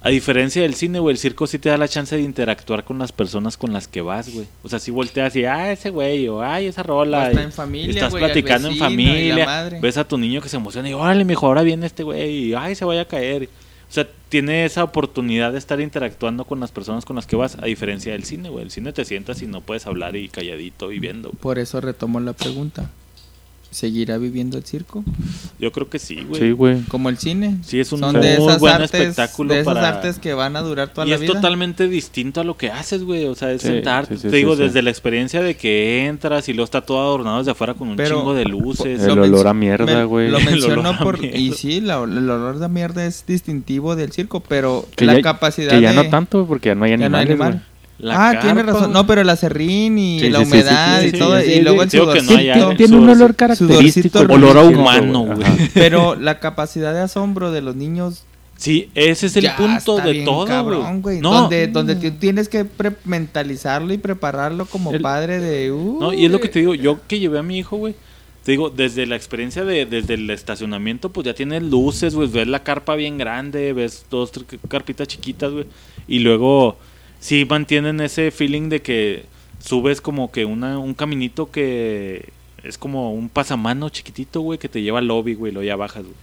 A 0.02 0.10
diferencia 0.10 0.62
del 0.62 0.76
cine, 0.76 1.00
güey, 1.00 1.14
el 1.14 1.18
circo 1.18 1.45
sí 1.45 1.60
te 1.60 1.68
da 1.68 1.78
la 1.78 1.88
chance 1.89 2.16
de 2.16 2.22
interactuar 2.22 2.86
con 2.86 3.00
las 3.00 3.12
personas 3.12 3.58
con 3.58 3.74
las 3.74 3.89
que 3.89 4.02
vas, 4.02 4.34
güey. 4.34 4.47
O 4.64 4.70
sea, 4.70 4.80
si 4.80 4.91
volteas 4.91 5.36
y, 5.36 5.43
ah, 5.43 5.74
ese 5.74 5.89
güey, 5.89 6.28
o 6.30 6.41
ay, 6.41 6.68
esa 6.68 6.84
rola. 6.84 7.32
O 7.34 7.38
en 7.38 7.52
familia, 7.52 7.91
Estás 7.91 8.12
güey, 8.12 8.24
platicando 8.24 8.70
en 8.70 8.76
vecino 8.76 8.86
familia. 8.86 9.70
Ves 9.82 9.97
a 9.97 10.08
tu 10.08 10.18
niño 10.18 10.41
que 10.41 10.47
se 10.47 10.56
emociona 10.56 10.89
y, 10.89 10.93
órale, 10.93 11.26
mijo, 11.26 11.47
ahora 11.47 11.64
viene 11.64 11.86
este 11.86 12.04
güey, 12.04 12.32
y 12.32 12.54
ay, 12.54 12.76
se 12.76 12.86
vaya 12.86 13.02
a 13.02 13.06
caer. 13.06 13.50
O 13.89 13.91
sea, 13.91 14.08
tiene 14.30 14.66
esa 14.66 14.84
oportunidad 14.84 15.52
de 15.52 15.58
estar 15.58 15.82
interactuando 15.82 16.45
con 16.45 16.60
las 16.60 16.72
personas 16.72 17.04
con 17.04 17.16
las 17.18 17.26
que 17.26 17.36
vas, 17.36 17.58
a 17.60 17.66
diferencia 17.66 18.14
del 18.14 18.24
cine, 18.24 18.50
güey. 18.50 18.64
El 18.64 18.72
cine 18.72 18.93
te 18.93 19.04
sientas 19.04 19.41
y 19.41 19.47
no 19.47 19.62
puedes 19.62 19.86
hablar 19.86 20.16
y 20.16 20.30
calladito 20.30 20.91
y 20.93 21.00
viendo. 21.00 21.30
güey. 21.30 21.41
Por 21.41 21.60
eso 21.60 21.82
retomo 21.82 22.20
la 22.20 22.34
pregunta. 22.34 22.89
¿Seguirá 23.72 24.18
viviendo 24.18 24.58
el 24.58 24.64
circo? 24.66 25.04
Yo 25.60 25.72
creo 25.72 25.88
que 25.90 26.00
sí, 26.00 26.24
güey. 26.28 26.42
Sí, 26.42 26.52
güey. 26.52 26.82
Como 26.86 27.08
el 27.10 27.20
cine. 27.20 27.58
Sí, 27.64 27.80
es 27.80 27.92
un 27.92 28.00
Son 28.00 28.14
muy 28.16 28.22
de 28.26 28.34
esas 28.34 28.60
buen 28.60 28.74
artes, 28.74 28.94
espectáculo 28.94 29.54
de 29.54 29.60
esas 29.60 29.74
para- 29.76 29.88
artes 29.90 30.18
que 30.18 30.34
van 30.34 30.56
a 30.56 30.62
durar 30.62 30.92
toda 30.92 31.06
y 31.06 31.12
la 31.12 31.16
es 31.18 31.22
vida. 31.22 31.34
totalmente 31.34 31.88
distinto 31.88 32.42
a 32.42 32.44
lo 32.44 32.58
que 32.58 32.72
haces, 32.72 33.04
güey. 33.04 33.26
O 33.26 33.36
sea, 33.36 33.52
es 33.52 33.62
Sí, 33.62 33.68
sentarte. 33.68 34.16
sí, 34.16 34.22
sí, 34.24 34.30
te 34.30 34.38
digo, 34.38 34.56
desde 34.56 34.82
la 34.82 34.90
experiencia 34.90 35.44
de 35.44 35.56
que 35.56 36.08
entras 36.08 36.50
y 36.50 36.54
luego 36.54 36.66
está 36.66 36.82
todo 36.82 37.00
adornado 37.00 37.38
desde 37.38 37.52
afuera 37.52 37.76
con 37.76 37.90
un 37.90 37.96
Pero, 37.96 38.18
chingo 38.18 38.34
de 38.34 38.46
luces. 38.46 39.02
El 39.04 39.16
Lo 39.16 39.22
olor 39.22 39.48
a 39.48 39.54
mierda, 39.54 40.04
güey. 40.06 40.30
Lo 40.32 40.40
menciono 40.40 40.98
por... 40.98 41.24
Y 41.24 41.52
sí, 41.54 41.80
la- 41.80 42.02
el 42.04 42.28
olor 42.28 42.58
de 42.58 42.70
mierda 42.70 43.06
es 43.06 43.24
distintivo 43.28 43.96
del 43.96 44.12
circo, 44.12 44.40
pero 44.40 44.88
Que 44.96 45.06
la 45.06 45.14
ya- 45.18 45.22
capacidad 45.22 45.70
Que 45.70 45.82
ya 45.82 45.90
de... 45.92 45.96
no 45.96 46.10
tanto, 46.10 46.48
porque 46.48 46.70
ya 46.70 46.76
no 46.76 46.86
hay 46.86 46.92
ya 46.92 46.98
no 46.98 47.18
hay 47.18 47.26
animales, 47.28 47.30
animal. 47.32 47.66
La 48.00 48.30
ah, 48.30 48.39
tiene 48.39 48.64
razón. 48.64 48.93
No, 48.93 49.06
pero 49.06 49.22
el 49.22 49.30
acerrín 49.30 49.97
y 49.97 50.20
Sí, 50.22 50.30
la 50.30 50.39
sí, 50.39 50.45
sí, 50.45 50.52
humedad 50.52 51.02
sí, 51.02 51.08
y 51.08 51.12
sí, 51.12 51.18
todo. 51.20 51.39
sí, 51.41 51.52
y 51.52 51.62
luego 51.62 51.84
el 51.84 51.88
no 51.88 51.91
sudorcito. 51.91 52.38
haya- 52.38 52.76
Tiene, 52.78 52.95
un 52.95 53.10
olor 53.10 53.36
característico. 53.36 54.20
Olor 54.20 54.58
a 54.58 54.64
humano, 54.64 55.26
güey. 55.26 55.70
Pero 55.74 56.16
la 56.16 56.39
capacidad 56.39 56.93
de 56.93 57.02
asombro 57.02 57.52
de 57.52 57.62
los 57.62 57.76
niños 57.76 58.24
Sí, 58.56 58.89
ese 58.93 59.28
es 59.28 59.38
el 59.38 59.43
ya 59.43 59.56
punto 59.56 59.97
está 59.97 60.06
de 60.08 60.12
bien 60.12 60.26
todo, 60.26 60.45
cabrón, 60.45 61.02
güey. 61.02 61.02
güey. 61.02 61.20
No, 61.22 61.34
Donde, 61.34 61.68
donde 61.68 61.95
tú 61.95 62.12
tienes 62.20 62.50
que 62.50 62.66
pre- 62.66 62.95
mentalizarlo 63.06 63.93
y 63.93 63.97
prepararlo 63.97 64.66
como 64.66 64.91
El- 64.91 65.02
padre 65.02 65.39
de... 65.39 65.72
uh, 65.72 65.97
no, 66.02 66.14
y 66.14 66.26
es 66.26 66.32
lo 66.32 66.41
que 66.41 66.50
te 66.50 66.60
digo, 66.60 66.76
yo 66.76 67.00
que 67.08 67.20
llevé 67.20 67.39
a 67.39 67.43
mi 67.43 67.58
hijo, 67.58 67.78
güey. 67.78 67.95
Te 68.43 68.52
digo, 68.52 68.70
desde 68.70 69.06
la 69.06 69.16
experiencia 69.16 69.64
de, 69.64 69.86
desde 69.86 70.16
el 70.16 70.30
estacionamiento, 70.30 71.10
pues 71.10 71.26
ya 71.26 71.34
tienes 71.34 71.64
luces, 71.64 72.16
güey. 72.16 72.28
Ves 72.30 72.47
la 72.47 72.64
carpa 72.64 72.95
bien 72.95 73.18
grande, 73.18 73.72
ves 73.72 74.06
dos, 74.10 74.32
tres 74.34 74.45
carpitas 74.68 75.08
chiquitas, 75.08 75.52
güey. 75.54 75.66
Y 76.08 76.20
luego, 76.20 76.78
sí 77.20 77.46
mantienen 77.50 78.00
ese 78.02 78.32
feeling 78.32 78.70
de 78.70 78.82
que 78.82 79.26
subes 79.60 80.02
como 80.02 80.32
que 80.32 80.46
una, 80.46 80.80
un 80.80 80.94
caminito 80.94 81.52
que 81.52 82.30
es 82.64 82.78
como 82.78 83.14
un 83.14 83.30
pasamano 83.30 83.90
chiquitito, 83.90 84.42
güey, 84.42 84.60
que 84.60 84.70
te 84.70 84.82
lleva 84.82 85.00
al 85.00 85.08
lobby, 85.08 85.34
güey, 85.34 85.52
luego 85.52 85.66
ya 85.66 85.76
bajas, 85.76 86.04
güey. 86.04 86.16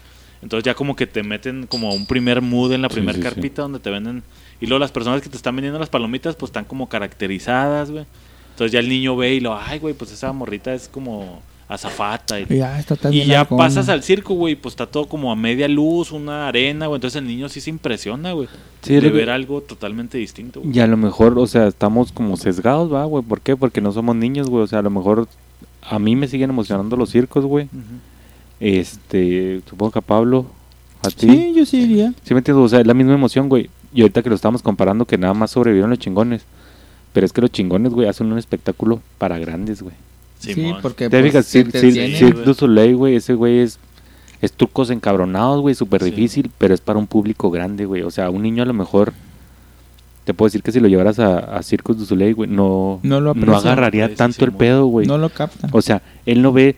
Entonces 0.42 0.64
ya 0.64 0.74
como 0.74 0.94
que 0.96 1.06
te 1.06 1.22
meten 1.22 1.66
como 1.66 1.92
un 1.94 2.06
primer 2.06 2.42
mood 2.42 2.72
en 2.72 2.82
la 2.82 2.88
Sí, 2.88 2.94
primer 2.94 3.14
sí, 3.14 3.20
sí. 3.20 3.24
carpita 3.24 3.62
donde 3.62 3.78
te 3.78 3.90
venden... 3.90 4.22
Y 4.60 4.66
luego 4.66 4.78
las 4.80 4.92
personas 4.92 5.20
que 5.22 5.28
te 5.28 5.36
están 5.36 5.54
vendiendo 5.56 5.78
las 5.78 5.88
palomitas, 5.90 6.34
pues 6.36 6.48
están 6.50 6.64
como 6.64 6.88
caracterizadas, 6.88 7.90
güey. 7.90 8.06
Entonces 8.50 8.72
ya 8.72 8.78
el 8.80 8.88
niño 8.88 9.16
ve 9.16 9.34
y 9.34 9.40
lo, 9.40 9.58
ay, 9.58 9.78
güey, 9.78 9.92
pues 9.94 10.12
esa 10.12 10.32
morrita 10.32 10.72
es 10.74 10.88
como 10.88 11.42
azafata. 11.68 12.38
Y, 12.40 12.46
Ya, 12.58 12.78
está 12.78 12.96
y 13.10 13.24
ya 13.24 13.40
alcohol. 13.40 13.58
pasas 13.58 13.88
al 13.88 14.02
circo, 14.02 14.34
güey, 14.34 14.54
pues 14.54 14.72
está 14.74 14.86
todo 14.86 15.06
como 15.06 15.32
a 15.32 15.36
media 15.36 15.66
luz, 15.68 16.12
una 16.12 16.48
arena, 16.48 16.86
güey. 16.86 16.98
Entonces 16.98 17.20
el 17.20 17.26
niño 17.26 17.48
sí 17.48 17.60
se 17.60 17.70
impresiona, 17.70 18.32
güey. 18.32 18.48
Sí, 18.82 18.94
de 18.94 19.00
que- 19.00 19.10
ver 19.10 19.30
algo 19.30 19.60
totalmente 19.62 20.16
distinto, 20.18 20.60
güey. 20.60 20.76
Y 20.76 20.80
a 20.80 20.86
lo 20.86 20.96
mejor, 20.96 21.38
o 21.38 21.46
sea, 21.46 21.66
estamos 21.66 22.12
como 22.12 22.36
sesgados, 22.36 22.92
va, 22.92 23.04
güey. 23.04 23.24
¿Por 23.24 23.40
qué? 23.40 23.56
Porque 23.56 23.80
no 23.80 23.90
somos 23.92 24.14
niños, 24.16 24.48
güey. 24.48 24.62
O 24.62 24.66
sea, 24.66 24.78
a 24.78 24.82
lo 24.82 24.90
mejor 24.90 25.26
a 25.82 25.98
mí 25.98 26.14
me 26.16 26.28
siguen 26.28 26.50
emocionando 26.50 26.96
los 26.96 27.10
circos, 27.10 27.44
güey. 27.44 27.68
Este, 28.60 29.60
supongo 29.68 29.92
que 29.92 29.98
a 29.98 30.02
Pablo, 30.02 30.46
a 31.02 31.08
ti. 31.10 31.28
Sí, 31.28 31.52
yo 31.54 31.66
sí 31.66 31.82
iría. 31.82 32.12
Sí 32.24 32.32
me 32.34 32.38
entiendes, 32.38 32.64
o 32.64 32.68
sea, 32.68 32.80
es 32.80 32.86
la 32.86 32.94
misma 32.94 33.14
emoción, 33.14 33.48
güey. 33.48 33.70
Y 33.92 34.00
ahorita 34.02 34.22
que 34.22 34.28
lo 34.28 34.34
estamos 34.34 34.62
comparando, 34.62 35.04
que 35.04 35.18
nada 35.18 35.34
más 35.34 35.50
sobrevivieron 35.50 35.90
los 35.90 35.98
chingones. 35.98 36.42
Pero 37.12 37.24
es 37.26 37.32
que 37.32 37.40
los 37.40 37.50
chingones, 37.50 37.92
güey, 37.92 38.08
hacen 38.08 38.30
un 38.30 38.38
espectáculo 38.38 39.00
para 39.18 39.38
grandes, 39.38 39.82
güey. 39.82 39.94
Sí, 40.38 40.72
porque 40.82 41.08
Te 41.08 41.18
pues, 41.20 41.30
fijas, 41.32 41.46
Cirque 41.46 41.80
güey. 42.32 42.44
du 42.44 42.54
Soleil, 42.54 42.96
güey, 42.96 43.16
ese 43.16 43.34
güey 43.34 43.60
es, 43.60 43.78
es 44.42 44.52
trucos 44.52 44.90
encabronados, 44.90 45.60
güey, 45.60 45.74
súper 45.74 46.02
Sí. 46.02 46.10
difícil, 46.10 46.50
pero 46.58 46.74
es 46.74 46.80
para 46.80 46.98
un 46.98 47.06
público 47.06 47.50
grande, 47.50 47.84
güey. 47.86 48.02
O 48.02 48.10
sea, 48.10 48.30
un 48.30 48.42
niño 48.42 48.62
a 48.62 48.66
lo 48.66 48.74
mejor, 48.74 49.12
te 50.24 50.34
puedo 50.34 50.48
decir 50.48 50.62
que 50.62 50.72
si 50.72 50.80
lo 50.80 50.88
llevaras 50.88 51.18
a, 51.18 51.38
a 51.38 51.62
Circus 51.62 51.98
du 51.98 52.04
Soleil, 52.04 52.34
güey, 52.34 52.50
no, 52.50 53.00
No 53.02 53.20
lo 53.20 53.34
no 53.34 53.56
agarraría 53.56 54.06
Sí, 54.06 54.12
sí, 54.12 54.16
tanto 54.18 54.44
el 54.44 54.52
pedo, 54.52 54.86
güey. 54.86 55.06
no 55.06 55.18
lo 55.18 55.30
captan. 55.30 55.70
O 55.72 55.80
sea, 55.82 56.02
él 56.26 56.42
no 56.42 56.52
ve 56.52 56.76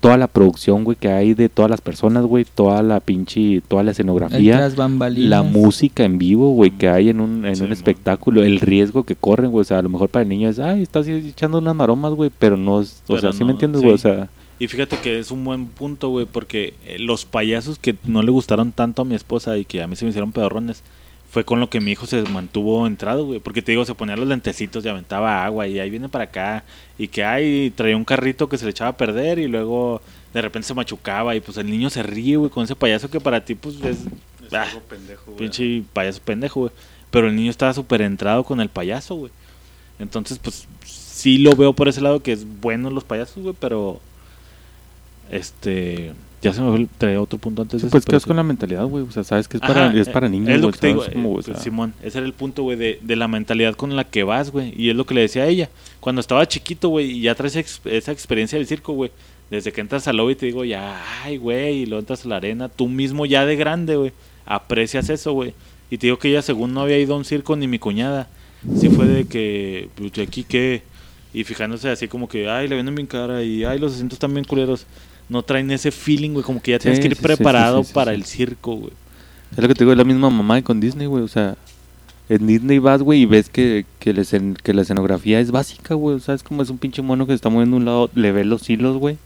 toda 0.00 0.16
la 0.16 0.26
producción, 0.26 0.84
güey, 0.84 0.96
que 0.96 1.08
hay 1.08 1.34
de 1.34 1.48
todas 1.48 1.70
las 1.70 1.80
personas, 1.80 2.24
güey, 2.24 2.44
toda 2.44 2.82
la 2.82 3.00
pinche, 3.00 3.60
toda 3.68 3.82
la 3.82 3.92
escenografía, 3.92 4.68
la 5.16 5.42
música 5.42 6.04
en 6.04 6.18
vivo, 6.18 6.50
güey, 6.52 6.70
que 6.70 6.88
hay 6.88 7.08
en 7.10 7.20
un, 7.20 7.44
en 7.46 7.56
Sí, 7.56 7.62
un 7.64 7.72
espectáculo, 7.72 8.42
el 8.42 8.60
riesgo 8.60 9.04
que 9.04 9.16
corren, 9.16 9.50
güey, 9.50 9.62
o 9.62 9.64
sea, 9.64 9.78
a 9.78 9.82
lo 9.82 9.88
mejor 9.88 10.08
para 10.08 10.22
el 10.22 10.28
niño 10.28 10.48
es, 10.48 10.58
ay, 10.58 10.82
estás 10.82 11.06
echando 11.08 11.58
unas 11.58 11.74
maromas, 11.74 12.12
güey, 12.14 12.30
pero 12.38 12.56
no, 12.56 12.80
es- 12.80 13.02
o 13.06 13.14
Pero 13.14 13.20
sea, 13.20 13.32
¿sí 13.32 13.44
me 13.44 13.52
entiendes, 13.52 13.80
sí. 13.80 13.84
güey? 13.86 13.94
O 13.94 13.98
sea, 13.98 14.28
Y 14.60 14.66
fíjate 14.66 14.96
que 14.98 15.18
es 15.20 15.30
un 15.30 15.44
buen 15.44 15.66
punto, 15.66 16.08
güey, 16.08 16.26
porque 16.26 16.74
eh, 16.86 16.98
los 16.98 17.24
payasos 17.24 17.78
que 17.78 17.94
no 18.04 18.22
le 18.22 18.30
gustaron 18.32 18.72
tanto 18.72 19.02
a 19.02 19.04
mi 19.04 19.14
esposa 19.14 19.56
y 19.56 19.64
que 19.64 19.82
a 19.82 19.86
mí 19.86 19.94
se 19.94 20.04
me 20.04 20.08
hicieron 20.10 20.32
pedorrones, 20.32 20.82
fue 21.30 21.44
con 21.44 21.60
lo 21.60 21.68
que 21.68 21.80
mi 21.80 21.92
hijo 21.92 22.06
se 22.06 22.22
mantuvo 22.22 22.86
entrado, 22.86 23.26
güey. 23.26 23.40
Porque 23.40 23.60
te 23.62 23.72
digo, 23.72 23.84
se 23.84 23.94
ponía 23.94 24.16
los 24.16 24.28
lentecitos 24.28 24.84
y 24.84 24.88
aventaba 24.88 25.44
agua 25.44 25.66
y 25.66 25.78
ahí 25.78 25.90
viene 25.90 26.08
para 26.08 26.24
acá. 26.24 26.64
Y 26.98 27.08
que 27.08 27.24
ahí 27.24 27.70
traía 27.70 27.96
un 27.96 28.04
carrito 28.04 28.48
que 28.48 28.56
se 28.56 28.64
le 28.64 28.70
echaba 28.70 28.90
a 28.90 28.96
perder 28.96 29.38
y 29.38 29.46
luego 29.46 30.00
de 30.32 30.42
repente 30.42 30.68
se 30.68 30.74
machucaba 30.74 31.36
y 31.36 31.40
pues 31.40 31.58
el 31.58 31.70
niño 31.70 31.90
se 31.90 32.02
ríe, 32.02 32.36
güey, 32.36 32.50
con 32.50 32.64
ese 32.64 32.76
payaso 32.76 33.10
que 33.10 33.20
para 33.20 33.44
ti 33.44 33.54
pues 33.54 33.76
es... 33.82 33.98
ah, 34.52 34.66
pinche 35.36 35.82
payaso 35.92 36.20
pendejo, 36.22 36.60
güey. 36.60 36.72
Pero 37.10 37.28
el 37.28 37.36
niño 37.36 37.50
estaba 37.50 37.74
súper 37.74 38.02
entrado 38.02 38.44
con 38.44 38.60
el 38.60 38.68
payaso, 38.68 39.14
güey. 39.14 39.32
Entonces, 39.98 40.38
pues 40.38 40.66
sí 40.84 41.38
lo 41.38 41.56
veo 41.56 41.72
por 41.72 41.88
ese 41.88 42.00
lado 42.00 42.22
que 42.22 42.32
es 42.32 42.46
bueno 42.60 42.90
los 42.90 43.04
payasos, 43.04 43.42
güey, 43.42 43.54
pero... 43.58 44.00
Este... 45.30 46.12
Ya 46.40 46.52
se 46.52 46.60
me 46.60 46.86
traía 46.98 47.20
otro 47.20 47.38
punto 47.38 47.62
antes 47.62 47.82
de 47.82 47.88
pues 47.88 48.04
quedas 48.04 48.24
con 48.24 48.34
sí. 48.34 48.36
la 48.36 48.42
mentalidad, 48.44 48.84
güey, 48.84 49.04
o 49.04 49.10
sea, 49.10 49.24
sabes 49.24 49.48
que 49.48 49.56
es 49.56 49.60
para, 49.60 49.88
Ajá, 49.88 49.98
es 49.98 50.08
para 50.08 50.28
eh, 50.28 50.30
niños, 50.30 50.50
Es 50.50 50.60
lo 50.60 50.70
que 50.70 50.78
te. 50.78 50.94
Como, 50.94 51.34
eh, 51.34 51.38
o 51.38 51.42
sea, 51.42 51.56
Simón, 51.56 51.94
ese 52.02 52.18
era 52.18 52.26
el 52.26 52.32
punto, 52.32 52.62
güey, 52.62 52.76
de, 52.76 53.00
de 53.02 53.16
la 53.16 53.26
mentalidad 53.26 53.74
con 53.74 53.96
la 53.96 54.04
que 54.04 54.22
vas, 54.22 54.50
güey. 54.52 54.72
Y 54.76 54.90
es 54.90 54.96
lo 54.96 55.04
que 55.04 55.14
le 55.14 55.22
decía 55.22 55.42
a 55.42 55.46
ella. 55.46 55.68
Cuando 56.00 56.20
estaba 56.20 56.46
chiquito, 56.46 56.90
güey, 56.90 57.10
y 57.10 57.20
ya 57.22 57.34
traes 57.34 57.56
ex- 57.56 57.80
esa 57.84 58.12
experiencia 58.12 58.56
del 58.58 58.66
circo, 58.68 58.92
güey. 58.92 59.10
Desde 59.50 59.72
que 59.72 59.80
entras 59.80 60.06
al 60.06 60.18
lobby 60.18 60.34
te 60.36 60.46
digo, 60.46 60.64
ya, 60.64 61.02
ay, 61.24 61.38
güey, 61.38 61.78
y 61.78 61.86
luego 61.86 62.00
entras 62.00 62.24
a 62.24 62.28
la 62.28 62.36
arena. 62.36 62.68
Tú 62.68 62.86
mismo 62.86 63.24
ya 63.26 63.44
de 63.46 63.56
grande, 63.56 63.96
güey, 63.96 64.12
aprecias 64.46 65.08
eso, 65.08 65.32
güey. 65.32 65.54
Y 65.90 65.98
te 65.98 66.06
digo 66.06 66.18
que 66.18 66.28
ella, 66.28 66.42
según 66.42 66.74
no 66.74 66.82
había 66.82 66.98
ido 66.98 67.14
a 67.14 67.16
un 67.16 67.24
circo, 67.24 67.56
ni 67.56 67.66
mi 67.66 67.78
cuñada. 67.78 68.28
Sí 68.78 68.90
fue 68.90 69.06
de 69.06 69.24
que, 69.24 69.88
pues, 69.94 70.12
¿y 70.16 70.20
aquí 70.20 70.44
qué? 70.44 70.82
Y 71.32 71.44
fijándose 71.44 71.88
así 71.88 72.08
como 72.08 72.28
que, 72.28 72.48
ay, 72.48 72.68
le 72.68 72.76
venden 72.76 72.94
bien 72.94 73.06
cara 73.06 73.42
y, 73.42 73.64
ay, 73.64 73.78
los 73.78 73.92
asientos 73.94 74.16
están 74.16 74.34
bien 74.34 74.44
culeros. 74.44 74.86
No 75.28 75.42
traen 75.42 75.70
ese 75.70 75.90
feeling, 75.90 76.30
güey, 76.30 76.44
como 76.44 76.60
que 76.62 76.72
ya 76.72 76.78
tienes 76.78 76.98
Sí, 76.98 77.02
que 77.02 77.08
ir 77.08 77.16
sí, 77.16 77.22
preparado 77.22 77.78
sí, 77.78 77.84
sí, 77.84 77.88
sí, 77.88 77.94
para 77.94 78.12
sí. 78.12 78.16
el 78.16 78.24
circo, 78.24 78.74
güey. 78.76 78.92
Es 79.52 79.58
lo 79.58 79.68
que 79.68 79.74
te 79.74 79.80
digo, 79.84 79.92
es 79.92 79.98
la 79.98 80.04
misma 80.04 80.30
mamá 80.30 80.56
que 80.56 80.62
con 80.64 80.80
Disney, 80.80 81.06
güey. 81.06 81.22
O 81.22 81.28
sea, 81.28 81.56
en 82.28 82.46
Disney 82.46 82.78
vas, 82.78 83.02
güey, 83.02 83.22
y 83.22 83.26
ves 83.26 83.48
que, 83.48 83.86
que, 83.98 84.12
la 84.12 84.22
escen- 84.22 84.56
que 84.62 84.74
la 84.74 84.82
escenografía 84.82 85.40
es 85.40 85.50
básica, 85.50 85.94
güey. 85.94 86.16
O 86.16 86.20
sea, 86.20 86.34
es 86.34 86.42
como 86.42 86.62
es 86.62 86.70
un 86.70 86.78
pinche 86.78 87.00
mono 87.02 87.26
que 87.26 87.32
se 87.32 87.36
está 87.36 87.48
moviendo 87.48 87.76
de 87.76 87.80
un 87.80 87.84
lado, 87.86 88.10
le 88.14 88.32
ves 88.32 88.46
los 88.46 88.68
hilos, 88.68 88.96
güey. 88.98 89.16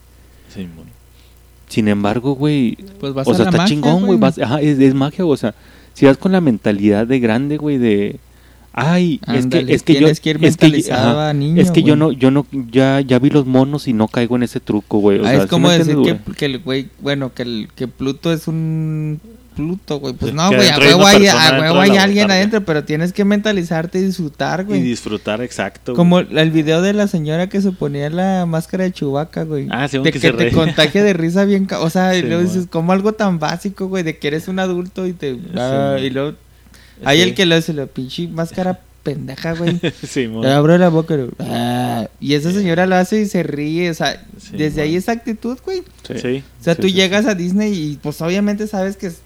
Sí, 0.55 0.61
mon. 0.77 0.87
Sin 1.69 1.89
embargo, 1.89 2.35
güey, 2.35 2.77
Pues 3.01 3.15
vas 3.15 3.27
o 3.27 3.33
a 3.33 3.35
sea, 3.35 3.45
la 3.45 3.51
está 3.51 3.63
magia, 3.63 3.75
chingón, 3.75 4.07
güey. 4.07 4.19
vas- 4.19 4.39
Ajá, 4.39 4.61
es, 4.61 4.79
es 4.79 4.95
magia, 4.95 5.25
güey. 5.25 5.35
O 5.35 5.39
sea, 5.39 5.55
si 5.95 6.07
vas 6.07 6.17
con 6.17 6.33
la 6.33 6.41
mentalidad 6.41 7.07
de 7.07 7.19
grande, 7.21 7.57
güey, 7.57 7.79
de... 7.79 8.19
Ay, 8.73 9.21
Ándale, 9.27 9.63
es 9.63 9.67
que, 9.67 9.75
es 9.75 9.83
que 9.83 9.93
yo... 9.95 9.99
tienes 9.99 10.21
que 10.21 10.31
ir 10.31 10.45
es 10.45 10.57
que, 10.57 10.93
ajá, 10.93 11.29
a 11.29 11.35
niño, 11.35 11.61
es 11.61 11.71
que 11.71 11.83
yo 11.83 11.95
no, 11.95 12.11
yo 12.11 12.31
no, 12.31 12.47
ya, 12.71 13.01
ya 13.01 13.19
vi 13.19 13.29
los 13.31 13.47
monos 13.47 13.87
y 13.87 13.93
no 13.93 14.09
caigo 14.09 14.37
en 14.37 14.45
ese 14.45 14.61
truco, 14.61 14.99
güey. 14.99 15.21
Ah, 15.25 15.35
es 15.35 15.43
¿sí 15.43 15.49
como 15.49 15.71
decir 15.71 15.95
entiendes, 15.95 16.37
que, 16.37 16.47
el 16.47 16.59
güey, 16.61 16.89
bueno, 17.01 17.33
que 17.35 17.43
el 17.43 17.69
que 17.75 17.87
Pluto 17.87 18.33
es 18.33 18.49
un 18.49 19.21
Pluto, 19.55 20.01
güey. 20.01 20.15
Pues 20.15 20.33
no, 20.33 20.49
güey, 20.49 20.69
a 20.71 20.79
huevo 20.79 21.07
hay, 21.07 21.27
a 21.27 21.59
huevo 21.61 21.81
hay 21.81 21.97
alguien 21.99 22.31
adentro, 22.31 22.63
pero 22.65 22.85
tienes 22.85 23.13
que 23.13 23.25
mentalizarte 23.25 23.99
y 23.99 24.03
disfrutar, 24.05 24.63
Y 24.63 24.65
güey. 24.65 24.83
disfrutar, 24.83 25.43
exacto. 25.43 25.93
Como 25.95 26.21
el 26.21 26.51
video 26.51 26.81
de 26.81 26.95
la 26.95 27.07
señora 27.07 27.49
que 27.49 27.61
se 27.61 27.73
ponía 27.73 28.09
la 28.09 28.47
máscara 28.47 28.85
de 28.85 28.93
Chubaca, 28.93 29.45
güey. 29.45 29.67
Ah, 29.71 29.89
sí, 29.89 29.99
de 29.99 30.05
que 30.05 30.13
que, 30.13 30.19
se 30.21 30.31
te 30.33 30.45
reía. 30.45 30.53
contagia 30.53 31.05
de 31.05 31.13
risa 31.13 31.45
bien, 31.45 31.67
ca- 31.67 31.81
o 31.81 31.91
sea, 31.91 32.17
y 32.17 32.23
luego 32.23 32.43
dices, 32.43 32.67
como 32.71 32.93
algo 32.93 33.13
tan 33.13 33.39
básico, 33.39 33.89
güey, 33.89 34.03
de 34.03 34.17
que 34.17 34.29
eres 34.29 34.49
un 34.49 34.59
adulto 34.59 35.07
y 35.07 35.13
te 35.13 35.39
ah, 35.57 35.99
y 36.01 36.09
luego 36.09 36.35
hay 37.05 37.19
Sí. 37.19 37.23
el 37.29 37.35
que 37.35 37.47
le 37.47 37.55
hace 37.57 37.73
la 37.73 37.87
pinche 37.87 38.29
máscara 38.29 38.81
pendeja, 39.03 39.55
güey. 39.55 39.81
Sí. 40.09 40.27
Le 40.29 40.51
abro 40.53 40.79
la 40.79 40.89
boca 40.89 41.15
y, 41.17 41.29
ah, 41.41 42.07
y 42.21 42.35
esa 42.35 42.53
señora 42.53 42.87
lo 42.87 42.95
hace 42.97 43.21
y 43.23 43.27
se 43.27 43.43
ríe, 43.43 43.91
o 43.91 43.95
sea, 43.95 44.23
Sí, 44.39 44.57
desde 44.57 44.83
ahí 44.83 44.97
esa 44.97 45.13
actitud, 45.13 45.59
güey. 45.65 45.83
Sí. 46.07 46.43
O 46.61 46.65
sea, 46.65 46.75
Sí, 46.75 46.81
tú 46.81 46.87
sí, 46.89 46.93
llegas 46.95 47.27
a 47.27 47.35
Disney 47.35 47.73
y 47.75 47.99
pues 48.03 48.21
obviamente 48.21 48.67
sabes 48.67 48.97
que 48.97 49.09
es- 49.09 49.21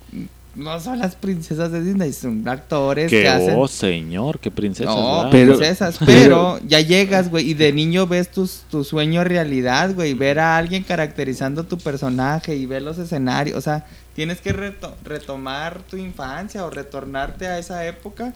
no 0.56 0.80
son 0.80 0.98
las 0.98 1.14
princesas 1.14 1.70
de 1.70 1.82
Disney, 1.82 2.12
son 2.12 2.48
actores 2.48 3.10
que, 3.10 3.22
Que, 3.22 3.28
hacen... 3.28 3.54
oh, 3.56 3.68
señor, 3.68 4.38
qué 4.40 4.50
princesa. 4.50 4.88
No, 4.90 5.28
Pero- 5.30 5.56
princesas, 5.56 5.98
pero 6.04 6.58
ya 6.66 6.80
llegas, 6.80 7.30
güey, 7.30 7.50
y 7.50 7.54
de 7.54 7.72
niño 7.72 8.06
ves 8.06 8.30
tus, 8.30 8.62
tu 8.70 8.82
sueño 8.82 9.22
realidad, 9.22 9.94
güey, 9.94 10.14
ver 10.14 10.38
a 10.38 10.56
alguien 10.56 10.82
caracterizando 10.82 11.64
tu 11.64 11.78
personaje 11.78 12.56
y 12.56 12.66
ver 12.66 12.82
los 12.82 12.98
escenarios, 12.98 13.56
o 13.56 13.60
sea, 13.60 13.86
tienes 14.14 14.40
que 14.40 14.54
reto- 14.54 14.94
retomar 15.04 15.80
tu 15.82 15.96
infancia 15.98 16.64
o 16.64 16.70
retornarte 16.70 17.46
a 17.46 17.58
esa 17.58 17.86
época 17.86 18.32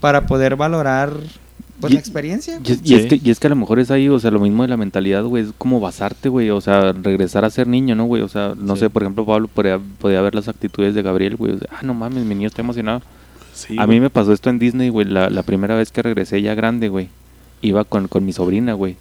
para 0.00 0.26
poder 0.26 0.56
valorar 0.56 1.12
pues 1.82 1.90
Y- 1.90 1.94
la 1.96 2.00
experiencia. 2.00 2.58
Y 2.64 2.72
es, 2.72 2.80
y 2.82 2.88
Sí. 2.88 2.94
es 2.94 3.06
que, 3.06 3.20
y 3.22 3.30
es 3.30 3.38
que 3.38 3.46
a 3.48 3.50
lo 3.50 3.56
mejor 3.56 3.78
es 3.78 3.90
ahí, 3.90 4.08
o 4.08 4.18
sea, 4.18 4.30
lo 4.30 4.40
mismo 4.40 4.62
de 4.62 4.68
la 4.70 4.78
mentalidad, 4.78 5.22
güey, 5.24 5.42
es 5.44 5.50
como 5.58 5.80
basarte, 5.80 6.30
güey, 6.30 6.48
o 6.48 6.62
sea, 6.62 6.92
regresar 6.92 7.44
a 7.44 7.50
ser 7.50 7.66
niño, 7.66 7.94
¿no, 7.94 8.04
güey? 8.06 8.22
O 8.22 8.28
sea, 8.28 8.54
no 8.56 8.74
Sí. 8.76 8.80
sé, 8.80 8.90
por 8.90 9.02
ejemplo, 9.02 9.26
Pablo 9.26 9.48
podría, 9.48 9.78
podía 9.98 10.22
ver 10.22 10.34
las 10.34 10.48
actitudes 10.48 10.94
de 10.94 11.02
Gabriel, 11.02 11.36
güey, 11.36 11.52
o 11.52 11.58
sea, 11.58 11.68
ah, 11.72 11.80
no 11.82 11.92
mames, 11.92 12.24
mi 12.24 12.34
niño 12.34 12.46
está 12.48 12.62
emocionado. 12.62 13.02
Sí, 13.52 13.76
a 13.78 13.84
güey. 13.84 13.98
mí 13.98 14.00
me 14.00 14.08
pasó 14.08 14.32
esto 14.32 14.48
en 14.48 14.58
Disney, 14.58 14.88
güey, 14.88 15.06
la, 15.06 15.28
la 15.28 15.42
primera 15.42 15.74
vez 15.76 15.92
que 15.92 16.00
regresé 16.00 16.40
ya 16.40 16.54
grande, 16.54 16.88
güey, 16.88 17.08
iba 17.60 17.84
con, 17.84 18.08
con 18.08 18.24
mi 18.24 18.32
sobrina, 18.32 18.72
güey. 18.72 18.96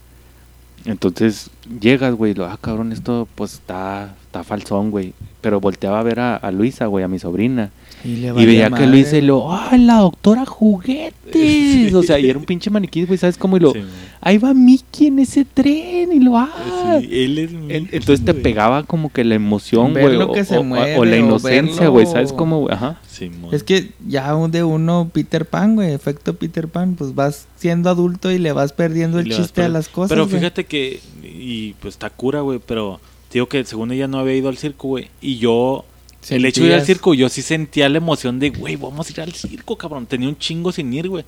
Entonces 0.86 1.50
llegas, 1.80 2.16
güey, 2.16 2.32
y 2.32 2.36
lo, 2.36 2.46
ah, 2.46 2.58
cabrón, 2.60 2.92
esto 2.92 3.28
pues 3.36 3.54
está, 3.54 4.16
está 4.24 4.44
falsón, 4.44 4.92
güey. 4.92 5.14
Pero 5.42 5.60
volteaba 5.60 6.00
a 6.00 6.04
ver 6.04 6.20
a, 6.20 6.36
a 6.36 6.52
Luisa, 6.52 6.86
güey, 6.86 7.04
a 7.04 7.08
mi 7.08 7.20
sobrina. 7.20 7.72
Y, 8.04 8.18
le 8.18 8.28
Y 8.28 8.32
valía 8.32 8.46
veía 8.46 8.72
que 8.72 8.88
Luisa 8.88 9.18
y 9.18 9.22
lo, 9.22 9.52
¡ah, 9.52 9.76
la 9.78 9.98
doctora 9.98 10.46
juguetes! 10.46 11.94
O 11.94 12.04
sea, 12.04 12.20
y 12.20 12.30
era 12.30 12.40
un 12.40 12.46
pinche 12.46 12.70
maniquí, 12.70 13.06
güey, 13.06 13.18
¿sabes 13.18 13.38
cómo? 13.38 13.58
Y 13.58 13.60
lo, 13.60 13.74
Sí. 13.74 13.84
Ahí 14.22 14.38
va 14.38 14.54
Mickey 14.54 15.08
en 15.08 15.20
ese 15.20 15.46
tren 15.46 16.12
y 16.14 16.20
lo, 16.20 16.38
¡ah! 16.38 17.00
Sí, 17.02 17.08
él 17.12 17.38
es 17.40 17.52
En- 17.52 17.90
Entonces 17.92 18.24
te 18.24 18.32
güey. 18.32 18.44
pegaba 18.44 18.84
como 18.84 19.12
que 19.12 19.24
la 19.24 19.36
emoción, 19.36 19.94
Ver 19.94 20.04
güey, 20.06 20.18
lo 20.18 20.30
o, 20.30 20.34
que 20.34 20.46
se 20.46 20.58
o- 20.58 20.62
o- 20.62 20.64
mueve, 20.64 20.98
o 20.98 21.06
la 21.06 21.18
inocencia, 21.18 21.88
verlo- 21.88 21.92
güey, 21.92 22.06
¿sabes 22.06 22.32
cómo? 22.32 22.60
güey? 22.62 22.74
Ajá. 22.74 23.00
Simón. 23.10 23.54
Es 23.54 23.64
que 23.64 23.90
ya 24.08 24.36
un 24.36 24.52
de 24.52 24.64
uno 24.64 25.10
Peter 25.12 25.46
Pan, 25.46 25.76
güey, 25.76 25.92
efecto 25.94 26.36
Peter 26.36 26.68
Pan, 26.68 26.96
pues 26.96 27.14
vas 27.16 27.48
siendo 27.58 27.90
adulto 27.90 28.32
y 28.32 28.38
le 28.38 28.52
vas 28.54 28.74
perdiendo 28.74 29.20
Y 29.20 29.24
el 29.24 29.36
chiste 29.36 29.64
a 29.64 29.70
las 29.70 29.90
cosas. 29.90 30.10
Pero 30.10 30.28
güey. 30.28 30.38
fíjate 30.38 30.66
que, 30.66 31.00
y 31.24 31.74
pues 31.82 31.96
está 31.96 32.10
cura, 32.10 32.42
güey, 32.42 32.60
pero 32.66 33.00
te 33.30 33.36
digo 33.36 33.48
que 33.48 33.64
según 33.66 33.92
ella 33.92 34.08
no 34.08 34.20
había 34.20 34.36
ido 34.36 34.50
al 34.50 34.58
circo, 34.58 34.88
güey. 34.90 35.10
Y 35.22 35.38
yo, 35.38 35.86
el 36.30 36.46
hecho 36.46 36.62
de 36.62 36.68
ir 36.68 36.74
al 36.76 36.86
circo, 36.86 37.14
yo 37.16 37.30
sí 37.30 37.42
sentía 37.42 37.90
la 37.90 37.98
emoción 37.98 38.38
de, 38.40 38.52
güey, 38.52 38.76
vamos 38.76 39.08
a 39.08 39.12
ir 39.12 39.22
al 39.22 39.34
circo, 39.34 39.76
cabrón. 39.78 40.06
Tenía 40.06 40.28
un 40.30 40.38
chingo 40.38 40.72
sin 40.72 40.94
ir, 40.94 41.10
güey. 41.10 41.26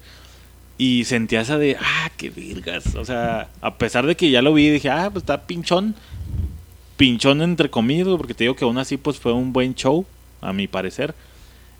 Y 0.77 1.03
sentía 1.05 1.41
esa 1.41 1.57
de, 1.57 1.77
ah, 1.79 2.09
qué 2.17 2.29
virgas. 2.29 2.95
O 2.95 3.05
sea, 3.05 3.49
a 3.61 3.75
pesar 3.77 4.05
de 4.07 4.15
que 4.15 4.31
ya 4.31 4.41
lo 4.41 4.53
vi, 4.53 4.69
dije, 4.69 4.89
ah, 4.89 5.09
pues 5.11 5.23
está 5.23 5.41
pinchón. 5.45 5.95
Pinchón 6.97 7.41
entre 7.41 7.69
comillas, 7.69 8.07
porque 8.17 8.33
te 8.33 8.43
digo 8.43 8.55
que 8.55 8.65
aún 8.65 8.77
así, 8.77 8.97
pues 8.97 9.17
fue 9.19 9.33
un 9.33 9.51
buen 9.53 9.75
show, 9.75 10.05
a 10.41 10.53
mi 10.53 10.67
parecer. 10.67 11.13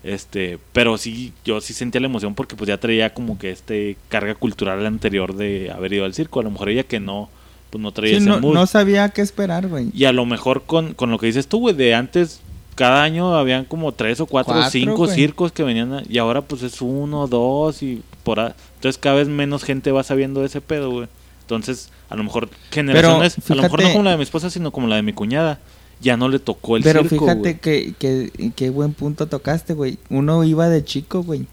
Este, 0.02 0.58
pero 0.72 0.98
sí, 0.98 1.32
yo 1.44 1.60
sí 1.60 1.72
sentía 1.72 2.00
la 2.00 2.08
emoción 2.08 2.34
porque 2.34 2.56
pues 2.56 2.68
ya 2.68 2.78
traía 2.78 3.14
como 3.14 3.38
que 3.38 3.50
este 3.50 3.96
carga 4.10 4.34
cultural 4.34 4.84
anterior 4.84 5.34
de 5.34 5.70
haber 5.70 5.94
ido 5.94 6.04
al 6.04 6.14
circo. 6.14 6.40
A 6.40 6.42
lo 6.42 6.50
mejor 6.50 6.68
ella 6.68 6.82
que 6.82 7.00
no, 7.00 7.30
pues 7.70 7.80
no 7.80 7.90
traía 7.92 8.16
Sí, 8.18 8.22
ese 8.22 8.28
no, 8.28 8.40
mood. 8.40 8.54
no 8.54 8.66
sabía 8.66 9.08
qué 9.10 9.22
esperar, 9.22 9.66
güey. 9.68 9.88
Y 9.94 10.04
a 10.04 10.12
lo 10.12 10.26
mejor 10.26 10.64
con, 10.64 10.92
con 10.94 11.10
lo 11.10 11.18
que 11.18 11.26
dices 11.26 11.46
tú, 11.46 11.58
güey, 11.60 11.74
de 11.74 11.94
antes, 11.94 12.40
cada 12.74 13.02
año 13.02 13.34
habían 13.34 13.64
como 13.64 13.92
tres 13.92 14.20
o 14.20 14.26
cuatro, 14.26 14.54
o 14.58 14.68
cinco 14.70 15.06
circos 15.06 15.52
que 15.52 15.62
venían, 15.62 15.92
a- 15.94 16.02
y 16.08 16.18
ahora 16.18 16.42
pues 16.42 16.62
es 16.62 16.82
uno, 16.82 17.26
dos, 17.26 17.82
y 17.82 18.02
por 18.24 18.40
ahí. 18.40 18.52
Entonces 18.76 18.98
cada 19.00 19.16
vez 19.16 19.28
menos 19.28 19.62
gente 19.62 19.92
va 19.92 20.02
sabiendo 20.02 20.40
de 20.40 20.46
ese 20.46 20.60
pedo, 20.60 20.90
güey. 20.90 21.08
Entonces, 21.42 21.90
a 22.08 22.16
lo 22.16 22.24
mejor 22.24 22.48
generaciones, 22.70 23.36
a 23.50 23.54
lo 23.54 23.62
mejor 23.62 23.82
no 23.82 23.92
como 23.92 24.04
la 24.04 24.10
de 24.12 24.16
mi 24.16 24.22
esposa, 24.22 24.48
sino 24.50 24.70
como 24.72 24.88
la 24.88 24.96
de 24.96 25.02
mi 25.02 25.12
cuñada, 25.12 25.58
ya 26.00 26.16
no 26.16 26.28
le 26.28 26.38
tocó 26.38 26.76
el 26.76 26.82
Pero 26.82 27.02
circo, 27.02 27.26
fíjate 27.26 27.60
güey. 27.62 27.92
que, 27.98 28.52
que, 28.56 28.70
buen 28.70 28.94
punto 28.94 29.26
tocaste, 29.26 29.74
güey. 29.74 29.98
Uno 30.08 30.42
iba 30.44 30.68
de 30.68 30.82
chico, 30.84 31.22
güey. 31.22 31.46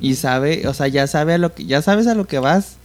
Y 0.00 0.14
sabe, 0.14 0.66
o 0.68 0.74
sea, 0.74 0.88
ya 0.88 1.06
sabe 1.06 1.34
a 1.34 1.38
lo 1.38 1.54
que, 1.54 1.66
ya 1.66 1.82
sabes 1.82 2.06
a 2.06 2.14
lo 2.14 2.26
que 2.26 2.38
vas. 2.38 2.76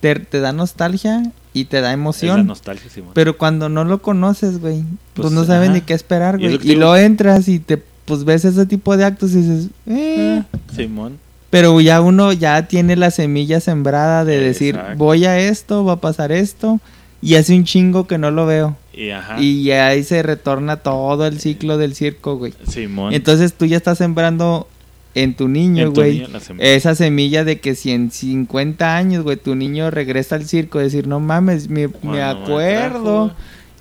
Te, 0.00 0.14
te 0.16 0.40
da 0.40 0.52
nostalgia 0.52 1.22
y 1.54 1.64
te 1.66 1.80
da 1.80 1.88
Es 1.88 1.90
la 1.90 1.92
emoción. 1.94 2.46
nostalgia, 2.46 2.90
sí. 2.90 3.02
Pero 3.14 3.38
cuando 3.38 3.70
no 3.70 3.84
lo 3.84 4.02
conoces, 4.02 4.60
güey, 4.60 4.82
pues, 5.14 5.28
Pues, 5.28 5.32
no 5.32 5.44
sabes 5.44 5.68
ajá. 5.70 5.74
ni 5.76 5.80
qué 5.82 5.94
esperar, 5.94 6.38
güey. 6.38 6.54
Y, 6.54 6.58
digo. 6.58 6.80
lo 6.80 6.96
entras 6.96 7.48
y 7.48 7.58
te, 7.58 7.78
pues 8.04 8.24
ves 8.24 8.44
ese 8.44 8.66
tipo 8.66 8.94
de 8.98 9.04
actos 9.06 9.32
y 9.32 9.36
dices, 9.42 9.68
eh. 9.86 10.42
Simón. 10.74 11.18
Pero 11.54 11.80
ya 11.80 12.00
uno 12.00 12.32
ya 12.32 12.66
tiene 12.66 12.96
la 12.96 13.12
semilla 13.12 13.60
sembrada 13.60 14.24
de 14.24 14.40
decir, 14.40 14.74
Exacto. 14.74 14.98
voy 14.98 15.24
a 15.24 15.38
esto, 15.38 15.84
va 15.84 15.92
a 15.92 16.00
pasar 16.00 16.32
esto. 16.32 16.80
Y 17.22 17.36
hace 17.36 17.54
un 17.54 17.62
chingo 17.62 18.08
que 18.08 18.18
no 18.18 18.32
lo 18.32 18.44
veo. 18.44 18.76
Y 18.92 19.10
ajá. 19.10 19.40
Y 19.40 19.70
ahí 19.70 20.02
se 20.02 20.24
retorna 20.24 20.78
todo 20.78 21.26
el 21.28 21.38
ciclo 21.38 21.78
del 21.78 21.94
circo, 21.94 22.38
güey. 22.38 22.52
Simón. 22.68 23.14
Entonces 23.14 23.54
tú 23.54 23.66
ya 23.66 23.76
estás 23.76 23.98
sembrando 23.98 24.66
en 25.14 25.34
tu 25.34 25.46
niño, 25.46 25.92
güey, 25.92 26.26
esa 26.58 26.96
semilla 26.96 27.44
de 27.44 27.60
que 27.60 27.76
si 27.76 27.92
en 27.92 28.10
50 28.10 28.96
años, 28.96 29.22
güey, 29.22 29.36
tu 29.36 29.54
niño 29.54 29.92
regresa 29.92 30.34
al 30.34 30.46
circo, 30.46 30.80
decir, 30.80 31.06
no 31.06 31.20
mames, 31.20 31.68
me, 31.68 31.86
me 31.86 31.88
Cuando 31.88 32.12
me 32.16 32.22
acuerdo 32.22 33.26
trajo, 33.28 33.32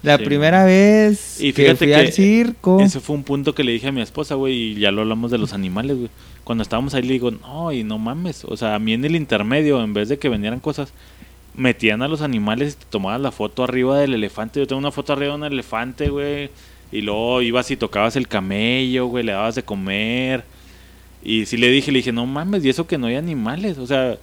la 0.03 0.17
Sí, 0.19 0.25
primera 0.25 0.63
vez 0.63 1.41
Y 1.41 1.53
que 1.53 1.75
fui 1.75 1.87
que 1.87 1.95
al 1.95 2.11
circo. 2.11 2.79
Ese 2.81 2.99
fue 2.99 3.15
un 3.15 3.23
punto 3.23 3.55
que 3.55 3.63
le 3.63 3.71
dije 3.71 3.87
a 3.87 3.91
mi 3.91 4.01
esposa, 4.01 4.35
güey, 4.35 4.53
y 4.53 4.75
ya 4.75 4.91
lo 4.91 5.01
hablamos 5.01 5.31
de 5.31 5.39
los 5.39 5.53
animales, 5.53 5.97
güey. 5.97 6.09
Cuando 6.43 6.61
estábamos 6.61 6.93
ahí 6.93 7.03
le 7.03 7.13
digo, 7.13 7.31
no, 7.31 7.71
y 7.71 7.83
no 7.83 7.97
mames. 7.97 8.45
O 8.45 8.57
sea, 8.57 8.75
a 8.75 8.79
mí 8.79 8.93
en 8.93 9.05
el 9.05 9.15
intermedio, 9.15 9.81
en 9.83 9.93
vez 9.93 10.09
de 10.09 10.19
que 10.19 10.29
vendieran 10.29 10.59
cosas, 10.59 10.93
metían 11.55 12.01
a 12.01 12.07
los 12.07 12.21
animales 12.21 12.73
y 12.73 12.83
te 12.83 12.85
tomabas 12.89 13.21
la 13.21 13.31
foto 13.31 13.63
arriba 13.63 13.97
del 13.99 14.13
elefante. 14.13 14.59
Yo 14.59 14.67
tengo 14.67 14.79
una 14.79 14.91
foto 14.91 15.13
arriba 15.13 15.33
de 15.33 15.37
un 15.37 15.45
elefante, 15.45 16.09
güey. 16.09 16.49
Y 16.91 17.01
luego 17.01 17.41
ibas 17.41 17.71
y 17.71 17.77
tocabas 17.77 18.15
el 18.15 18.27
camello, 18.27 19.07
güey, 19.07 19.23
le 19.23 19.31
dabas 19.31 19.55
de 19.55 19.63
comer. 19.63 20.43
Y 21.23 21.45
sí 21.45 21.57
le 21.57 21.69
dije, 21.69 21.91
le 21.91 21.99
dije, 21.99 22.11
no 22.11 22.25
mames, 22.25 22.65
y 22.65 22.69
eso 22.69 22.85
que 22.85 22.97
no 22.97 23.07
hay 23.07 23.15
animales. 23.15 23.77
O 23.77 23.87
sea, 23.87 24.17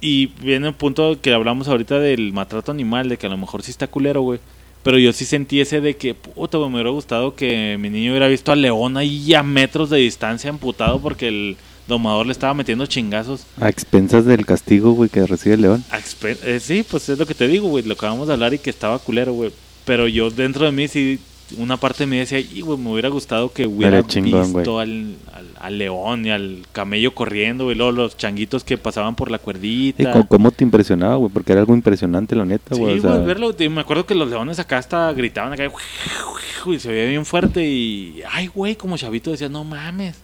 y 0.00 0.26
viene 0.26 0.68
un 0.68 0.74
punto 0.74 1.20
que 1.20 1.32
hablamos 1.32 1.68
ahorita 1.68 1.98
del 1.98 2.32
maltrato 2.32 2.70
animal, 2.70 3.08
de 3.08 3.16
que 3.16 3.26
a 3.26 3.30
lo 3.30 3.36
mejor 3.36 3.62
sí 3.62 3.70
está 3.70 3.86
culero, 3.86 4.20
güey. 4.22 4.40
Pero 4.86 5.00
yo 5.00 5.12
sí 5.12 5.24
sentí 5.24 5.60
ese 5.60 5.80
de 5.80 5.96
que, 5.96 6.14
puta, 6.14 6.58
me 6.58 6.66
hubiera 6.66 6.90
gustado 6.90 7.34
que 7.34 7.76
mi 7.76 7.90
niño 7.90 8.12
hubiera 8.12 8.28
visto 8.28 8.52
al 8.52 8.62
león 8.62 8.96
ahí 8.96 9.34
a 9.34 9.42
metros 9.42 9.90
de 9.90 9.98
distancia 9.98 10.48
amputado 10.48 11.00
porque 11.00 11.26
el 11.26 11.56
domador 11.88 12.26
le 12.26 12.30
estaba 12.30 12.54
metiendo 12.54 12.86
chingazos. 12.86 13.46
A 13.60 13.68
expensas 13.68 14.26
del 14.26 14.46
castigo, 14.46 14.92
güey, 14.92 15.10
que 15.10 15.26
recibe 15.26 15.56
el 15.56 15.62
león. 15.62 15.84
a 15.90 15.98
eh, 15.98 16.60
sí, 16.60 16.84
pues 16.88 17.08
es 17.08 17.18
lo 17.18 17.26
que 17.26 17.34
te 17.34 17.48
digo, 17.48 17.66
güey, 17.66 17.82
lo 17.82 17.94
acabamos 17.94 18.28
de 18.28 18.34
hablar 18.34 18.54
y 18.54 18.60
que 18.60 18.70
estaba 18.70 19.00
culero, 19.00 19.32
güey. 19.32 19.50
Pero 19.84 20.06
yo 20.06 20.30
dentro 20.30 20.66
de 20.66 20.70
mí 20.70 20.86
sí, 20.86 21.18
una 21.58 21.76
parte 21.76 22.04
de 22.04 22.06
mí 22.08 22.16
decía, 22.18 22.40
y 22.40 22.60
güey, 22.60 22.78
me 22.78 22.90
hubiera 22.90 23.08
gustado 23.08 23.52
que 23.52 23.66
hubiera 23.66 24.04
chingón, 24.06 24.52
visto 24.52 24.80
al, 24.80 25.14
al, 25.32 25.46
al 25.60 25.78
león 25.78 26.26
y 26.26 26.30
al 26.30 26.66
camello 26.72 27.14
corriendo, 27.14 27.64
güey, 27.64 27.76
luego 27.76 27.92
los 27.92 28.16
changuitos 28.16 28.64
que 28.64 28.76
pasaban 28.78 29.14
por 29.14 29.30
la 29.30 29.36
¿Y 29.36 29.40
cuerdita. 29.40 30.12
cómo, 30.12 30.26
cómo 30.26 30.50
te 30.50 30.64
impresionaba, 30.64 31.16
güey? 31.16 31.30
Porque 31.32 31.52
era 31.52 31.60
algo 31.60 31.74
impresionante, 31.74 32.34
la 32.34 32.44
neta, 32.44 32.74
Sí, 32.74 32.80
güey. 32.80 32.98
güey, 32.98 33.12
o 33.12 33.14
sea, 33.16 33.24
verlo. 33.24 33.54
Me 33.70 33.80
acuerdo 33.80 34.06
que 34.06 34.14
los 34.16 34.28
leones 34.28 34.58
acá 34.58 34.78
hasta 34.78 35.12
gritaban 35.12 35.52
acá. 35.52 35.70
Y 36.66 36.80
se 36.80 36.90
veía 36.90 37.08
bien 37.08 37.24
fuerte. 37.24 37.64
Y. 37.64 38.22
Ay, 38.28 38.48
güey, 38.48 38.74
como 38.74 38.96
chavito 38.96 39.30
decía, 39.30 39.48
no 39.48 39.62
mames. 39.62 40.16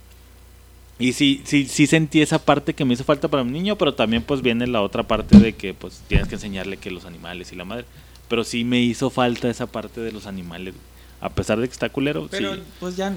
Y 0.99 1.12
sí, 1.12 1.41
sí, 1.45 1.66
sí 1.66 1.87
sentí 1.87 2.20
esa 2.20 2.41
parte 2.45 2.75
que 2.75 2.85
me 2.85 2.95
hizo 2.95 3.05
falta 3.05 3.29
para 3.29 3.45
mi 3.45 3.53
niño. 3.53 3.77
Pero 3.77 3.95
también, 3.95 4.23
pues 4.25 4.43
viene 4.43 4.66
la 4.66 4.83
otra 4.83 5.05
parte 5.05 5.39
de 5.39 5.53
que, 5.53 5.73
pues 5.73 6.03
tienes 6.09 6.27
que 6.27 6.35
enseñarle 6.35 6.79
que 6.79 6.91
los 6.91 7.05
animales 7.05 7.53
y 7.53 7.57
la 7.57 7.64
madre. 7.64 7.85
Pero 8.29 8.43
sí 8.43 8.64
me 8.64 8.81
hizo 8.81 9.09
falta 9.11 9.49
esa 9.51 9.66
parte 9.68 10.01
de 10.01 10.11
los 10.11 10.27
animales. 10.27 10.75
güey. 10.75 10.91
A 11.23 11.31
pesar 11.31 11.59
de 11.59 11.68
que 11.68 11.73
está 11.73 11.89
culero, 11.89 12.29
Pero 12.31 12.55
sí. 12.55 12.62
pues 12.81 12.97
ya, 12.97 13.14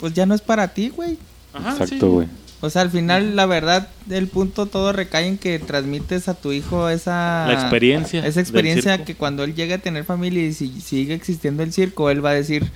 pues 0.00 0.14
ya 0.14 0.26
no 0.26 0.34
es 0.34 0.40
para 0.40 0.68
ti, 0.68 0.88
güey. 0.88 1.18
Ajá, 1.52 1.72
Exacto, 1.72 1.94
sí. 1.94 2.06
güey. 2.06 2.28
O 2.62 2.70
sea, 2.70 2.82
al 2.82 2.90
final, 2.90 3.36
la 3.36 3.44
verdad, 3.46 3.88
el 4.08 4.28
punto 4.28 4.66
todo 4.66 4.92
recae 4.92 5.26
en 5.26 5.36
que 5.36 5.58
transmites 5.58 6.28
a 6.28 6.34
tu 6.34 6.52
hijo 6.52 6.88
esa... 6.88 7.44
La 7.48 7.54
experiencia 7.54 8.24
Esa 8.24 8.40
experiencia 8.40 9.04
que 9.04 9.16
cuando 9.16 9.42
él 9.42 9.56
llegue 9.56 9.74
a 9.74 9.78
tener 9.78 10.04
familia 10.04 10.44
y 10.44 10.52
si 10.52 10.80
sigue 10.80 11.12
existiendo 11.12 11.64
el 11.64 11.72
circo, 11.72 12.08
él 12.08 12.24
va 12.24 12.30
a 12.30 12.34
decir, 12.34 12.70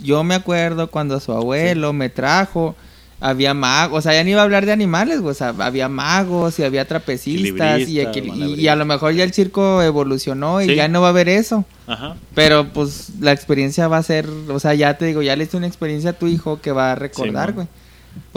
yo 0.00 0.22
me 0.22 0.36
acuerdo 0.36 0.90
cuando 0.92 1.18
su 1.18 1.32
abuelo 1.32 1.92
me 1.92 2.08
trajo, 2.08 2.76
había 3.20 3.54
magos, 3.54 3.98
o 3.98 4.02
sea, 4.02 4.12
ya 4.12 4.24
ni 4.24 4.32
iba 4.32 4.40
a 4.40 4.44
hablar 4.44 4.66
de 4.66 4.72
animales, 4.72 5.20
güey, 5.20 5.30
o 5.32 5.34
sea, 5.34 5.54
había 5.58 5.88
magos 5.88 6.58
y 6.58 6.64
había 6.64 6.86
trapecistas 6.86 7.80
y, 7.88 8.68
a 8.68 8.76
lo 8.76 8.84
mejor 8.84 9.14
ya 9.14 9.24
el 9.24 9.32
circo 9.32 9.82
evolucionó 9.82 10.60
y 10.60 10.66
Sí. 10.66 10.74
ya 10.74 10.88
no 10.88 11.00
va 11.00 11.08
a 11.08 11.10
haber 11.10 11.28
eso. 11.28 11.64
Ajá. 11.86 12.16
Pero 12.34 12.68
pues 12.72 13.10
la 13.20 13.32
experiencia 13.32 13.88
va 13.88 13.98
a 13.98 14.02
ser, 14.02 14.28
o 14.48 14.58
sea, 14.60 14.74
ya 14.74 14.98
te 14.98 15.06
digo, 15.06 15.22
ya 15.22 15.36
le 15.36 15.44
hice 15.44 15.56
una 15.56 15.66
experiencia 15.66 16.10
a 16.10 16.12
tu 16.14 16.26
hijo 16.26 16.60
que 16.60 16.72
va 16.72 16.92
a 16.92 16.94
recordar, 16.96 17.52
güey. 17.52 17.66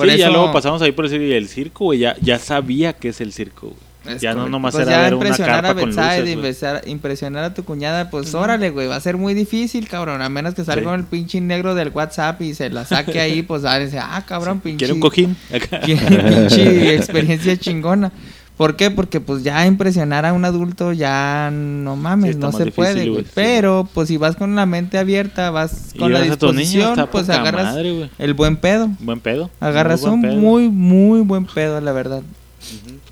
sí, 0.10 0.18
ya 0.18 0.30
luego 0.30 0.52
pasamos 0.52 0.82
ahí 0.82 0.92
por 0.92 1.10
decir, 1.10 1.22
el 1.34 1.48
circo, 1.50 1.86
güey, 1.86 2.00
ya, 2.00 2.16
ya 2.22 2.40
sabía 2.40 2.94
que 2.94 3.10
es 3.10 3.20
el 3.22 3.34
circo, 3.34 3.68
güey. 3.68 3.87
Es 4.08 4.22
Ya 4.22 4.32
no 4.32 4.38
correcto. 4.38 4.50
nomás 4.52 4.74
Pues 4.76 4.88
era 4.88 4.96
ya 4.98 5.02
ver 5.04 5.14
una 5.16 5.26
impresionar 5.26 5.56
carpa 5.64 5.70
a 5.70 5.74
con 5.82 5.90
luces, 5.90 6.22
güey. 6.22 6.34
impresar- 6.36 6.88
impresionar 6.88 7.44
a 7.44 7.54
tu 7.54 7.64
cuñada, 7.64 8.10
pues 8.10 8.34
órale, 8.34 8.70
güey, 8.70 8.88
va 8.88 8.96
a 8.96 9.00
ser 9.02 9.18
muy 9.18 9.34
difícil, 9.34 9.88
cabrón, 9.88 10.22
a 10.22 10.30
menos 10.30 10.54
que 10.54 10.64
salga 10.64 10.94
Sí. 10.94 11.00
el 11.00 11.04
pinche 11.06 11.42
negro 11.42 11.76
del 11.76 11.90
WhatsApp 11.90 12.42
y 12.42 12.54
se 12.54 12.70
la 12.70 12.86
saque 12.86 13.20
ahí, 13.20 13.42
pues 13.48 13.66
a 13.66 13.78
decir, 13.80 14.00
ah, 14.02 14.24
cabrón, 14.28 14.60
pinche. 14.62 14.78
¿Quiere 14.80 14.94
un 14.94 15.00
cojín? 15.00 15.36
Quiere 15.86 16.06
pinche 16.22 16.96
experiencia 16.96 17.58
chingona. 17.58 18.12
¿Por 18.56 18.76
qué? 18.76 18.90
Porque 18.90 19.22
pues 19.22 19.44
ya 19.44 19.68
impresionar 19.68 20.26
a 20.26 20.34
un 20.34 20.44
adulto 20.44 20.92
ya 20.92 21.52
no 21.54 21.96
mames, 21.96 22.34
Sí, 22.34 22.42
no 22.42 22.52
se 22.52 22.64
difícil, 22.66 22.74
puede, 22.74 23.10
güey, 23.10 23.24
sí. 23.24 23.30
Pero 23.36 23.88
pues 23.94 24.08
si 24.08 24.18
vas 24.18 24.36
con 24.36 24.56
la 24.56 24.66
mente 24.66 24.98
abierta, 24.98 25.52
vas 25.52 25.94
con 26.00 26.12
la 26.12 26.22
disposición, 26.24 27.08
pues 27.12 27.30
agarras 27.30 27.66
madre, 27.76 28.10
el 28.18 28.34
buen 28.34 28.58
pedo. 28.58 28.90
Buen 29.00 29.20
pedo. 29.20 29.52
Agarras 29.60 30.02
Muy 30.02 30.10
un 30.10 30.22
pedo. 30.24 30.36
muy, 30.38 30.70
muy 30.70 31.20
buen 31.22 31.46
pedo, 31.46 31.80
la 31.82 31.92
verdad. 31.92 32.24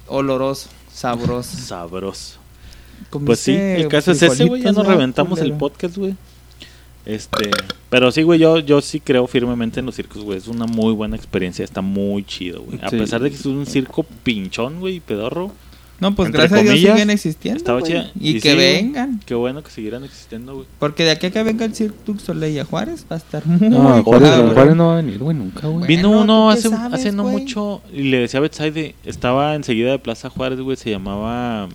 Oloroso, 0.07 0.69
sabroso. 0.95 1.57
sabroso. 1.57 2.39
Pues 3.25 3.39
sí, 3.39 3.53
el 3.53 3.87
caso 3.89 4.11
es 4.11 4.21
ese, 4.21 4.45
güey. 4.45 4.61
Ya 4.63 4.71
nos 4.71 4.85
¿va, 4.87 4.91
reventamos 4.93 5.39
el 5.39 5.53
podcast, 5.53 5.97
güey. 5.97 6.15
Este, 7.05 7.51
pero 7.89 8.11
sí, 8.11 8.23
güey, 8.23 8.39
yo, 8.39 8.57
yo 8.59 8.81
sí 8.81 8.99
creo 8.99 9.27
firmemente 9.27 9.79
en 9.79 9.85
los 9.85 9.95
circos, 9.95 10.23
güey. 10.23 10.37
Es 10.39 10.47
una 10.47 10.65
muy 10.65 10.91
buena 10.93 11.15
experiencia, 11.15 11.63
está 11.63 11.81
muy 11.81 12.23
chido, 12.23 12.61
güey. 12.63 12.79
A 12.81 12.89
Sí. 12.89 12.97
pesar 12.97 13.21
de 13.21 13.29
que 13.29 13.35
es 13.35 13.45
un 13.45 13.65
circo 13.67 14.03
pinchón, 14.23 14.79
güey, 14.79 14.95
y 14.95 14.99
pedorro. 15.01 15.51
No, 15.99 16.13
pues 16.13 16.27
Entre 16.27 16.41
gracias 16.41 16.59
a 16.59 16.63
Dios 16.73 16.91
siguen 16.93 17.09
existiendo. 17.09 17.81
chida. 17.81 18.11
Y, 18.19 18.37
Y 18.37 18.39
que 18.41 18.51
sí, 18.51 18.57
vengan. 18.57 19.21
Qué 19.25 19.33
bueno 19.33 19.63
que 19.63 19.71
siguieran 19.71 20.03
existiendo, 20.03 20.55
güey. 20.55 20.67
Porque 20.77 21.03
de 21.05 21.11
aquí 21.11 21.27
a 21.27 21.31
que 21.31 21.41
venga 21.43 21.63
el 21.63 21.73
Cirque 21.73 21.97
du 22.05 22.19
Soleil 22.19 22.59
a 22.59 22.65
Juárez 22.65 23.05
va 23.09 23.15
a 23.15 23.19
estar 23.19 23.45
muy 23.45 23.69
No, 23.69 24.03
Juárez, 24.03 24.75
no 24.75 24.87
va 24.87 24.93
a 24.93 24.95
venir, 24.97 25.19
güey, 25.19 25.37
nunca, 25.37 25.61
güey. 25.67 25.73
Bueno, 25.79 25.87
Vino 25.87 26.11
¿tú 26.11 26.19
uno 26.21 26.49
hace, 26.49 26.69
sabes, 26.69 26.99
hace 26.99 27.11
no 27.13 27.23
mucho 27.23 27.81
y 27.93 28.03
le 28.03 28.19
decía 28.19 28.39
a 28.39 28.41
Betsaide, 28.41 28.93
estaba 29.05 29.55
enseguida 29.55 29.91
de 29.91 29.99
Plaza 29.99 30.29
Juárez, 30.29 30.59
güey, 30.59 30.75
se 30.75 30.89
llamaba 30.89 31.69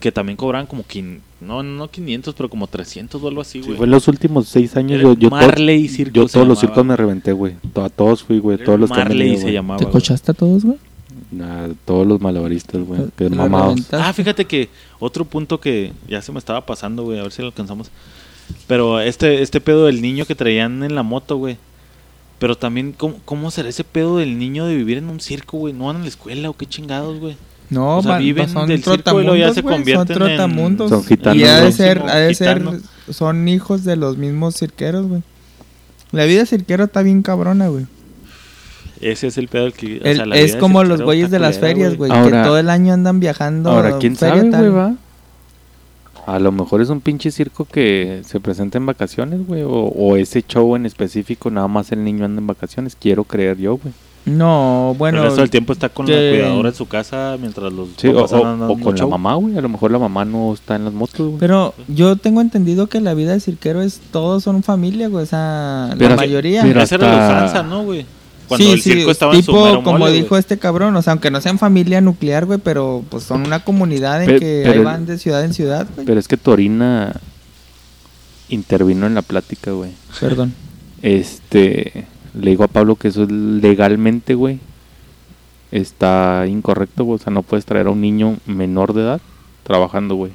que 0.00 0.12
también 0.12 0.36
cobraban 0.36 0.66
como 0.66 0.82
quin, 0.84 1.22
no 1.40 1.62
no 1.62 1.88
500, 1.88 2.34
pero 2.34 2.50
como 2.50 2.66
300 2.66 3.22
o 3.22 3.28
algo 3.28 3.40
así, 3.40 3.60
Sí, 3.60 3.66
güey. 3.66 3.76
fue 3.78 3.86
en 3.86 3.92
los 3.92 4.06
últimos 4.08 4.48
seis 4.48 4.76
años. 4.76 5.00
Yo, 5.18 5.30
Marley 5.30 5.88
Circo 5.88 6.14
yo 6.14 6.26
todos 6.26 6.46
los 6.46 6.58
circos 6.58 6.84
me 6.84 6.94
reventé, 6.96 7.32
güey. 7.32 7.54
A 7.76 7.88
todos 7.88 8.22
fui, 8.22 8.38
güey. 8.38 8.58
Todos 8.58 8.78
los 8.78 8.90
que 8.90 9.00
han 9.00 9.08
Marley 9.08 9.28
venido, 9.30 9.46
se 9.46 9.52
llamaba. 9.52 9.78
¿Te 9.78 9.88
cochaste 9.88 10.32
a 10.32 10.34
todos, 10.34 10.64
güey? 10.64 10.76
Todos 11.84 12.06
los 12.06 12.20
malabaristas, 12.20 12.82
güey. 12.82 13.02
Que 13.16 13.28
Lo 13.30 13.36
mamados. 13.36 13.80
Ah, 13.92 14.12
fíjate 14.12 14.44
que 14.44 14.68
otro 14.98 15.24
punto 15.24 15.60
que 15.60 15.92
ya 16.08 16.22
se 16.22 16.32
me 16.32 16.38
estaba 16.38 16.64
pasando, 16.66 17.02
güey, 17.04 17.18
a 17.18 17.22
ver 17.22 17.32
si 17.32 17.42
lo 17.42 17.48
alcanzamos. 17.48 17.90
Pero 18.66 19.00
este 19.00 19.42
este 19.42 19.60
pedo 19.60 19.86
del 19.86 20.02
niño 20.02 20.26
que 20.26 20.34
traían 20.34 20.82
en 20.82 20.94
la 20.94 21.02
moto, 21.02 21.36
güey. 21.36 21.56
Pero 22.38 22.56
también, 22.56 22.92
¿cómo, 22.92 23.16
¿cómo 23.24 23.50
será 23.50 23.68
ese 23.68 23.84
pedo 23.84 24.18
del 24.18 24.38
niño 24.38 24.66
de 24.66 24.76
vivir 24.76 24.98
en 24.98 25.08
un 25.08 25.20
circo, 25.20 25.56
güey? 25.58 25.72
¿No 25.72 25.86
van 25.86 25.96
a 25.96 26.00
la 26.00 26.08
escuela 26.08 26.50
o 26.50 26.56
qué 26.56 26.66
chingados, 26.66 27.18
güey? 27.20 27.36
No, 27.70 27.98
O 27.98 28.02
sea, 28.02 28.12
van- 28.12 28.22
viven 28.22 28.48
son 28.48 28.68
del 28.68 28.82
circo 28.82 29.20
y 29.20 29.24
luego 29.24 29.36
ya 29.36 29.54
se 29.54 29.62
convierten 29.62 30.18
son 30.18 30.30
en-. 30.30 30.36
Son 30.88 31.04
gitanos, 31.04 31.38
Y 31.38 31.44
ha 31.44 31.60
de 31.60 31.72
ser, 31.72 32.02
ha 32.02 32.16
de 32.16 32.34
ser, 32.34 32.62
son 33.10 33.48
hijos 33.48 33.84
de 33.84 33.96
los 33.96 34.18
mismos 34.18 34.56
cirqueros, 34.56 35.06
güey. 35.06 35.22
La 36.12 36.24
vida 36.24 36.44
cirquero 36.46 36.84
está 36.84 37.02
bien 37.02 37.22
cabrona, 37.22 37.68
güey. 37.68 37.86
Ese 39.00 39.26
es 39.28 39.38
el 39.38 39.48
pedo 39.48 39.70
que... 39.72 40.00
o 40.02 40.04
El- 40.04 40.16
sea, 40.16 40.26
la 40.26 40.36
vida 40.36 40.44
es 40.44 40.56
como 40.56 40.84
los 40.84 41.02
güeyes 41.02 41.30
de 41.30 41.38
las 41.38 41.58
ferias, 41.58 41.96
güey, 41.96 42.10
que 42.10 42.30
todo 42.30 42.58
el 42.58 42.70
año 42.70 42.92
andan 42.94 43.20
viajando. 43.20 43.70
Ahora, 43.70 43.98
¿quién 43.98 44.16
sabe, 44.16 44.48
güey, 44.50 44.68
va? 44.70 44.94
A 46.26 46.38
lo 46.38 46.52
mejor 46.52 46.80
es 46.80 46.88
un 46.88 47.02
pinche 47.02 47.30
circo 47.30 47.66
que 47.66 48.22
se 48.24 48.40
presenta 48.40 48.78
en 48.78 48.86
vacaciones, 48.86 49.46
güey. 49.46 49.62
O, 49.62 49.68
o 49.70 50.16
ese 50.16 50.42
show 50.42 50.74
en 50.74 50.86
específico, 50.86 51.50
nada 51.50 51.68
más 51.68 51.92
el 51.92 52.02
niño 52.02 52.24
anda 52.24 52.40
en 52.40 52.46
vacaciones. 52.46 52.96
Quiero 52.98 53.24
creer 53.24 53.58
yo, 53.58 53.76
güey. 53.76 53.92
No, 54.24 54.94
bueno. 54.96 55.18
el 55.18 55.24
resto 55.24 55.42
del 55.42 55.50
tiempo 55.50 55.74
está 55.74 55.90
con 55.90 56.06
la 56.06 56.12
que- 56.12 56.30
cuidadora 56.40 56.70
en 56.70 56.74
su 56.74 56.88
casa 56.88 57.36
mientras 57.38 57.70
los 57.70 57.88
Sí, 57.98 58.08
o, 58.08 58.24
o- 58.24 58.78
con 58.80 58.96
la 58.96 59.06
mamá, 59.06 59.34
güey. 59.34 59.58
A 59.58 59.60
lo 59.60 59.68
mejor 59.68 59.90
la 59.90 59.98
mamá 59.98 60.24
no 60.24 60.54
está 60.54 60.76
en 60.76 60.86
las 60.86 60.94
motos, 60.94 61.18
güey. 61.26 61.36
Pero 61.38 61.74
yo 61.88 62.16
tengo 62.16 62.40
entendido 62.40 62.86
que 62.86 63.02
la 63.02 63.12
vida 63.12 63.32
de 63.32 63.40
cirquero 63.40 63.82
es 63.82 64.00
todos 64.10 64.44
son 64.44 64.62
familia, 64.62 65.08
güey, 65.08 65.24
o 65.24 65.26
sea, 65.26 65.94
Pero- 65.98 66.10
la 66.10 66.16
mayoría. 66.16 66.62
pero- 66.62 66.80
Esa 66.80 66.94
era 66.94 67.06
la 67.06 67.22
hasta- 67.28 67.44
usanza, 67.44 67.62
¿no, 67.68 67.84
güey? 67.84 68.06
Cuando 68.48 68.66
sí, 68.66 68.72
el 68.72 68.80
sí, 68.80 68.92
circo 68.92 69.10
estaba 69.10 69.34
en 69.34 69.42
su 69.42 69.52
tipo 69.52 69.64
mero 69.64 69.82
como 69.82 69.98
mole, 69.98 70.12
dijo 70.12 70.28
güey. 70.30 70.40
este 70.40 70.58
cabrón, 70.58 70.94
o 70.96 71.02
sea, 71.02 71.12
aunque 71.12 71.30
no 71.30 71.40
sean 71.40 71.58
familia 71.58 72.00
nuclear, 72.00 72.44
güey, 72.46 72.58
pero 72.62 73.02
pues 73.08 73.24
son 73.24 73.46
una 73.46 73.64
comunidad 73.64 74.22
en 74.22 74.26
Pe- 74.30 74.38
que 74.38 74.62
pero- 74.64 74.80
ahí 74.80 74.84
van 74.84 75.06
de 75.06 75.18
ciudad 75.18 75.44
en 75.44 75.54
ciudad, 75.54 75.86
güey. 75.94 76.06
Pero 76.06 76.20
es 76.20 76.28
que 76.28 76.36
Torina 76.36 77.14
intervino 78.48 79.06
en 79.06 79.14
la 79.14 79.22
plática, 79.22 79.70
güey. 79.72 79.92
Perdón. 80.20 80.52
Este, 81.02 82.06
le 82.38 82.50
digo 82.50 82.64
a 82.64 82.68
Pablo 82.68 82.96
que 82.96 83.08
eso 83.08 83.22
es 83.24 83.30
legalmente, 83.30 84.34
güey, 84.34 84.58
está 85.72 86.44
incorrecto, 86.48 87.04
güey. 87.04 87.16
O 87.20 87.22
sea, 87.22 87.32
no 87.32 87.42
puedes 87.42 87.64
traer 87.64 87.86
a 87.86 87.90
un 87.90 88.00
niño 88.00 88.36
menor 88.46 88.92
de 88.92 89.02
edad 89.02 89.20
trabajando, 89.64 90.14
güey. 90.14 90.32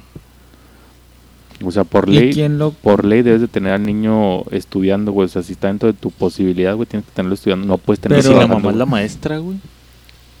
O 1.62 1.70
sea, 1.70 1.84
por 1.84 2.08
¿Y 2.08 2.12
ley, 2.18 2.32
quién 2.32 2.58
lo 2.58 2.70
por 2.70 3.04
ley 3.04 3.22
debes 3.22 3.40
de 3.42 3.48
tener 3.48 3.72
al 3.72 3.82
niño 3.82 4.42
estudiando, 4.50 5.12
güey. 5.12 5.26
O 5.26 5.28
sea, 5.28 5.42
si 5.42 5.52
está 5.52 5.68
dentro 5.68 5.88
de 5.92 5.98
tu 5.98 6.10
posibilidad, 6.10 6.74
güey, 6.74 6.86
tienes 6.86 7.06
que 7.06 7.12
tenerlo 7.12 7.34
estudiando. 7.34 7.66
No 7.66 7.76
puedes 7.78 8.00
tenerlo 8.00 8.22
Pero 8.22 8.34
si 8.34 8.40
la 8.40 8.46
mamá 8.46 8.70
es 8.70 8.76
la 8.76 8.86
maestra, 8.86 9.38
güey. 9.38 9.58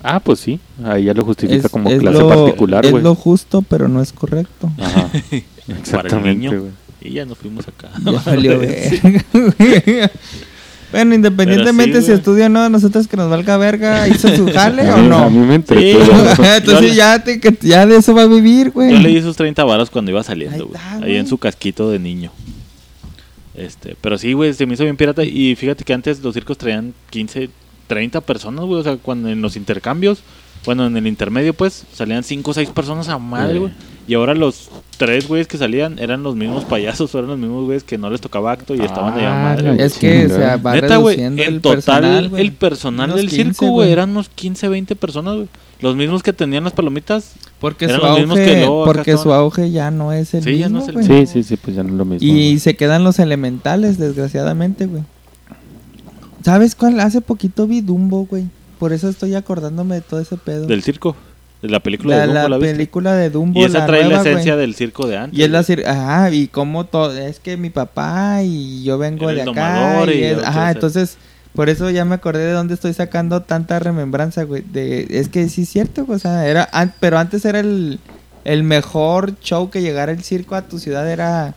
Ah, 0.02 0.18
pues 0.20 0.40
sí. 0.40 0.58
Ahí 0.82 1.04
ya 1.04 1.14
lo 1.14 1.24
justifica 1.24 1.66
es, 1.66 1.72
como 1.72 1.90
es 1.90 2.00
clase 2.00 2.18
lo, 2.18 2.28
particular, 2.28 2.86
es 2.86 2.90
güey. 2.90 3.02
lo 3.02 3.14
justo, 3.14 3.62
pero 3.68 3.86
no 3.88 4.00
es 4.00 4.12
correcto. 4.14 4.70
Ajá. 4.78 5.08
Para 5.10 5.36
el 5.68 5.78
Exactamente, 5.78 6.34
niño. 6.48 6.60
güey. 6.60 6.72
Y 7.02 7.12
ya 7.12 7.24
nos 7.26 7.36
fuimos 7.38 7.66
acá. 7.68 7.90
Ya 8.04 8.12
valió 8.24 8.58
ver. 8.60 8.90
bueno, 10.90 11.14
independientemente 11.14 12.00
sí, 12.00 12.06
si 12.06 12.12
estudia 12.12 12.46
o 12.46 12.48
no, 12.48 12.64
a 12.64 12.68
nosotros 12.68 13.06
que 13.06 13.16
nos 13.16 13.30
valga 13.30 13.56
verga, 13.56 14.08
¿hizo 14.08 14.34
su 14.34 14.46
jale 14.52 14.90
o 14.90 14.98
no? 14.98 15.18
A 15.18 15.30
mí 15.30 15.38
me. 15.38 15.56
Sí. 15.58 15.96
Entonces 16.56 16.94
ya, 16.94 17.22
te, 17.22 17.40
que 17.40 17.56
ya 17.60 17.86
de 17.86 17.96
eso 17.96 18.14
va 18.14 18.22
a 18.22 18.26
vivir, 18.26 18.70
güey. 18.70 18.92
Yo 18.92 18.98
le 18.98 19.08
di 19.10 19.22
sus 19.22 19.36
30 19.36 19.62
varos 19.64 19.90
cuando 19.90 20.10
iba 20.10 20.22
saliendo, 20.22 20.64
Ahí 20.64 20.70
güey. 20.70 20.82
Ahí 20.90 20.98
güey. 21.00 21.16
en 21.16 21.26
su 21.26 21.38
casquito 21.38 21.90
de 21.90 21.98
niño. 21.98 22.32
Este, 23.54 23.96
pero 24.00 24.16
sí, 24.16 24.32
güey, 24.32 24.54
se 24.54 24.66
me 24.66 24.74
hizo 24.74 24.84
bien 24.84 24.96
pirata. 24.96 25.22
Y 25.24 25.54
fíjate 25.54 25.84
que 25.84 25.92
antes 25.92 26.20
los 26.22 26.34
circos 26.34 26.58
traían 26.58 26.94
15, 27.10 27.50
30 27.86 28.20
personas, 28.22 28.64
güey. 28.64 28.80
O 28.80 28.82
sea, 28.82 28.96
cuando 28.96 29.28
en 29.28 29.42
los 29.42 29.56
intercambios, 29.56 30.22
bueno, 30.66 30.86
en 30.86 30.96
el 30.96 31.06
intermedio, 31.06 31.54
pues, 31.54 31.84
salían 31.92 32.22
5 32.24 32.50
o 32.50 32.54
6 32.54 32.70
personas 32.70 33.08
a 33.08 33.18
madre, 33.18 33.58
güey. 33.58 33.72
Y 34.08 34.14
ahora 34.14 34.34
los 34.34 34.68
tres 34.96 35.28
güeyes 35.28 35.46
que 35.46 35.56
salían 35.56 35.98
eran 36.00 36.24
los 36.24 36.34
mismos 36.34 36.64
payasos, 36.64 37.14
eran 37.14 37.28
los 37.28 37.38
mismos 37.38 37.64
güeyes 37.66 37.84
que 37.84 37.96
no 37.96 38.10
les 38.10 38.20
tocaba 38.20 38.50
acto 38.50 38.74
y 38.74 38.80
estaban 38.80 39.14
allá 39.14 39.30
a 39.32 39.40
Ah, 39.40 39.54
madre. 39.54 39.68
güey. 39.74 39.82
Es 39.86 39.98
que 39.98 40.22
se 40.28 40.34
Chinga. 40.34 40.56
va 40.56 40.74
Neta, 40.74 40.96
güey, 40.96 41.20
en 41.20 41.38
el 41.38 41.60
total, 41.60 41.76
personal, 42.30 42.30
el 42.40 42.52
personal 42.52 43.14
del 43.14 43.28
15, 43.28 43.36
circo, 43.44 43.66
güey, 43.68 43.92
eran 43.92 44.10
unos 44.10 44.28
15, 44.28 44.68
20 44.68 44.96
personas, 44.96 45.36
güey. 45.36 45.48
Los 45.80 45.94
mismos 45.96 46.22
que 46.24 46.32
tenían 46.32 46.64
las 46.64 46.72
palomitas. 46.72 47.34
Porque 47.60 47.84
eran 47.84 48.00
su 48.00 48.06
los 48.06 48.18
mismos 48.18 48.38
auge, 48.38 48.52
que 48.52 48.60
luego 48.60 48.84
porque 48.84 49.16
su 49.16 49.32
auge 49.32 49.70
ya 49.70 49.90
no 49.92 50.12
es 50.12 50.34
el 50.34 50.42
Sí, 50.42 50.58
ya 50.58 50.68
no 50.68 50.84
mismo, 50.84 51.00
es 51.00 51.08
el. 51.08 51.26
Sí, 51.26 51.32
sí, 51.32 51.42
sí, 51.44 51.56
pues 51.56 51.76
ya 51.76 51.82
no 51.84 51.90
es 51.90 51.94
lo 51.94 52.04
mismo. 52.04 52.26
Y 52.26 52.58
se 52.58 52.74
quedan 52.74 53.04
los 53.04 53.18
elementales, 53.20 53.96
desgraciadamente, 53.96 54.86
güey. 54.86 55.02
¿Sabes 56.44 56.74
cuál? 56.74 56.98
Hace 57.00 57.20
poquito 57.20 57.66
vi 57.66 57.80
Dumbo, 57.80 58.26
güey. 58.26 58.46
Por 58.80 58.92
eso 58.92 59.08
estoy 59.08 59.36
acordándome 59.36 59.94
de 59.96 60.00
todo 60.00 60.18
ese 60.18 60.36
pedo. 60.36 60.66
Del 60.66 60.82
circo. 60.82 61.14
De 61.62 61.68
la 61.68 61.80
película 61.80 62.16
la 62.16 62.20
de 62.22 62.26
Dumbo, 62.28 62.48
la 62.48 62.48
¿la 62.48 62.58
película 62.58 63.14
de 63.14 63.28
Dumbo, 63.30 63.60
Y 63.60 63.64
esa 63.64 63.78
la 63.80 63.86
trae 63.86 64.04
nueva, 64.04 64.24
la 64.24 64.30
esencia 64.30 64.56
del 64.56 64.74
circo 64.74 65.06
de 65.06 65.18
antes. 65.18 65.38
Y 65.38 65.42
es 65.42 65.50
la 65.50 65.60
cir- 65.62 65.86
ajá, 65.86 66.30
y 66.32 66.48
como 66.48 66.86
todo, 66.86 67.12
es 67.16 67.38
que 67.38 67.56
mi 67.58 67.68
papá 67.70 68.42
y 68.42 68.82
yo 68.82 68.96
vengo 68.98 69.28
de 69.28 69.42
acá. 69.42 70.04
y 70.06 70.10
y 70.10 70.22
es- 70.24 70.38
ajá, 70.42 70.70
entonces, 70.72 71.18
por 71.54 71.68
eso 71.68 71.90
ya 71.90 72.06
me 72.06 72.14
acordé 72.14 72.46
de 72.46 72.52
dónde 72.52 72.72
estoy 72.72 72.94
sacando 72.94 73.42
tanta 73.42 73.78
remembranza, 73.78 74.44
güey. 74.44 74.62
De, 74.72 75.06
es 75.10 75.28
que 75.28 75.50
sí 75.50 75.62
es 75.62 75.68
cierto, 75.68 76.06
güey, 76.06 76.16
o 76.16 76.18
sea, 76.18 76.46
era, 76.48 76.66
an- 76.72 76.94
pero 76.98 77.18
antes 77.18 77.44
era 77.44 77.60
el, 77.60 78.00
el 78.44 78.62
mejor 78.62 79.38
show 79.42 79.68
que 79.68 79.82
llegara 79.82 80.12
el 80.12 80.22
circo 80.24 80.54
a 80.54 80.62
tu 80.62 80.78
ciudad, 80.78 81.10
era 81.10 81.54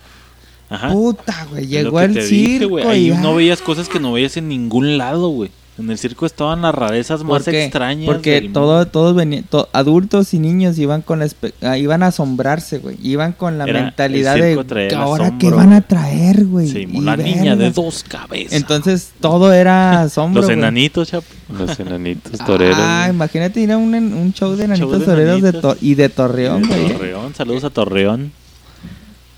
Ajá. 0.69 0.89
puta, 0.91 1.47
güey, 1.49 1.67
llegó 1.67 2.01
el 2.01 2.13
dije, 2.13 2.27
circo 2.27 2.69
güey. 2.71 2.83
y 2.83 3.11
Ahí 3.11 3.17
no 3.21 3.35
veías 3.35 3.61
cosas 3.61 3.87
que 3.87 4.01
no 4.01 4.11
veías 4.11 4.35
en 4.35 4.49
ningún 4.49 4.97
lado, 4.97 5.29
güey. 5.29 5.49
En 5.79 5.89
el 5.89 5.97
circo 5.97 6.27
estaban 6.27 6.61
las 6.61 6.75
rarezas 6.75 7.23
más 7.23 7.41
¿Por 7.43 7.51
qué? 7.51 7.63
extrañas. 7.63 8.05
Porque 8.05 8.33
del 8.41 8.53
todo, 8.53 8.75
mundo. 8.77 8.91
todos 8.91 9.15
venían, 9.15 9.43
to- 9.45 9.69
adultos 9.73 10.31
y 10.35 10.39
niños 10.39 10.77
iban 10.77 11.01
con 11.01 11.17
la 11.17 11.25
espe- 11.25 11.53
ah, 11.63 11.79
iban 11.79 12.03
a 12.03 12.07
asombrarse, 12.07 12.77
güey. 12.77 12.95
Iban 13.01 13.31
con 13.33 13.57
la 13.57 13.63
Era- 13.63 13.81
mentalidad 13.81 14.35
de 14.35 14.53
ahora 14.95 15.25
asombro, 15.25 15.37
qué 15.39 15.49
van 15.55 15.73
a 15.73 15.81
traer, 15.81 16.45
güey. 16.45 16.67
Sí, 16.67 16.85
la 16.85 17.17
niña 17.17 17.55
de 17.55 17.71
dos 17.71 18.03
cabezas. 18.07 18.53
Entonces 18.53 19.13
todo 19.19 19.51
era 19.51 20.01
asombro. 20.03 20.43
Los 20.43 20.51
enanitos, 20.51 21.09
chapo. 21.09 21.25
Los 21.57 21.79
enanitos 21.79 22.37
toreros. 22.45 22.77
Ah, 22.79 23.07
imagínate 23.09 23.59
ir 23.59 23.71
a 23.71 23.77
un, 23.77 23.95
en- 23.95 24.13
un 24.13 24.31
show 24.31 24.55
de 24.55 24.65
enanitos 24.65 24.99
de 24.99 25.05
toreros 25.05 25.41
de 25.41 25.53
to- 25.53 25.77
y 25.81 25.95
de 25.95 26.09
Torreón, 26.09 26.61
De 26.61 26.67
güey. 26.67 26.93
Torreón, 26.93 27.33
saludos 27.33 27.63
a 27.63 27.71
Torreón. 27.71 28.31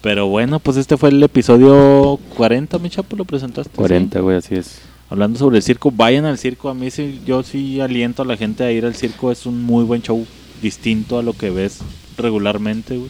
Pero 0.02 0.28
bueno, 0.28 0.60
pues 0.60 0.76
este 0.78 0.98
fue 0.98 1.10
el 1.10 1.24
episodio 1.24 2.20
40, 2.36 2.78
mi 2.80 2.90
chapo, 2.90 3.16
lo 3.16 3.26
presentaste. 3.26 3.72
¿sí? 3.72 3.78
40, 3.78 4.20
güey, 4.20 4.38
así 4.38 4.56
es. 4.56 4.80
Hablando 5.10 5.38
sobre 5.38 5.58
el 5.58 5.64
circo, 5.64 5.92
vayan 5.92 6.26
al 6.26 6.38
circo. 6.38 6.70
A 6.70 6.74
mí 6.74 6.90
sí, 6.90 7.22
yo 7.26 7.44
sí 7.44 7.80
aliento 7.80 8.24
a 8.24 8.26
la 8.26 8.38
gente 8.38 8.64
a 8.64 8.72
ir 8.72 8.86
al 8.86 8.96
circo. 8.96 9.32
Es 9.32 9.46
un 9.46 9.64
muy 9.64 9.84
buen 9.84 10.02
show, 10.02 10.26
distinto 10.62 11.20
a 11.20 11.24
lo 11.24 11.34
que 11.34 11.50
ves 11.50 11.80
regularmente, 12.18 12.98
güey. 12.98 13.10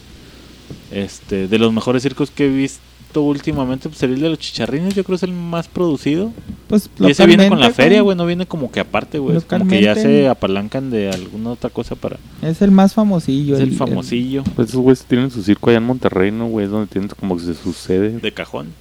Este, 0.90 1.48
de 1.48 1.58
los 1.58 1.72
mejores 1.72 2.02
circos 2.02 2.30
que 2.30 2.46
he 2.46 2.48
visto 2.48 3.22
últimamente, 3.22 3.88
pues 3.88 4.02
el 4.02 4.20
de 4.20 4.28
los 4.28 4.38
chicharrines, 4.38 4.94
yo 4.94 5.04
creo 5.04 5.18
que 5.18 5.24
es 5.24 5.30
el 5.30 5.32
más 5.32 5.68
producido. 5.68 6.32
Pues 6.66 6.90
Y 6.98 7.10
ese 7.10 7.26
viene 7.26 7.48
con 7.48 7.60
la 7.60 7.70
feria, 7.70 8.02
güey, 8.02 8.16
no 8.16 8.26
viene 8.26 8.46
como 8.46 8.70
que 8.70 8.80
aparte, 8.80 9.18
güey. 9.18 9.40
Como 9.40 9.68
que 9.68 9.80
ya 9.80 9.94
se 9.94 10.28
apalancan 10.28 10.90
de 10.90 11.10
alguna 11.10 11.50
otra 11.50 11.70
cosa 11.70 11.94
para... 11.94 12.18
Es 12.42 12.60
el 12.60 12.72
más 12.72 12.94
famosillo. 12.94 13.54
Es 13.54 13.60
el 13.60 13.74
famosillo 13.74 14.44
Pues 14.54 14.68
esos 14.68 14.80
güeyes 14.80 15.04
tienen 15.04 15.30
su 15.30 15.42
circo 15.42 15.70
allá 15.70 15.78
en 15.78 15.84
Monterrey, 15.84 16.30
¿no, 16.30 16.48
güey? 16.48 16.66
Es 16.66 16.70
donde 16.70 16.88
tienen 16.88 17.08
como 17.18 17.36
que 17.36 17.44
se 17.44 17.54
sucede. 17.54 18.18
de 18.18 18.32
cajón. 18.32 18.72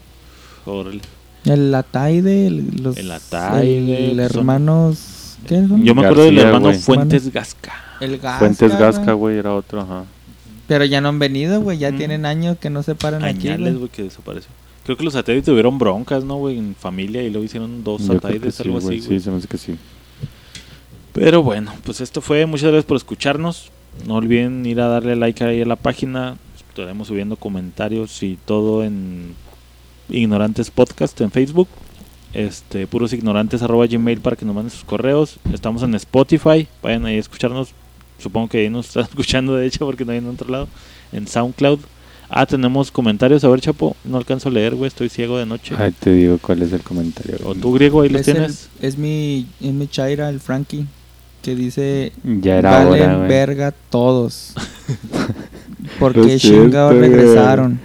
Órale. 0.66 1.02
El 1.46 1.74
Ataide, 1.76 2.48
el, 2.48 2.66
los, 2.82 2.98
El 2.98 3.12
Ataide, 3.12 4.12
el 4.12 4.18
son- 4.18 4.20
hermanos, 4.20 5.38
¿qué 5.48 5.68
son? 5.68 5.84
Yo 5.84 5.94
me 5.96 6.02
acuerdo 6.04 6.24
del 6.24 6.40
hermano 6.40 6.66
güey. 6.68 6.80
Fuentes 6.80 7.32
Gasca. 7.32 7.74
el 8.02 8.18
Gasca, 8.18 8.40
Fuentes 8.40 8.78
Gasca, 8.78 9.14
güey. 9.14 9.38
era 9.38 9.54
otro, 9.54 9.82
ajá. 9.82 10.06
Pero 10.68 10.84
ya 10.86 11.00
no 11.02 11.10
han 11.10 11.20
venido, 11.20 11.62
güey, 11.62 11.78
ya 11.78 11.92
Mm. 11.92 11.98
tienen 11.98 12.26
años 12.26 12.58
que 12.60 12.70
no 12.72 12.82
se 12.84 12.96
paran 12.96 13.24
aquí, 13.24 13.48
Añales, 13.50 13.74
güey. 13.74 13.80
güey, 13.80 13.90
que 13.92 14.04
desapareció. 14.04 14.50
Creo 14.84 14.98
que 14.98 15.04
los 15.04 15.14
satélites 15.14 15.46
tuvieron 15.46 15.78
broncas, 15.78 16.24
¿no, 16.24 16.36
güey? 16.38 16.58
En 16.58 16.76
familia 16.76 17.22
y 17.24 17.30
luego 17.30 17.44
hicieron 17.46 17.84
dos 17.84 18.02
satélites, 18.04 18.60
algo 18.62 18.78
así, 18.80 18.88
güey. 18.88 19.02
Sí, 19.02 19.20
se 19.20 19.32
me 19.32 19.38
hace 19.38 19.48
que 19.48 19.58
sí. 19.58 19.76
Pero 21.14 21.44
bueno, 21.44 21.74
pues 21.84 22.02
esto 22.02 22.22
fue. 22.22 22.46
Muchas 22.46 22.64
gracias 22.70 22.86
por 22.86 22.98
escucharnos. 22.98 23.72
No 24.08 24.16
olviden 24.16 24.66
ir 24.66 24.82
a 24.82 24.88
darle 24.88 25.16
like 25.16 25.44
ahí 25.44 25.62
a 25.62 25.66
la 25.66 25.76
página. 25.78 26.36
Estaremos 26.70 27.08
subiendo 27.08 27.36
comentarios 27.38 28.22
y 28.22 28.38
todo 28.46 28.84
en 28.84 29.34
Ignorantes 30.10 30.70
Podcast 30.72 31.20
en 31.22 31.32
Facebook. 31.32 31.68
Este, 32.34 32.86
puros 32.86 33.14
ignorantes 33.14 33.62
arroba 33.62 33.88
gmail 33.88 34.20
para 34.20 34.36
que 34.36 34.46
nos 34.46 34.54
manden 34.56 34.72
sus 34.72 34.84
correos. 34.84 35.38
Estamos 35.54 35.84
en 35.84 35.96
Spotify. 35.96 36.68
Vayan 36.84 37.06
ahí 37.06 37.16
a 37.18 37.20
escucharnos. 37.20 37.70
Supongo 38.20 38.50
que 38.50 38.60
ahí 38.60 38.70
nos 38.70 38.88
están 38.88 39.04
escuchando, 39.10 39.56
de 39.56 39.66
hecho, 39.68 39.86
porque 39.86 40.06
no 40.06 40.12
hay 40.12 40.18
en 40.20 40.28
otro 40.28 40.50
lado. 40.50 40.68
En 41.12 41.28
SoundCloud. 41.28 41.80
Ah, 42.30 42.46
tenemos 42.46 42.92
comentarios. 42.92 43.44
A 43.44 43.48
ver, 43.50 43.62
Chapo, 43.62 43.96
no 44.04 44.18
alcanzo 44.18 44.50
a 44.50 44.52
leer, 44.52 44.76
güey. 44.76 44.88
Estoy 44.88 45.10
ciego 45.10 45.38
de 45.38 45.46
noche. 45.46 45.76
Ahí 45.78 45.92
te 45.92 46.12
digo 46.12 46.38
cuál 46.42 46.62
es 46.64 46.74
el 46.74 46.82
comentario. 46.82 47.38
O 47.46 47.54
tú, 47.56 47.72
griego, 47.74 48.02
ahí 48.02 48.10
el- 48.14 48.24
tienes. 48.24 48.70
es 48.82 48.98
mi, 48.98 49.48
es 49.62 49.72
mi 49.74 49.88
Chaira, 49.88 50.28
el 50.30 50.40
Frankie, 50.40 50.88
que 51.44 51.56
dice, 51.56 52.12
Ya 52.24 52.58
era 52.58 52.84
valen 52.84 53.10
hora, 53.12 53.28
verga 53.28 53.74
todos. 53.92 54.54
Porque 56.00 56.20
Lo 56.22 56.38
chingados 56.38 56.96
regresaron. 56.96 57.80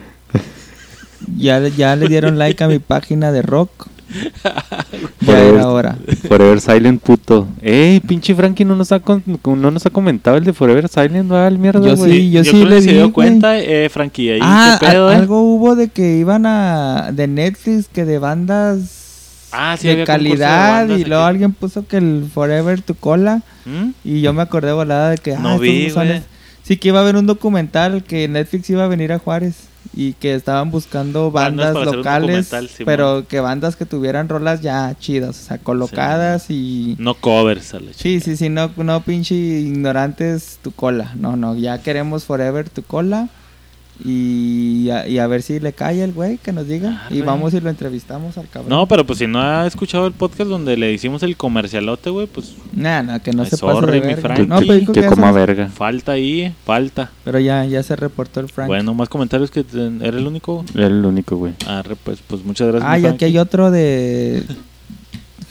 Ya, 1.40 1.58
le- 1.60 1.72
ya 1.72 1.96
le 1.96 2.06
dieron 2.08 2.38
like 2.38 2.62
a 2.62 2.68
mi 2.68 2.78
página 2.78 3.32
de 3.32 3.42
rock. 3.42 3.88
ya 4.44 4.54
Forever- 5.24 5.54
era 5.54 5.68
hora. 5.68 5.96
Forever 6.28 6.60
Silent 6.60 7.00
puto. 7.00 7.46
Ey, 7.62 8.00
pinche 8.00 8.34
Frankie 8.34 8.64
no 8.64 8.74
nos 8.74 8.90
ha 8.92 8.98
con- 9.00 9.22
no 9.44 9.70
nos 9.70 9.86
ha 9.86 9.90
comentado 9.90 10.36
el 10.36 10.44
de 10.44 10.52
Forever 10.52 10.88
Silent, 10.88 11.30
va 11.30 11.46
al 11.46 11.58
mierda, 11.58 11.80
Yo 11.86 11.96
sí, 11.96 12.30
yo 12.30 12.42
sí 12.42 12.50
creo 12.50 12.64
le 12.66 12.82
se 12.82 12.88
di, 12.88 12.94
dio 12.94 13.12
cuenta, 13.12 13.58
eh, 13.58 13.88
Frankie. 13.88 14.32
Ahí, 14.32 14.40
Ah, 14.42 14.76
¿qué 14.80 14.86
pedo, 14.86 15.12
eh? 15.12 15.14
algo 15.14 15.42
hubo 15.42 15.76
de 15.76 15.88
que 15.88 16.16
iban 16.16 16.44
a 16.46 17.10
de 17.12 17.26
Netflix 17.28 17.86
que 17.88 18.04
de 18.04 18.18
bandas 18.18 19.48
Ah, 19.52 19.76
sí, 19.78 19.86
de 19.88 19.92
había 19.94 20.06
concurso 20.06 20.22
de 20.28 20.28
calidad 20.30 20.70
bandas 20.80 20.98
y 20.98 21.00
aquí. 21.02 21.08
luego 21.10 21.24
alguien 21.24 21.52
puso 21.52 21.86
que 21.86 21.96
el 21.98 22.24
Forever 22.32 22.82
tu 22.82 22.94
cola 22.94 23.42
¿Mm? 23.64 23.90
y 24.04 24.20
yo 24.22 24.32
me 24.32 24.42
acordé 24.42 24.72
volada 24.72 25.10
de 25.10 25.18
que 25.18 25.36
No 25.36 25.50
ah, 25.50 25.58
vi, 25.58 25.88
sí 26.62 26.76
que 26.76 26.88
iba 26.88 26.98
a 26.98 27.02
haber 27.02 27.16
un 27.16 27.26
documental 27.26 28.02
que 28.04 28.26
Netflix 28.28 28.70
iba 28.70 28.84
a 28.84 28.88
venir 28.88 29.12
a 29.12 29.18
Juárez 29.18 29.54
y 29.94 30.12
que 30.14 30.34
estaban 30.34 30.70
buscando 30.70 31.30
Bandas 31.30 31.74
locales, 31.74 32.50
pero 32.84 33.26
que 33.26 33.40
bandas 33.40 33.76
que 33.76 33.86
tuvieran 33.86 34.28
rolas 34.28 34.60
ya 34.60 34.94
chidas, 34.98 35.30
o 35.30 35.42
sea, 35.42 35.58
colocadas 35.58 36.50
y 36.50 36.96
No 36.98 37.14
covers 37.14 37.74
a 37.74 37.80
la 37.80 37.92
Sí, 37.92 38.20
sí, 38.20 38.36
sí, 38.36 38.48
no, 38.48 38.70
no 38.76 39.00
pinche 39.02 39.34
ignorantes 39.34 40.58
tu 40.62 40.72
cola. 40.72 41.12
No, 41.16 41.36
no, 41.36 41.56
ya 41.56 41.82
queremos 41.82 42.24
Forever 42.24 42.68
tu 42.68 42.82
cola. 42.82 43.28
Y 44.04 44.88
a, 44.90 45.06
y 45.06 45.18
a 45.18 45.26
ver 45.26 45.42
si 45.42 45.60
le 45.60 45.72
cae 45.72 46.02
el 46.02 46.12
güey 46.12 46.38
que 46.38 46.52
nos 46.52 46.66
diga. 46.66 47.02
y 47.10 47.18
Arre. 47.18 47.22
vamos 47.26 47.54
y 47.54 47.60
lo 47.60 47.68
entrevistamos 47.70 48.38
al 48.38 48.48
cabrón. 48.48 48.70
No, 48.70 48.86
pero 48.86 49.04
pues 49.04 49.18
si 49.18 49.26
no 49.26 49.40
ha 49.40 49.66
escuchado 49.66 50.06
el 50.06 50.12
podcast 50.12 50.48
donde 50.50 50.76
le 50.76 50.92
hicimos 50.92 51.22
el 51.22 51.36
comercialote, 51.36 52.10
güey, 52.10 52.26
pues 52.26 52.54
Nah, 52.72 53.02
nah, 53.02 53.18
que 53.18 53.32
no 53.32 53.44
se 53.44 53.58
pase 53.58 53.86
de 53.86 54.00
mi. 54.00 54.14
No, 54.46 54.58
pero 54.60 54.74
dijo 54.74 54.92
que 54.92 55.02
que 55.02 55.06
coma 55.06 55.32
verga. 55.32 55.68
falta 55.68 56.12
ahí, 56.12 56.54
falta. 56.64 57.10
Pero 57.24 57.38
ya, 57.38 57.64
ya 57.64 57.82
se 57.82 57.96
reportó 57.96 58.40
el 58.40 58.48
Frank. 58.48 58.68
Bueno, 58.68 58.94
más 58.94 59.08
comentarios 59.08 59.50
que 59.50 59.64
era 60.00 60.16
el 60.18 60.26
único. 60.26 60.64
Era 60.74 60.86
el 60.86 61.04
único, 61.04 61.36
güey. 61.36 61.52
Arre, 61.66 61.96
pues, 61.96 62.20
pues 62.26 62.44
muchas 62.44 62.68
gracias. 62.68 62.90
ah, 62.90 62.98
y 62.98 63.06
aquí 63.06 63.24
hay 63.26 63.38
otro 63.38 63.70
de 63.70 64.42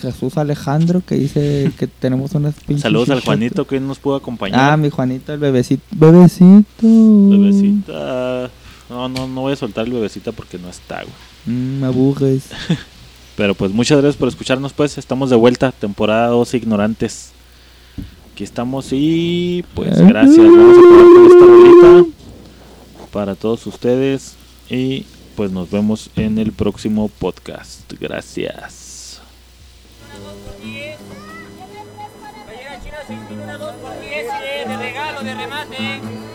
Jesús 0.02 0.38
Alejandro 0.38 1.02
que 1.06 1.16
dice 1.16 1.72
que 1.78 1.88
tenemos 1.88 2.34
unas 2.34 2.56
pinches 2.56 2.84
Saludos 2.84 3.10
al. 3.10 3.22
Juanito 3.22 3.68
que 3.68 3.76
hoy 3.76 3.82
nos 3.82 4.00
pudo 4.00 4.16
acompañar. 4.16 4.72
Ah, 4.72 4.78
mi 4.78 4.90
Juanito, 4.90 5.34
el 5.34 5.40
bebecito. 5.40 5.84
Bebecito. 5.92 6.66
Bebecita. 6.84 8.50
No, 8.90 9.08
no, 9.08 9.28
no 9.28 9.42
voy 9.42 9.54
a 9.54 9.56
soltar 9.56 9.86
el 9.86 9.94
bebecita 9.94 10.32
porque 10.32 10.58
no 10.58 10.70
está, 10.70 11.04
güey. 11.04 11.14
Mm, 11.46 11.82
me 11.82 11.88
aburres. 11.88 12.50
Pero 13.36 13.56
pues 13.56 13.72
muchas 13.72 14.00
gracias 14.00 14.18
por 14.18 14.28
escucharnos, 14.28 14.74
pues. 14.74 14.98
Estamos 14.98 15.30
de 15.30 15.36
vuelta, 15.36 15.72
temporada 15.72 16.28
2 16.28 16.56
Ignorantes. 16.56 17.32
Aquí 18.34 18.44
estamos 18.44 18.88
y 18.92 19.64
pues 19.74 19.98
gracias. 20.02 20.38
Vamos 20.38 20.78
a 20.78 21.14
con 21.14 21.26
esta 21.26 21.46
rolita 21.46 22.10
para 23.12 23.36
todos 23.36 23.66
ustedes. 23.68 24.36
Y 24.70 25.06
pues 25.36 25.52
nos 25.52 25.72
vemos 25.72 26.10
en 26.16 26.38
el 26.38 26.52
próximo 26.52 27.08
podcast. 27.08 27.94
Gracias. 28.00 28.89
Playera 33.10 33.26
china 33.26 33.28
sin 33.28 33.40
una 33.42 33.58
2 33.58 33.76
por 33.76 34.00
10 34.00 34.14
eh, 34.14 34.66
de 34.68 34.78
regalo, 34.78 35.22
de 35.22 35.34
remate. 35.34 36.29